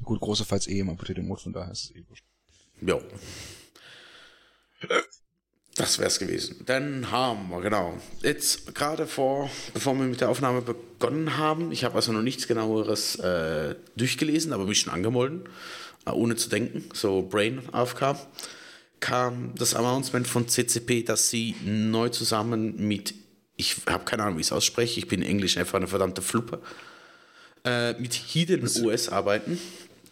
[0.03, 2.25] Gut, große Falls eh im Potato Mode, von daher ist es eh wurscht.
[2.81, 3.01] Ja.
[5.77, 6.63] Das wär's gewesen.
[6.65, 7.99] Dann haben wir, genau.
[8.23, 12.49] Jetzt gerade vor, bevor wir mit der Aufnahme begonnen haben, ich habe also noch nichts
[12.49, 15.45] genaueres äh, durchgelesen, aber mich schon angemolden,
[16.07, 18.17] äh, ohne zu denken, so Brain aufkam,
[19.01, 23.15] kam das Announcement von CCP, dass sie neu zusammen mit,
[23.57, 26.23] ich habe keine Ahnung, wie ich es ausspreche, ich bin in Englisch einfach eine verdammte
[26.23, 26.63] Fluppe,
[27.67, 29.59] äh, mit Hidden OS arbeiten.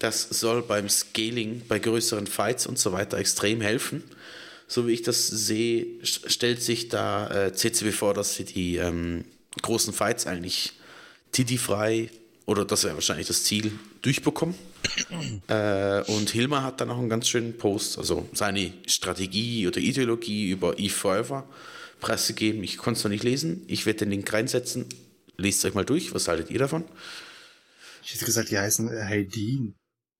[0.04, 4.04] Das soll beim Scaling, bei größeren Fights und so weiter extrem helfen.
[4.68, 8.76] So wie ich das sehe, st- stellt sich da äh, CCP vor, dass sie die
[8.76, 9.24] ähm,
[9.62, 10.72] großen Fights eigentlich
[11.32, 12.10] TD-frei
[12.44, 13.72] oder das wäre wahrscheinlich das Ziel,
[14.02, 14.54] durchbekommen.
[15.48, 20.50] äh, und Hilmar hat dann auch einen ganz schönen Post, also seine Strategie oder Ideologie
[20.50, 21.48] über Eve Forever
[22.00, 22.62] preisgegeben.
[22.62, 23.64] Ich konnte es noch nicht lesen.
[23.68, 24.84] Ich werde den Link reinsetzen.
[25.38, 26.12] Lest euch mal durch.
[26.12, 26.84] Was haltet ihr davon?
[28.04, 29.26] Ich hätte gesagt, die heißen äh,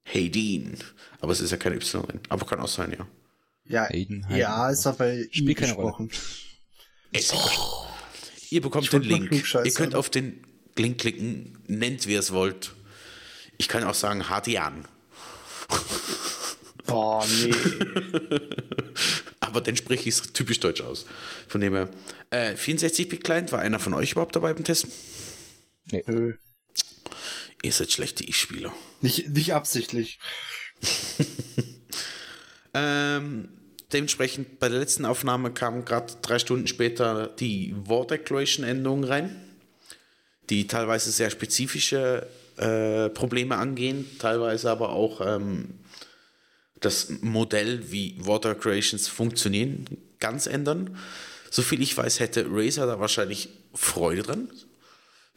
[0.04, 0.64] Hey Dean.
[0.64, 0.78] Hey Dean.
[1.20, 2.20] Aber es ist ja kein Y.
[2.28, 3.06] Aber kann auch sein, ja.
[3.66, 4.74] Ja, Hayden, ja, Hayden.
[4.74, 6.06] ist doch bei Spielt ihm keine Rolle.
[6.06, 6.10] gesprochen.
[7.12, 7.50] Ist egal.
[8.50, 9.54] Ihr bekommt den Link.
[9.64, 10.44] Ihr könnt auf den
[10.76, 12.74] Link klicken, nennt wie ihr es wollt.
[13.56, 14.84] Ich kann auch sagen, Hadian.
[16.86, 17.54] Boah, nee.
[19.40, 21.06] Aber dann spreche ich es typisch deutsch aus.
[21.48, 21.88] Von dem her.
[22.30, 24.92] Äh, 64-Bit-Client, war einer von euch überhaupt dabei beim Testen?
[26.06, 26.34] Nö.
[27.64, 28.74] Ihr seid schlechte Ich-Spieler.
[29.00, 30.18] Nicht, nicht absichtlich.
[32.76, 33.50] Ähm,
[33.92, 39.36] dementsprechend bei der letzten Aufnahme kam gerade drei Stunden später die War Declaration Änderung rein,
[40.50, 42.26] die teilweise sehr spezifische
[42.56, 45.74] äh, Probleme angehen, teilweise aber auch ähm,
[46.80, 49.86] das Modell, wie War Declarations funktionieren,
[50.18, 50.98] ganz ändern.
[51.48, 54.50] Soviel ich weiß, hätte Razer da wahrscheinlich Freude dran,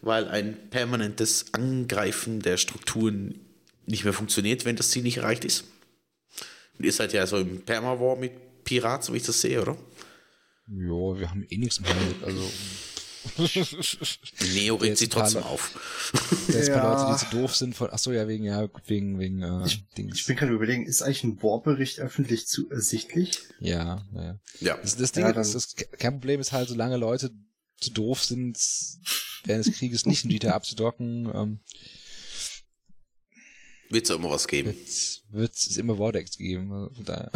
[0.02, 3.40] weil ein permanentes Angreifen der Strukturen
[3.86, 5.64] nicht mehr funktioniert, wenn das Ziel nicht erreicht ist.
[6.78, 9.78] Und ihr seid ja so im Perma-War mit Pirat, so wie ich das sehe, oder?
[10.68, 12.52] Jo, wir haben eh nichts im Handel, also.
[14.53, 16.11] Neo regt sie paar trotzdem auf.
[16.48, 17.07] Jetzt ein paar Ja.
[17.10, 19.86] Leute, die zu doof sind von, ach so, ja, wegen, ja, wegen, wegen, äh, Ich
[19.98, 20.26] Dings.
[20.26, 23.40] bin gerade überlegen, ist eigentlich ein War-Bericht öffentlich zu ersichtlich?
[23.60, 24.40] ja, ja, ja.
[24.60, 24.78] Ja.
[24.78, 27.32] Das, das Ding Ja, ist, das kein Problem ist halt, solange Leute
[27.80, 28.58] zu doof sind,
[29.45, 31.60] während des Krieges nicht in GTA abzudocken, ähm,
[33.90, 34.76] Wird es immer was geben.
[35.30, 36.72] wird es immer Vordex geben.
[36.74, 37.32] Also daher.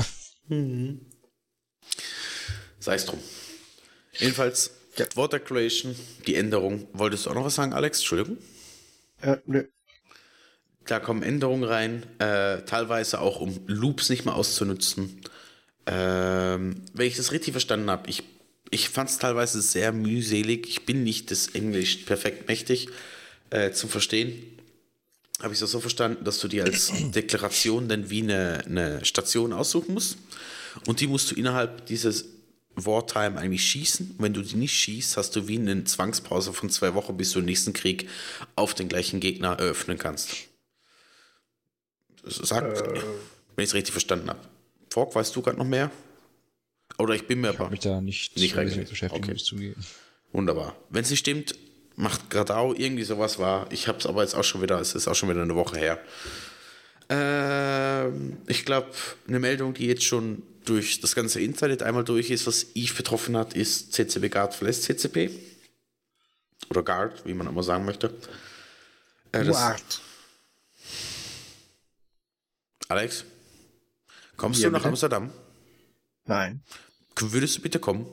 [2.79, 3.19] Sei es drum.
[4.13, 5.05] Jedenfalls, Ja.
[5.15, 5.95] War Declaration,
[6.27, 6.87] die Änderung.
[6.91, 7.99] Wolltest du auch noch was sagen, Alex?
[7.99, 8.37] Entschuldigung.
[9.21, 9.63] Äh, nö.
[10.85, 15.21] Da kommen Änderungen rein, äh, teilweise auch um Loops nicht mehr auszunutzen.
[15.85, 18.23] Ähm, wenn ich das richtig verstanden habe, ich,
[18.71, 20.67] ich fand es teilweise sehr mühselig.
[20.67, 22.87] Ich bin nicht des Englisch perfekt mächtig
[23.49, 24.41] äh, zum Verstehen.
[25.41, 29.53] Habe ich das so verstanden, dass du dir als Deklaration dann wie eine, eine Station
[29.53, 30.17] aussuchen musst.
[30.87, 32.25] Und die musst du innerhalb dieses
[32.75, 34.15] Wartime eigentlich schießen.
[34.19, 37.39] Wenn du die nicht schießt, hast du wie eine Zwangspause von zwei Wochen, bis du
[37.39, 38.07] den nächsten Krieg
[38.55, 40.29] auf den gleichen Gegner eröffnen kannst.
[42.23, 43.01] Das sagt, Äh.
[43.55, 44.39] wenn ich es richtig verstanden habe.
[44.89, 45.91] Fork, weißt du gerade noch mehr?
[46.97, 49.31] Oder ich bin mir Ich aber mich da nicht, Nicht beschäftigt, Okay.
[49.31, 49.85] muss ich zugeben.
[50.31, 50.75] wunderbar.
[50.89, 51.55] Wenn es nicht stimmt,
[51.95, 53.71] macht Gradau irgendwie sowas war.
[53.71, 55.77] Ich habe es aber jetzt auch schon wieder, es ist auch schon wieder eine Woche
[55.77, 55.99] her.
[57.09, 58.89] Ähm, ich glaube,
[59.27, 63.35] eine Meldung, die jetzt schon durch das ganze Internet einmal durch ist, was Eve betroffen
[63.35, 65.31] hat, ist CCP Guard verlässt CCP.
[66.69, 68.13] Oder Guard, wie man immer sagen möchte.
[69.33, 70.01] Äh, Art.
[72.87, 73.25] Alex,
[74.37, 74.89] kommst Ja, du nach bitte?
[74.89, 75.31] Amsterdam?
[76.25, 76.61] Nein,
[77.19, 78.05] Würdest du bitte kommen?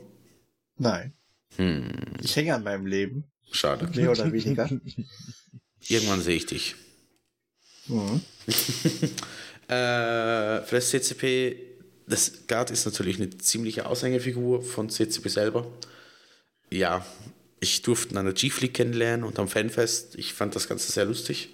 [0.76, 1.12] nein.
[1.56, 1.90] Hm,
[2.22, 3.88] Ich hänge an meinem Leben, schade.
[3.94, 4.68] mehr oder weniger.
[5.88, 6.74] Irgendwann sehe ich dich.
[7.86, 8.20] Mhm.
[9.70, 11.56] Äh, für das CCP,
[12.06, 15.70] das Guard ist natürlich eine ziemliche Aushängefigur von CCP selber.
[16.70, 17.04] Ja,
[17.60, 20.14] ich durfte ihn an der G-Fleet kennenlernen und am Fanfest.
[20.14, 21.50] Ich fand das Ganze sehr lustig.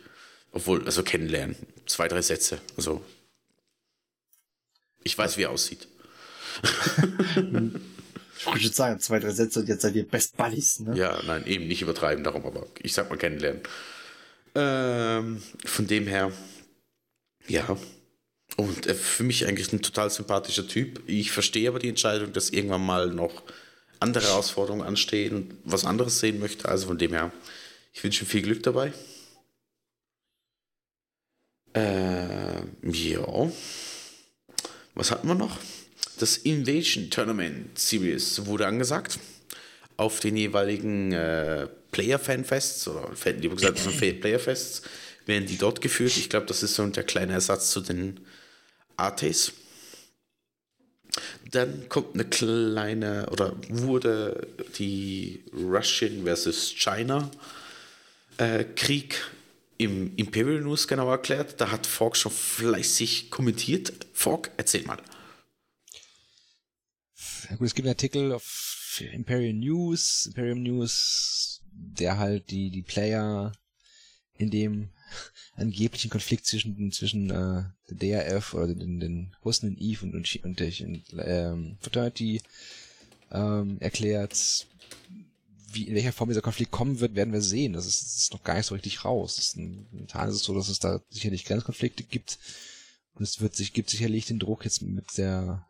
[0.52, 1.56] Obwohl, also kennenlernen.
[1.86, 2.60] Zwei, drei Sätze.
[2.76, 3.04] Also,
[5.02, 5.88] ich weiß, wie er aussieht.
[8.36, 10.96] Ich wollte zwei, drei Sätze und jetzt seid ihr Best Buddies, ne?
[10.96, 13.62] Ja, nein, eben nicht übertreiben darum, aber ich sag mal kennenlernen.
[14.54, 16.32] Ähm, von dem her,
[17.46, 17.76] ja.
[18.56, 21.02] Und äh, für mich eigentlich ein total sympathischer Typ.
[21.08, 23.42] Ich verstehe aber die Entscheidung, dass irgendwann mal noch
[24.00, 26.68] andere Herausforderungen anstehen und was anderes sehen möchte.
[26.68, 27.32] Also von dem her,
[27.92, 28.92] ich wünsche ihm viel Glück dabei.
[31.72, 33.50] Äh, ja.
[34.94, 35.58] Was hatten wir noch?
[36.18, 39.18] Das Invasion Tournament Series wurde angesagt
[39.96, 44.82] auf den jeweiligen äh, Player-Fanfests oder Fan- lieber gesagt so Player-Fests
[45.26, 46.16] werden die dort geführt.
[46.16, 48.20] Ich glaube, das ist so der kleine Ersatz zu den
[48.96, 49.52] ATs.
[51.50, 54.46] Dann kommt eine kleine oder wurde
[54.78, 57.30] die Russian versus China
[58.38, 59.20] äh, Krieg
[59.78, 61.60] im Imperial News genau erklärt.
[61.60, 63.92] Da hat Fork schon fleißig kommentiert.
[64.12, 64.98] Fork, erzähl mal.
[67.50, 73.52] Gut, es gibt einen Artikel auf Imperial News, Imperial News, der halt die, die Player
[74.36, 74.88] in dem
[75.56, 80.44] angeblichen Konflikt zwischen, zwischen äh, der DRF oder den, den Russen in Eve und, und,
[80.44, 80.72] und der
[81.26, 82.40] ähm, Fraternity
[83.30, 84.66] ähm, erklärt.
[85.72, 87.72] Wie, in welcher Form dieser Konflikt kommen wird, werden wir sehen.
[87.72, 89.38] Das ist, das ist noch gar nicht so richtig raus.
[89.38, 92.38] Ist ein, momentan ist es so, dass es da sicherlich Grenzkonflikte gibt.
[93.14, 95.66] Und es wird sich, gibt sicherlich den Druck jetzt mit der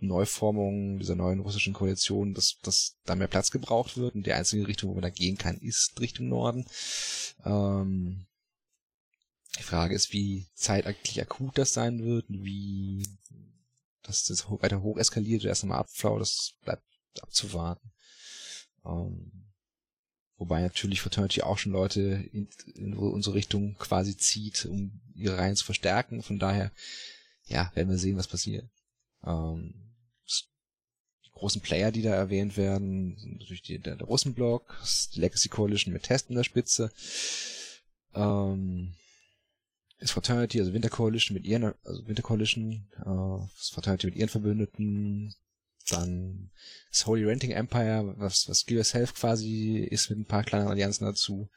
[0.00, 4.68] Neuformung dieser neuen russischen Koalition, dass, dass da mehr Platz gebraucht wird und die einzige
[4.68, 6.66] Richtung, wo man da gehen kann, ist Richtung Norden.
[7.44, 8.26] Ähm,
[9.58, 13.04] die Frage ist, wie zeitlich akut das sein wird, wie
[14.02, 16.82] dass das weiter hoch eskaliert oder erst einmal abflaut, das bleibt
[17.20, 17.92] abzuwarten.
[18.84, 19.52] Ähm,
[20.36, 22.00] wobei natürlich Fraternity auch schon Leute
[22.32, 26.22] in, in unsere Richtung quasi zieht, um ihre Reihen zu verstärken.
[26.22, 26.72] Von daher,
[27.44, 28.68] ja, werden wir sehen, was passiert.
[29.24, 29.87] Ähm,
[31.38, 34.76] großen Player, die da erwähnt werden, natürlich die, der, der Russenblock,
[35.14, 36.90] die Legacy Coalition mit Test in der Spitze,
[38.14, 38.94] ähm,
[40.00, 44.28] das Fraternity, also Winter Coalition mit ihren, also Winter Coalition, äh, das Fraternity mit ihren
[44.28, 45.34] Verbündeten,
[45.90, 46.50] dann
[46.90, 51.06] das Holy Renting Empire, was, was Give Yourself quasi ist mit ein paar kleinen Allianzen
[51.06, 51.48] dazu.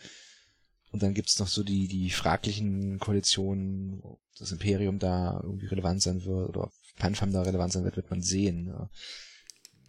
[0.91, 6.01] Und dann gibt's noch so die, die fraglichen Koalitionen, ob das Imperium da irgendwie relevant
[6.01, 8.73] sein wird oder ob Panfam da relevant sein wird, wird man sehen.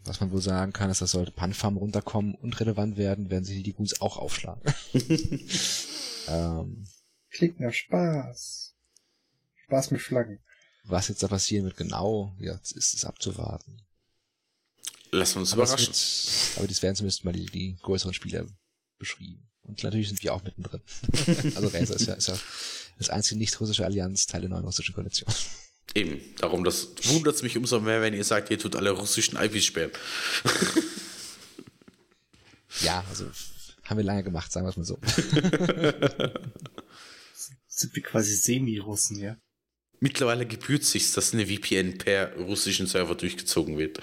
[0.04, 3.62] Was man wohl sagen kann, ist, dass sollte Panfam runterkommen und relevant werden, werden sich
[3.62, 4.62] die Goons auch aufschlagen.
[6.28, 6.86] ähm,
[7.30, 8.74] Klingt nach Spaß.
[9.64, 10.40] Spaß mit Flaggen.
[10.84, 13.82] was jetzt da passieren wird, genau, ja, ist es abzuwarten.
[15.12, 15.88] Lassen wir uns Aber, überraschen.
[15.88, 18.46] wird, aber dies werden zumindest mal die, die größeren Spieler
[18.98, 19.48] beschrieben.
[19.62, 20.80] Und natürlich sind wir auch mittendrin.
[21.54, 22.38] also Razer ist ja, ist ja
[22.98, 25.32] das einzige nicht-russische Allianz, Teil der neuen russischen Koalition.
[25.94, 29.36] Eben, darum das wundert es mich umso mehr, wenn ihr sagt, ihr tut alle russischen
[29.36, 29.92] IPs sperren.
[32.80, 33.30] Ja, also
[33.84, 34.98] haben wir lange gemacht, sagen wir es mal so.
[37.68, 39.36] Sind wir quasi Semi-Russen, ja?
[40.00, 44.00] Mittlerweile gebührt sich, dass eine VPN per russischen Server durchgezogen wird.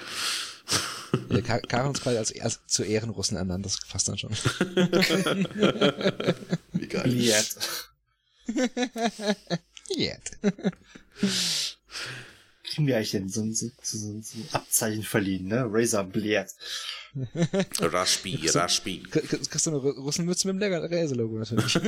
[1.28, 4.32] Wir kamen uns quasi als, als zu Ehrenrussen ernannt, das passt dann schon.
[6.74, 7.12] Wie geil.
[7.12, 7.58] Yet.
[9.90, 10.38] Yet.
[12.64, 15.66] Kriegen wir eigentlich denn so ein, so, so, so, ein Abzeichen verliehen, ne?
[15.68, 16.48] Razor Blät.
[19.10, 21.76] K- k- Kriegst du eine Ru- Russenmütze mit dem Laser-Logo natürlich.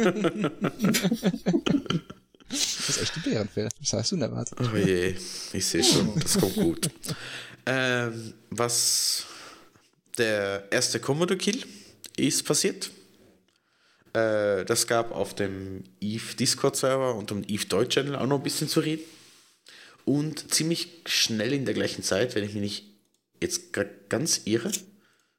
[2.49, 3.69] Das ist echt ein Bärenfell.
[3.80, 4.57] Das hast du nicht erwartet.
[4.61, 5.15] Oh je,
[5.53, 6.90] ich sehe schon, das kommt gut.
[7.65, 9.26] Ähm, was
[10.18, 11.64] der erste Komodo-Kill
[12.18, 12.91] ist passiert.
[14.14, 18.68] Äh, das gab auf dem Eve Discord-Server und dem Eve Deutsch-Channel auch noch ein bisschen
[18.68, 19.03] zu reden.
[20.12, 22.86] Und ziemlich schnell in der gleichen Zeit, wenn ich mich nicht
[23.40, 23.72] jetzt
[24.10, 24.70] ganz irre.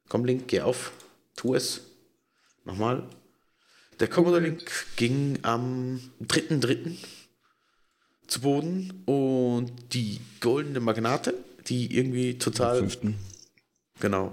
[0.09, 0.93] Komm, Link, geh auf.
[1.37, 1.83] Tu es.
[2.65, 3.07] Nochmal.
[4.01, 4.65] Der Commodore Link
[4.97, 6.97] ging am 3.3.
[8.27, 11.35] zu Boden und die goldene Magnate,
[11.67, 12.79] die irgendwie total.
[12.79, 13.19] Fünften.
[14.01, 14.29] Genau.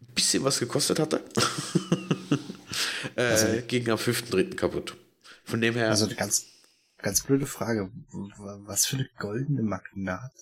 [0.00, 1.24] Ein bisschen was gekostet hatte.
[3.16, 4.54] äh, ging am 5.3.
[4.54, 4.96] kaputt.
[5.42, 5.90] Von dem her.
[5.90, 6.46] Also eine ganz,
[7.02, 7.90] ganz blöde Frage.
[8.12, 10.32] Was für eine goldene Magnat?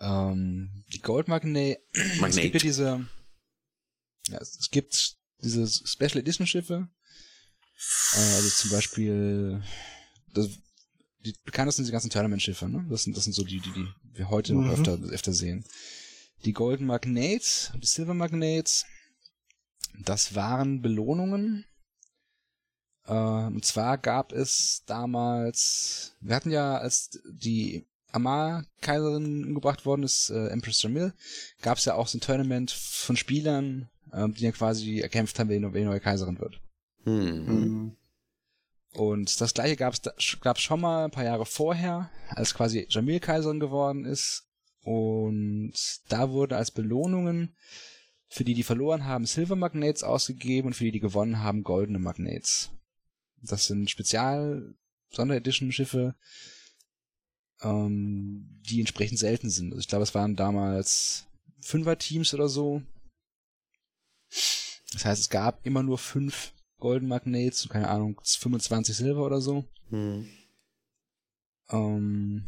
[0.00, 1.80] Ähm, die Gold Magnate.
[1.92, 3.06] Es gibt ja diese.
[4.28, 6.88] Ja, es, gibt diese Special Edition Schiffe.
[8.14, 9.62] Äh, also zum Beispiel.
[10.32, 10.48] Das,
[11.24, 12.86] die bekanntesten sind die ganzen Tournament-Schiffe, ne?
[12.88, 14.70] Das sind, das sind so die, die, die wir heute noch Mhm.
[14.70, 15.64] öfter, öfter sehen.
[16.46, 18.86] Die Golden Magnates, die Silver Magnates,
[19.98, 21.66] das waren Belohnungen.
[23.10, 30.30] Äh, und zwar gab es damals, wir hatten ja, als die Amar-Kaiserin umgebracht worden ist,
[30.30, 31.12] äh, Empress Jamil,
[31.60, 35.48] gab es ja auch so ein Tournament von Spielern, äh, die ja quasi erkämpft haben,
[35.48, 36.60] wer die neue Kaiserin wird.
[37.04, 37.46] Hm.
[37.46, 37.96] Hm.
[38.92, 43.20] Und das gleiche gab es gab's schon mal ein paar Jahre vorher, als quasi Jamil
[43.20, 44.46] Kaiserin geworden ist.
[44.82, 45.74] Und
[46.08, 47.54] da wurde als Belohnungen
[48.28, 51.98] für die, die verloren haben, Silver Magnates ausgegeben und für die, die gewonnen haben, goldene
[51.98, 52.70] Magnates.
[53.42, 54.74] Das sind Spezial
[55.10, 56.14] Sonderedition Schiffe,
[57.62, 59.72] ähm, die entsprechend selten sind.
[59.72, 61.26] Also ich glaube, es waren damals
[61.62, 62.82] Fünfer-Teams oder so.
[64.92, 69.64] Das heißt, es gab immer nur fünf Golden Magnates, keine Ahnung, 25 Silber oder so.
[69.90, 70.28] Hm.
[71.68, 72.44] Ähm,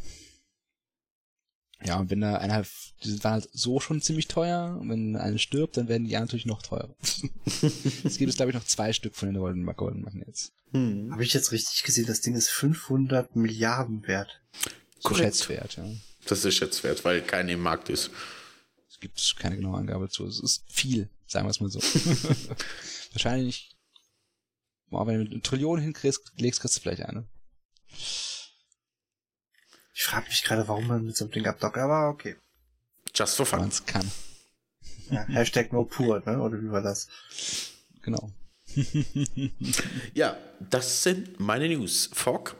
[1.85, 2.65] ja, und wenn da einer,
[3.03, 6.45] die waren halt so schon ziemlich teuer, und wenn einer stirbt, dann werden die natürlich
[6.45, 6.95] noch teurer.
[8.03, 10.53] es gibt es, glaube ich, noch zwei Stück von den Golden, Golden Magnates.
[10.71, 11.11] Hm.
[11.11, 14.41] Habe ich jetzt richtig gesehen, das Ding ist 500 Milliarden wert.
[14.99, 15.35] So Korrekt.
[15.35, 15.85] Schätzwert, ja.
[16.25, 18.09] Das ist schätzwert, weil keiner im Markt ist.
[18.89, 20.25] Es gibt keine genaue Angabe zu.
[20.25, 21.79] Es ist viel, sagen wir es mal so.
[23.11, 23.75] Wahrscheinlich,
[24.89, 27.27] boah, wenn du eine Trillion hinkriegst, legst, kriegst du vielleicht eine.
[29.93, 32.35] Ich frage mich gerade, warum man mit so einem Ding abdockt, aber okay.
[33.13, 33.77] Just for Wenn man fun.
[33.77, 34.11] es kann.
[35.11, 36.41] Ja, Hashtag no pur, ne?
[36.41, 37.07] Oder wie war das?
[38.01, 38.31] Genau.
[40.15, 42.09] Ja, das sind meine News.
[42.13, 42.55] Fogg?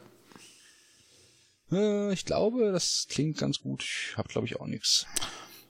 [1.71, 3.83] Äh, ich glaube, das klingt ganz gut.
[3.83, 5.07] Ich habe, glaube ich, auch nichts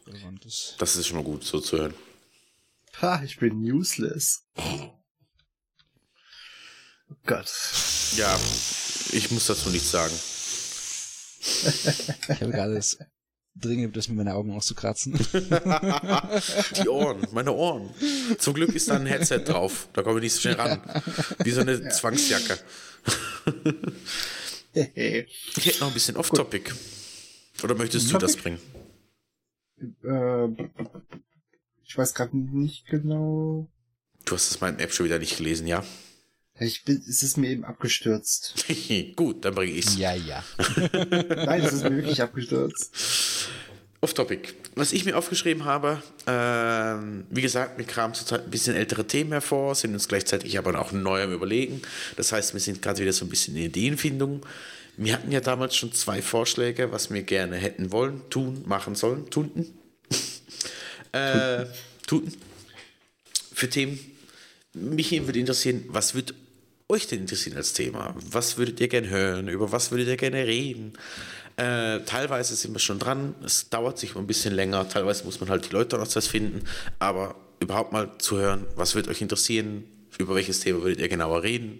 [0.05, 0.75] Relevantes.
[0.79, 1.93] Das ist schon mal gut, so zu hören.
[3.01, 4.43] Ha, ich bin useless.
[4.57, 4.91] Oh
[7.25, 7.49] Gott.
[8.17, 8.37] Ja,
[9.11, 10.13] ich muss dazu nichts sagen.
[11.43, 12.97] Ich habe gerade das
[13.55, 15.13] dringende Bedürfnis, mir meine Augen auszukratzen.
[16.77, 17.89] Die Ohren, meine Ohren.
[18.39, 19.89] Zum Glück ist da ein Headset drauf.
[19.93, 20.81] Da komme ich nicht so schnell ran.
[21.43, 22.57] Wie so eine Zwangsjacke.
[24.73, 25.27] Hehe.
[25.55, 26.71] Ich hätte noch ein bisschen Off-Topic.
[27.63, 28.59] Oder möchtest du das bringen?
[30.03, 30.47] äh,
[31.83, 33.69] ich weiß gerade nicht genau.
[34.25, 35.83] Du hast es meinem App schon wieder nicht gelesen, ja?
[36.59, 38.65] Ich bin, es ist mir eben abgestürzt.
[39.15, 39.97] Gut, dann bringe ich's.
[39.97, 40.43] ja, ja.
[40.93, 43.49] Nein, es ist mir wirklich abgestürzt.
[44.01, 44.49] Off-Topic.
[44.75, 49.31] Was ich mir aufgeschrieben habe, ähm, wie gesagt, mir kamen zurzeit ein bisschen ältere Themen
[49.31, 51.81] hervor, sind uns gleichzeitig aber auch neu am Überlegen.
[52.17, 54.45] Das heißt, wir sind gerade wieder so ein bisschen in Ideenfindung.
[54.97, 59.29] Wir hatten ja damals schon zwei Vorschläge, was wir gerne hätten wollen, tun, machen sollen,
[59.29, 59.73] tunten.
[61.13, 61.65] äh,
[62.05, 62.33] tuten.
[63.53, 63.99] Für Themen.
[64.73, 66.33] Mich würde interessieren, was wird
[66.89, 68.15] euch denn interessieren als Thema?
[68.29, 69.47] Was würdet ihr gerne hören?
[69.47, 70.93] Über was würdet ihr gerne reden?
[71.55, 73.35] Äh, teilweise sind wir schon dran.
[73.45, 74.87] Es dauert sich ein bisschen länger.
[74.89, 76.63] Teilweise muss man halt die Leute noch das finden.
[76.99, 79.83] Aber überhaupt mal zu hören, was wird euch interessieren?
[80.19, 81.79] Über welches Thema würdet ihr genauer reden?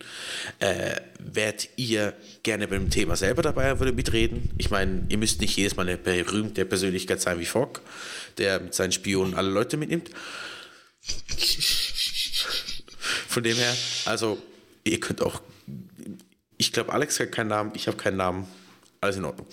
[0.59, 4.49] Äh, wärt ihr gerne beim Thema selber dabei würdet mitreden?
[4.57, 7.81] Ich meine, ihr müsst nicht jedes Mal eine berühmte Persönlichkeit sein wie Fogg,
[8.39, 10.09] der mit seinen Spionen alle Leute mitnimmt.
[13.27, 13.75] Von dem her,
[14.05, 14.41] also,
[14.83, 15.41] ihr könnt auch.
[16.57, 18.47] Ich glaube, Alex hat keinen Namen, ich habe keinen Namen.
[19.01, 19.47] Alles in Ordnung.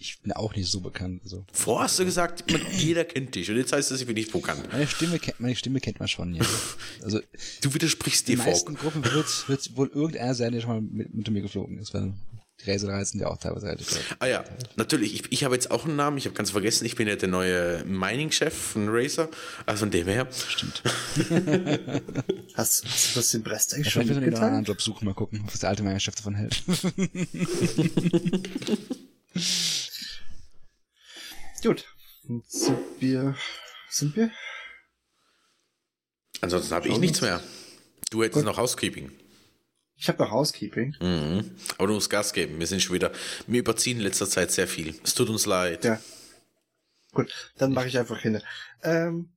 [0.00, 1.22] Ich bin auch nicht so bekannt.
[1.24, 1.44] Also.
[1.52, 3.50] Vorher hast du gesagt, jeder kennt dich.
[3.50, 4.68] Und jetzt heißt es, ich bin nicht bekannt.
[4.70, 6.44] Meine Stimme kennt, meine Stimme kennt man schon, ja.
[7.02, 7.20] Also,
[7.62, 8.92] Du widersprichst in dir den meisten vor.
[8.92, 11.94] Gruppen wird, wird wohl irgendeiner sein, der schon mal mit, unter mir geflogen ist.
[11.94, 12.12] Weil
[12.64, 14.16] 3 sind ja auch teilweise relativ.
[14.18, 14.42] Ah ja,
[14.76, 15.14] natürlich.
[15.14, 16.18] Ich, ich habe jetzt auch einen Namen.
[16.18, 16.84] Ich habe ganz vergessen.
[16.86, 19.28] Ich bin ja der neue Mining-Chef von Razer.
[19.64, 20.26] Also von dem her.
[20.48, 20.82] Stimmt.
[22.54, 24.68] Hast, hast du das in Brest eigentlich Ja, schon wir noch einen anderen mitgeteilt?
[24.68, 26.60] Job suchen, mal gucken, was der alte Meisterchef davon hält.
[31.62, 31.84] Gut.
[32.28, 33.36] Und sind wir,
[33.90, 34.30] sind wir?
[36.40, 37.40] Ansonsten habe ich nichts mehr.
[38.10, 39.10] Du hättest noch Housekeeping.
[39.98, 40.94] Ich habe noch Housekeeping.
[41.00, 41.50] Mhm.
[41.76, 42.58] Aber du musst Gas geben.
[42.58, 43.10] Wir sind schon wieder,
[43.46, 44.94] wir überziehen in letzter Zeit sehr viel.
[45.02, 45.84] Es tut uns leid.
[45.84, 46.00] Ja.
[47.12, 48.40] Gut, dann mache ich einfach hin.
[48.82, 49.30] Ähm,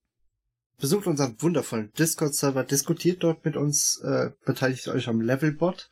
[0.80, 5.90] besucht unseren wundervollen Discord-Server, diskutiert dort mit uns, äh, beteiligt euch am Levelbot.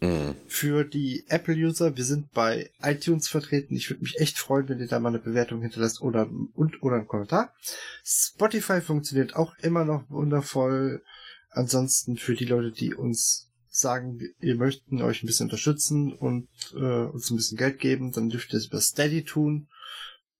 [0.00, 0.34] Mhm.
[0.46, 3.76] Für die Apple-User, wir sind bei iTunes vertreten.
[3.76, 6.96] Ich würde mich echt freuen, wenn ihr da mal eine Bewertung hinterlasst oder, und, oder
[6.96, 7.54] einen Kommentar.
[8.02, 11.02] Spotify funktioniert auch immer noch wundervoll.
[11.50, 13.49] Ansonsten für die Leute, die uns
[13.80, 18.30] sagen, ihr möchten euch ein bisschen unterstützen und äh, uns ein bisschen Geld geben, dann
[18.30, 19.68] dürft ihr es über Steady tun.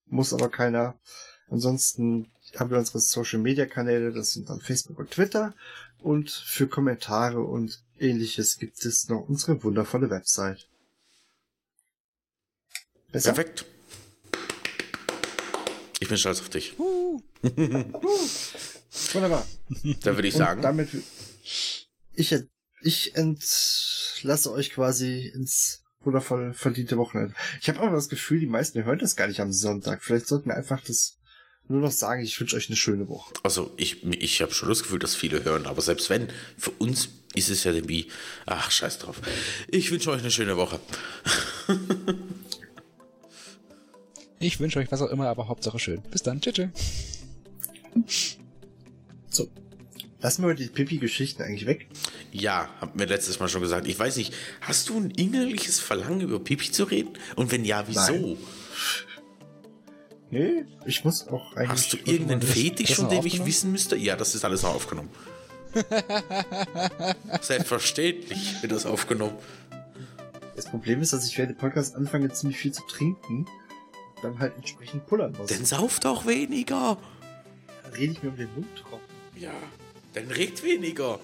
[0.05, 0.99] Muss aber keiner.
[1.49, 5.53] Ansonsten haben wir unsere Social Media Kanäle, das sind dann Facebook und Twitter.
[5.99, 10.67] Und für Kommentare und ähnliches gibt es noch unsere wundervolle Website.
[13.11, 13.33] Besser?
[13.33, 13.65] Perfekt.
[15.99, 16.77] Ich bin stolz auf dich.
[19.13, 19.45] Wunderbar.
[20.03, 20.89] Da würde ich Und sagen, damit,
[22.13, 22.35] ich,
[22.81, 27.35] ich entlasse euch quasi ins wundervoll verdiente Wochenende.
[27.61, 30.03] Ich habe aber das Gefühl, die meisten hören das gar nicht am Sonntag.
[30.03, 31.17] Vielleicht sollten wir einfach das
[31.67, 33.33] nur noch sagen, ich wünsche euch eine schöne Woche.
[33.43, 36.27] also ich, ich habe schon das Gefühl, dass viele hören, aber selbst wenn,
[36.57, 38.07] für uns ist es ja irgendwie,
[38.45, 39.21] ach, scheiß drauf.
[39.69, 40.79] Ich wünsche euch eine schöne Woche.
[44.41, 46.01] Ich wünsche euch was auch immer, aber Hauptsache schön.
[46.09, 46.41] Bis dann.
[46.41, 46.55] Tschüss.
[48.07, 48.37] tschüss.
[49.29, 49.47] So.
[50.21, 51.87] Lassen wir die Pipi-Geschichten eigentlich weg.
[52.31, 53.87] Ja, haben wir letztes Mal schon gesagt.
[53.87, 57.13] Ich weiß nicht, hast du ein innerliches Verlangen, über Pipi zu reden?
[57.35, 58.13] Und wenn ja, wieso?
[58.13, 58.37] Nein.
[60.29, 61.69] Nee, ich muss auch eigentlich.
[61.69, 63.97] Hast du irgendeinen Fetisch, von dem ich wissen müsste?
[63.97, 65.09] Ja, das ist alles noch aufgenommen.
[67.41, 69.35] Selbstverständlich wird das aufgenommen.
[70.55, 73.47] Das Problem ist, dass ich während dem Podcast anfange, ziemlich viel zu trinken.
[74.21, 75.49] Dann halt entsprechend pullern muss.
[75.49, 76.97] Dann sauft auch weniger.
[77.83, 79.01] Dann rede ich mir um den Mund trocken.
[79.35, 79.51] Ja,
[80.13, 81.19] dann regt weniger.